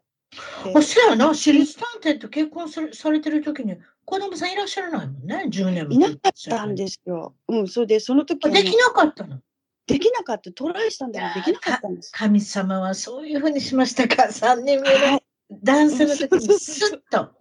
[0.65, 5.93] て、あ、そうやな、私立探偵と結婚されされてる時に子供さんいらっしゃらないもんね、10年も。
[5.93, 7.35] いなかったんですよ。
[7.49, 9.41] うん、それでその時できなかったの？
[9.89, 12.13] できなかったトライしたんだけどできなかったんです。
[12.13, 15.23] 神様はそういうふうにしましたか、3年目のはい、
[15.63, 17.33] 男性の時にスッと、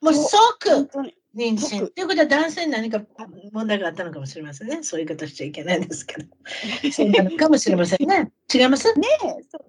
[0.00, 0.90] もう即
[1.36, 1.58] 妊娠。
[1.58, 3.00] 即ということは男性に何か
[3.52, 4.82] 問題があったのかもしれませんね。
[4.82, 6.26] そういう言い方しちゃいけないですけど。
[6.92, 8.32] そうなのかもしれませんね。
[8.52, 8.92] 違います？
[8.98, 9.08] ね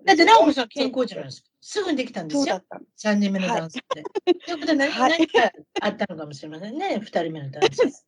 [0.03, 1.49] だって、直子さん健康じゃないですか。
[1.61, 2.41] すぐにできたんですよ。
[2.41, 4.03] そうだったの3人目の男性で。
[4.45, 4.91] ということは何,、
[5.27, 5.51] か
[5.81, 6.95] あったのかもしれませんね。
[6.97, 7.91] 2人目の男性。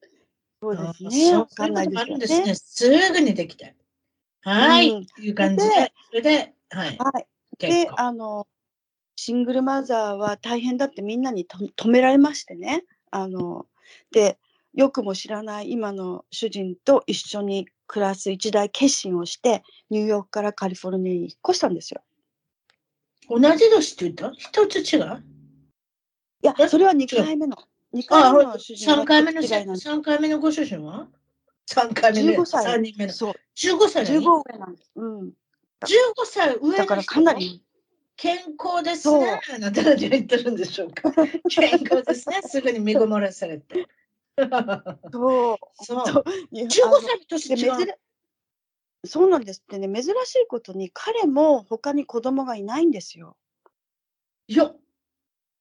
[0.61, 1.29] そうですね。
[1.29, 2.55] そうあるんですね。
[2.55, 3.67] すぐにできた。
[4.45, 4.89] はい。
[4.89, 6.97] うんという感じでで、それで、はい。
[6.97, 7.27] はい。
[7.57, 7.99] 結で、構。
[7.99, 8.47] あの、
[9.15, 12.83] シングルマザーは大変だってみんなにと止められましてね。
[13.11, 13.65] あの、
[14.11, 14.37] で、
[14.73, 22.03] よくも知らない今の主人と一緒に暮らす一大決心をして、ニューヨークからカリフォルニアに引っ越したんですよ。
[23.29, 24.31] 同じ年って言った？
[24.37, 25.23] 一つ違う？
[26.43, 27.57] いやえ、それは2回目の。
[27.93, 29.81] 2あ、回目の主人は3回目の違いなんです。
[29.81, 31.07] 三回目のご主人は？
[31.69, 33.13] ?3 回目の15歳3人目の。
[33.13, 34.43] そう、15歳だ15よ。
[34.51, 34.91] 上なんです。
[34.95, 35.33] うん。
[35.81, 37.63] 15歳上だからかなり、
[38.17, 39.41] 健康ですね。
[39.53, 41.11] あなたが言ってるんでしょうか。
[41.49, 42.41] 健康ですね。
[42.43, 43.87] すぐに身ごもらされて。
[45.11, 45.57] そう。
[45.83, 46.07] そう。
[46.07, 47.99] そう15いや歳の年違う。
[49.05, 53.37] そうなんですってね、珍しいことに彼も他に子供がいないんですよ。
[54.47, 54.73] いや、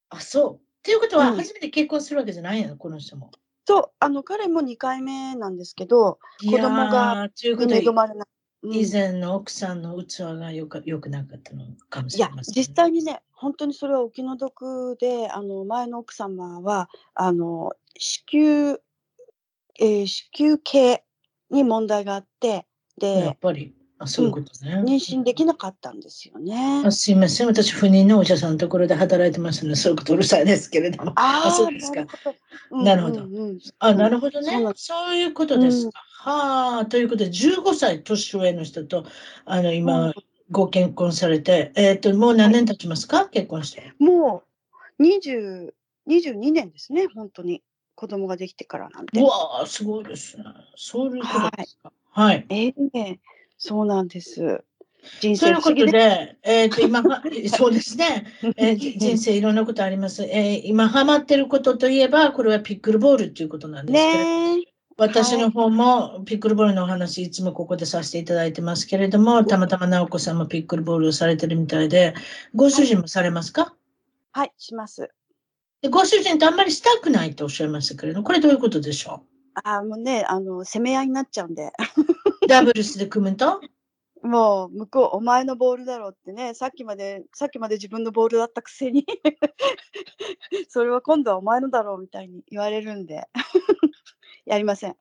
[0.09, 0.56] あ、そう。
[0.56, 3.31] っていうことは、うん初めて結婚するわけじゃないの、この人も。
[3.66, 7.55] そう、あの彼も2回目なんですけど、子子供が恵
[7.86, 8.28] は、まれない。
[8.28, 8.35] うん
[8.66, 12.55] 以前の奥さんの器がよかよくなかったのかもしれません。
[12.55, 18.78] 実際にね、本当にそれはお気の毒で、あの前の奥様はあの子宮、
[19.78, 21.05] えー子宮系
[21.51, 22.62] に問題があって、や
[22.97, 24.82] でっぱり、あそういうことね。
[24.84, 26.90] 妊娠できなかったんですよねあ。
[26.90, 31.12] すいません、私、不妊のお医者さんのところで働いてますので、そういうことうるさいですけれども。
[31.16, 32.82] ああそうあ、ですかなるほど。
[32.82, 34.74] なるほどうんうんうんあ、なるほどねそうなん。
[34.76, 35.98] そういうことですか。
[36.30, 39.06] はあ、ということで、15歳年上の人と、
[39.44, 40.12] あの、今、
[40.50, 43.92] ご結婚されて、えっ、と、もう何年経ちますか、結婚して。
[43.98, 44.42] も
[44.98, 45.72] う20
[46.06, 47.62] 22年ですね、本当に
[47.94, 49.24] 子供ができてからなんてう。
[49.24, 50.44] わあ、すごいですね。
[50.76, 51.92] そういうことですか。
[52.10, 52.46] はい。
[52.48, 52.74] ええ
[53.56, 54.64] そうなんです。
[55.20, 57.22] 人そういうことでで、えっ、と、今は、
[57.56, 58.26] そうですね。
[58.56, 60.24] えーじ 人生いろんなことあります。
[60.24, 64.74] えー今ハマってることといえば、これはピックルボールっていうことなんですけれどねえ。
[64.97, 72.14] 私の方もピックルボールのお話、いつもここでさせていただいてますけれども、たまたま直子さんもピックルボールをされてるみたいで、
[72.55, 73.74] ご主人もされますか、
[74.31, 75.10] はい、します。
[75.82, 79.24] でご主人とあんまりしたくないとおっしゃいましたけれども、これどういうことでしょ
[79.64, 81.72] あもうね、あの、攻め合いになっちゃうんで。
[82.44, 83.60] うダブルスで組むと？
[84.22, 89.04] もう、向こう、お前のボールだろうってね、さっきまで、さっきまで自分のボールだったくせに、
[90.68, 93.28] それは今度はお前のだろうみたいに言われるんで、
[94.46, 94.96] やりません。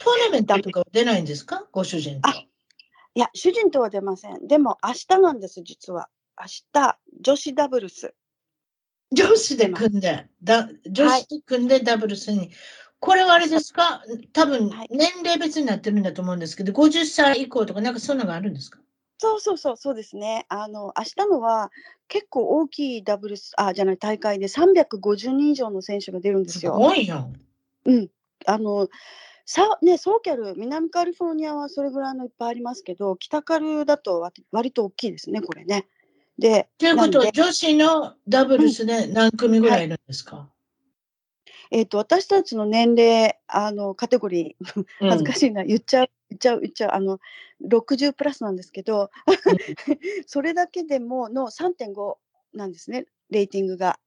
[0.00, 1.66] トーナメントとかは出ないんですか？
[1.72, 2.28] ご主人と。
[2.28, 2.32] あ
[3.14, 4.46] いや、主人とは出ません。
[4.46, 6.08] でも、明日なんです、実は。
[6.38, 8.14] 明日、女子ダブルス。
[9.10, 12.50] 女子で組んで、だ女子で組んでダブルスに。
[13.00, 14.02] これはあれですか？
[14.32, 18.80] 多分はい年齢別になってるんだと思うんですけど、50歳以降とかなんかそんなのがあるんですか？
[19.18, 20.46] そうそうそう、そうですね。
[20.48, 21.70] あの、明日のは
[22.06, 26.72] 結構大きいダブルス、あ、じゃない、大会で350人以上の選手が出るんですすよ。
[26.74, 27.28] ごいよ。
[27.84, 28.08] うん。
[28.46, 28.88] あの、
[29.44, 35.88] さ、ね、ソーキャル、南カリフォルニアはそれぐらいのいっぱいありますけど、北カルだと割割と大きいですね、これね。
[36.38, 40.48] で、ということは、女子のダブルスで何組ぐらいいるんですか、
[41.70, 47.18] えっ、と、私たちの年齢、あの、カテゴリー、 うん恥ずかしいな、言っちゃう、言っちゃう、言っちゃう、あの、
[47.62, 49.10] 60プラスなんですけど、
[50.26, 52.16] それだけでもの3.5
[52.54, 53.98] なんですね、レーティングが。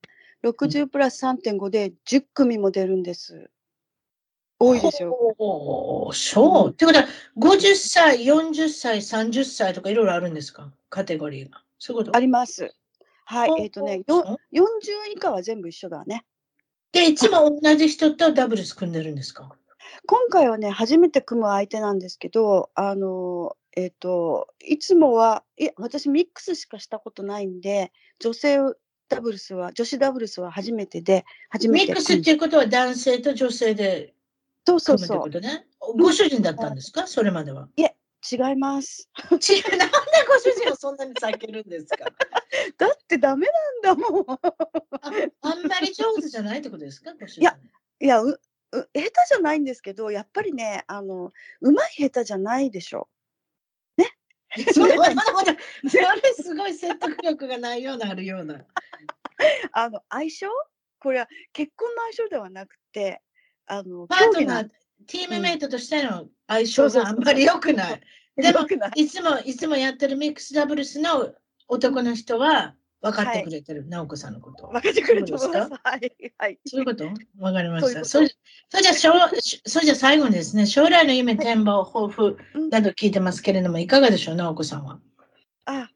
[0.42, 3.48] 60プラス3.5で10組も出るんです。
[4.58, 5.16] 多いですよ。
[6.12, 6.70] そう。
[6.70, 7.06] ってことは、
[7.36, 10.72] 50歳、40歳、30歳とかいろいろあるんですか？
[10.88, 11.62] カテゴリーが。
[11.78, 12.16] そういうこと？
[12.16, 12.74] あります。
[13.24, 16.24] はい、えっ、とね、よそう40以下は全部一緒だね。
[16.92, 19.50] で、いつも同じ人とダブルス組んでるんですか？
[20.06, 28.58] 今回はね、初めて組む相手なんですけど、あの、えっ、と、いつもは、いや、私ミックスしかしたことないんで、女性
[29.08, 34.14] ダブルスは、女子ダブルスは初めてで、初めてミックスっていうことは男性と女性で
[34.66, 35.20] そうそ組むってうそう。
[35.20, 35.66] ことね？
[35.98, 37.06] ご主人だったんですか？
[37.06, 37.68] それまでは。
[38.30, 39.08] 違います。
[39.30, 39.46] なんで
[40.28, 42.04] ご主人をそんなに避けるんですか？
[42.78, 43.46] だってダメ
[43.82, 44.26] なんだもん。
[44.28, 44.40] あ
[45.42, 47.12] あんまり上手じゃないってことですか？
[47.14, 47.40] ご主人。
[47.42, 47.58] いや
[48.00, 48.38] いや、う、う
[48.94, 53.08] 下手じゃないんですけど、やっぱりね、あの、うまい下手じゃないでしょ。
[54.74, 55.56] それはまだまだ、
[55.88, 58.66] それすごい説得力がないような、あるような。
[59.72, 60.46] あの、相性？
[60.98, 63.22] これは結婚の相性ではなくて、
[63.66, 64.68] あの、パートナー、
[65.06, 68.00] チームメイトとしての相性があんまり良くない。
[68.36, 71.34] でもいいつも、いつもやってるミックスダブルスの
[71.68, 74.72] 男の人は分かってくれてる、直子さんのことを。
[74.72, 75.50] 分かってくれてます。
[75.50, 75.68] か？
[75.82, 76.32] はい。
[76.38, 76.58] はい。
[76.66, 77.04] そういうこと？
[77.38, 78.04] わかりました。
[78.04, 79.12] それじゃ将
[79.66, 84.98] それじゃ最後にですね、将来の夢、展望、抱負うんなど聞いてますけれども、いかがでしょう、直子さんは？
[85.66, 85.90] あ、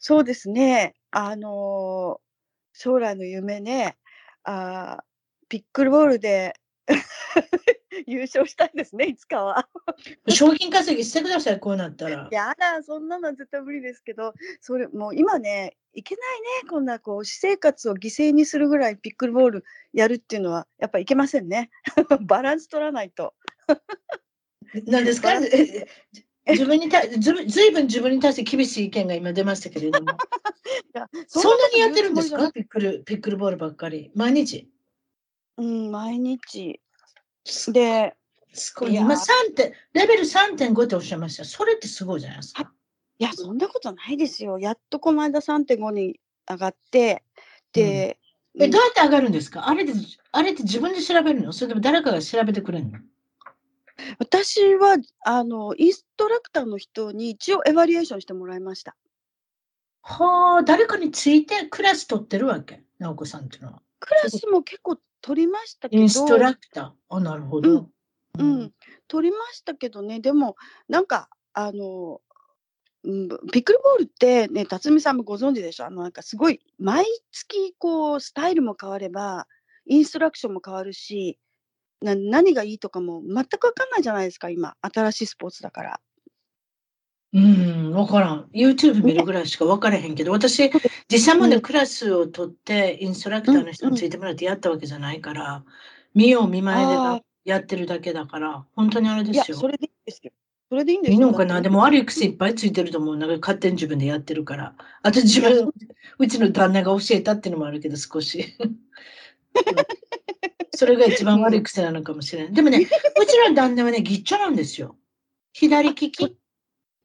[0.00, 0.94] そうですね。
[1.10, 2.26] あのー
[2.78, 3.96] 将来の夢ね、
[4.44, 5.04] あー
[5.48, 6.54] ピックルボールで
[8.06, 9.68] 優勝したいですね、いつかは。
[10.28, 12.28] 賞金稼ぎしてください、こうなったら。
[12.30, 21.70] やだ、そんなのは絶対無理ですけど、それもう今ね、いけないね、こんなこう私生活を犠牲にするぐらいピックルボールやるっていうのは、やっぱいけませんね。
[22.26, 23.34] バランス取らないと。
[24.86, 25.32] 何ですか？
[25.34, 25.86] え
[26.52, 30.12] 自分に対ずずいぶん自分に対して厳しい意見が今出ましたけれども。
[30.12, 30.14] い
[30.92, 32.52] やそんなにやってるんですか？
[32.52, 34.12] ピックル、ピックルボールばっかり。
[34.14, 34.70] 毎日。
[35.56, 36.80] うん、毎日。
[37.72, 38.14] で、
[38.52, 38.94] すごい。
[38.94, 41.44] 今3点、レベル3.5っておっしゃいました。
[41.44, 42.72] それってすごいじゃないですか。
[43.18, 44.58] いや、そんなことないですよ。
[44.58, 47.22] やっとこの間3.5に上がって、
[47.72, 48.18] で、
[48.58, 49.68] え、どうやって上がるんですか？
[49.68, 49.92] あれで、
[50.32, 51.52] あれって自分で調べるの？
[51.52, 52.98] それとも誰かが調べてくれるの？
[54.18, 58.96] 私は、あの、インストラクターの人に一応エバリエーションしてもらいました。
[60.02, 62.82] はあ、誰かについてクラス取ってるわけ？
[62.98, 63.82] 直子さんっていうのは。
[64.00, 66.92] クラスも結構取りましたけど、インストラクター。
[67.16, 67.90] あ、なるほど。
[68.38, 68.72] うん、
[69.08, 70.56] 取りましたけどね、でも、
[70.88, 72.20] なんか、あの、
[73.02, 75.86] うんピックルボールってね、辰巳さんもご存知でしょ？
[75.86, 79.46] あの、なんかすごい、毎月、こう、スタイルも変われば、
[79.86, 81.38] インストラクションも変わるし、
[82.00, 84.76] な何がいいとかも全く分かんないじゃないですか、今。
[84.80, 86.00] 新しいスポーツだから。
[87.36, 88.48] うん、わからん。
[88.54, 90.70] YouTube 見るぐらいしか分からへんけど、私、
[91.10, 95.62] 実際までクラスを取って、インストラクターの人についてもらってやったわけじゃないから、
[96.14, 96.76] 見よう見ま
[97.14, 99.58] ねでやってるだけだから、本当にあれでいや、すよ。
[99.58, 100.32] それでいいんですよ。
[100.70, 101.14] それでいいんですよ。
[101.14, 103.16] いいのかなでも悪い癖いっぱいついてると思う。
[103.18, 104.74] なんか勝手に自分でやってるから。
[105.02, 105.70] あと自分、
[106.18, 108.56] うちの旦那が教えたっていうのもあるけど、少し。
[108.60, 108.76] う ん
[110.74, 112.54] それが一番悪い癖なのかもしれない。
[112.54, 114.96] でもね、うちの旦那はね、ぎっちょなんですよ。
[115.52, 116.36] 左利き。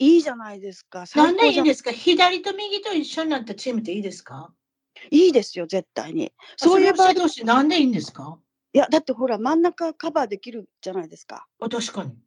[0.01, 1.05] いいじゃないですか。
[1.15, 1.91] なんでいいんですか？
[1.91, 4.51] 左と右と一緒になったチームっていいですか？
[5.11, 6.33] いいですよ、絶対に。
[6.57, 8.39] そういうう場合、どうしてなんでいいんですか？
[8.73, 11.45] いや、だってほら、真ん中カバーできるじゃないですか。
[11.59, 12.17] あ確かに。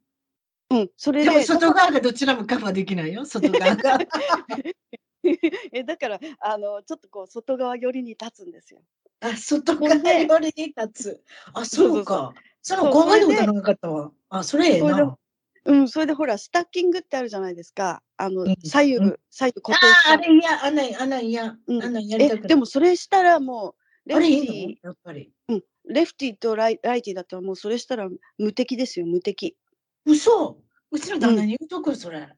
[0.69, 3.99] うん、それでもで、外側がどちらもカバーできないよ、外側が。
[5.73, 8.81] えだからあのちょっとこう外側寄りに立つんですよ。
[9.19, 11.23] あ、外側よりに立つ。
[11.53, 12.33] あ、そうか。
[12.61, 14.11] その考えたことなかったわ。
[14.29, 15.17] あ、それええな。
[15.65, 18.01] うん、それでほらスタッキングってあるじゃないですか。
[18.17, 20.25] あの、うん左右、うん左右固あ定しあ、あた。
[20.25, 22.47] れ嫌、ああんなん嫌、うんあんなんやりえたくない。
[22.49, 23.75] でもそれしたらも
[24.05, 25.31] うレフテあれいやっぱり。
[25.49, 29.57] うん、レフティとライライティだったらもうそれしたら無敵ですよ無敵。
[30.05, 30.61] 嘘
[30.91, 32.29] うちの旦那に言うとく、それ。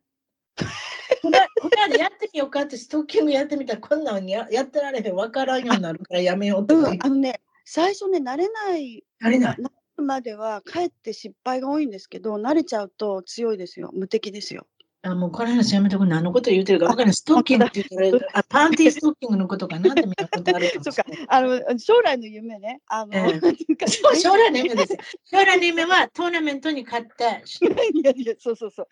[1.22, 9.58] これこれでやってみようかってストッキングやってみたらこんなんややってられへんわからんようになるからやめようってうん、あのね最初ね慣れないあれない。
[10.02, 14.68] まではかえって失敗が多いんですけど慣れちゃうと強いですよ無敵ですよ。
[15.04, 17.14] あもうこの話やめとく何のこと言うてるか分からない。
[17.14, 21.28] ストッキングって言ったらあパンティーストッキングのことかなって見たことあるかもそうかしれない。
[21.30, 25.00] あの将来の夢ねあの、ええ なんていうかそう将来の夢ですよ。
[25.32, 27.44] 将来の夢はトーナメントに勝って。
[27.94, 28.88] いやいやそうそうそう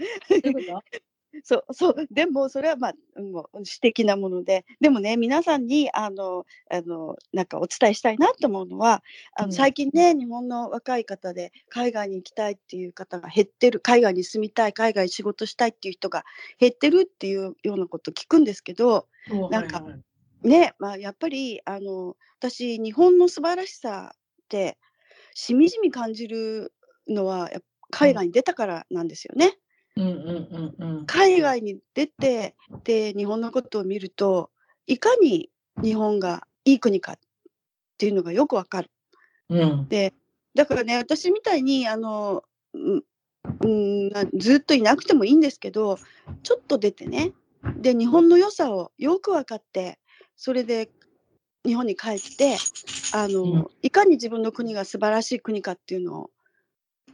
[1.44, 4.66] そう そうでもそれはまあもう私的なもので。
[4.80, 9.04] でもね皆さんにあのあのなんかお伝えしたいなと思うのは
[9.36, 9.50] あうん。
[9.50, 16.26] の最近ね、日本の若い方で海外に行きたいっていう方が減ってる海外に住みたい海外に仕事したいっていう人が
[16.60, 19.08] 減ってるっていうようなこと聞くんですけど
[19.50, 19.98] なんかはいは
[20.44, 20.48] い。
[20.48, 24.78] ねまあやっぱりあの私日本の素晴らしさって
[25.34, 26.74] しみじみ感じる
[27.08, 29.58] のはやっぱ海外に出たからなんですよね。
[31.08, 34.50] 海外に出てで日本のことを見ると
[34.88, 35.50] いかに
[35.82, 37.16] 日本がいい国かっ
[37.98, 38.92] ていうのがよくわかる。
[39.50, 39.88] うん。
[39.88, 40.14] で
[40.54, 43.04] だからね私みたいにあの、うん
[44.34, 46.00] ずっといなくてもいいんですけど
[46.42, 47.32] ちょっと出てね
[47.78, 50.00] で日本の良さをよく分かって
[50.36, 50.90] それで
[51.64, 52.58] 日本に帰って
[53.14, 53.68] あの、うん。
[53.82, 56.30] いかに自分の国が素晴らしい国かっていうのを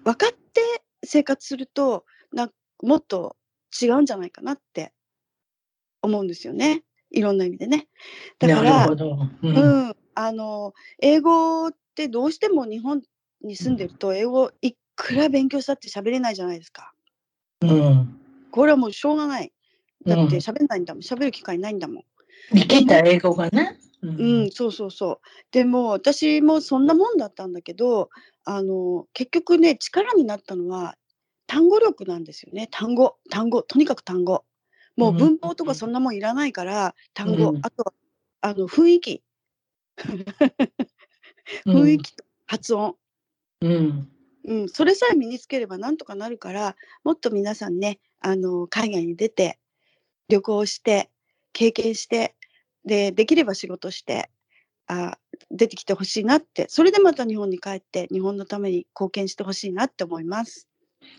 [0.03, 0.61] 分かって
[1.03, 2.49] 生活するとな
[2.81, 3.35] もっと
[3.81, 4.93] 違うんじゃないかなって
[6.01, 7.87] 思うんですよねいろんな意味でね。
[8.39, 9.17] だかならるほど。
[9.43, 13.01] ううんん、あの英語ってどうしても日本
[13.43, 16.93] に住んでると英語いくら勉強したって喋れないじゃないですか。
[17.61, 18.19] うん。
[18.49, 19.51] これはもうしょうがない。
[20.05, 21.01] だってうん喋んないんだもん。
[21.01, 22.03] 喋る機会ないんだもん。
[22.53, 23.77] 生きた英語がね。
[24.01, 25.19] ううん、そうそうそう。
[25.51, 28.09] でも私もそんなもんだったんだけど、
[28.45, 30.95] あの結局ね力になったのは
[31.51, 32.69] 単語力なんですよね。
[32.71, 34.45] 単語、単語、とにかく単語。
[34.95, 37.93] もううん文法とかそんなもんいらないから単語、うんあと
[38.39, 39.23] あの雰囲気、
[41.65, 42.95] 雰囲気と発音。
[43.59, 44.09] うん。
[44.45, 49.59] うん、それさえ身につければなんとかなるからもっと皆さんねあの海外に出て
[50.29, 51.11] 旅行して
[51.51, 52.35] 経験して
[52.85, 54.31] でできれば仕事して
[54.87, 55.17] あ
[55.51, 60.70] 出てきてほしいなってそれでまた日本に帰って日本のために貢献してほしいなって思います。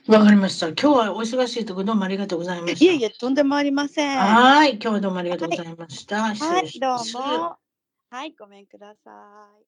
[0.09, 0.69] わかりました。
[0.69, 2.85] 今日はお忙しいところどうもありがとうございました。
[2.85, 4.19] いえいえとんでもありません。
[4.19, 4.73] ははい。
[4.73, 6.35] 今日はどうもありがとうございました。
[6.35, 7.39] 失礼いどうします。
[7.39, 7.57] も。
[8.11, 9.11] はいごめんくださ
[9.51, 9.61] い。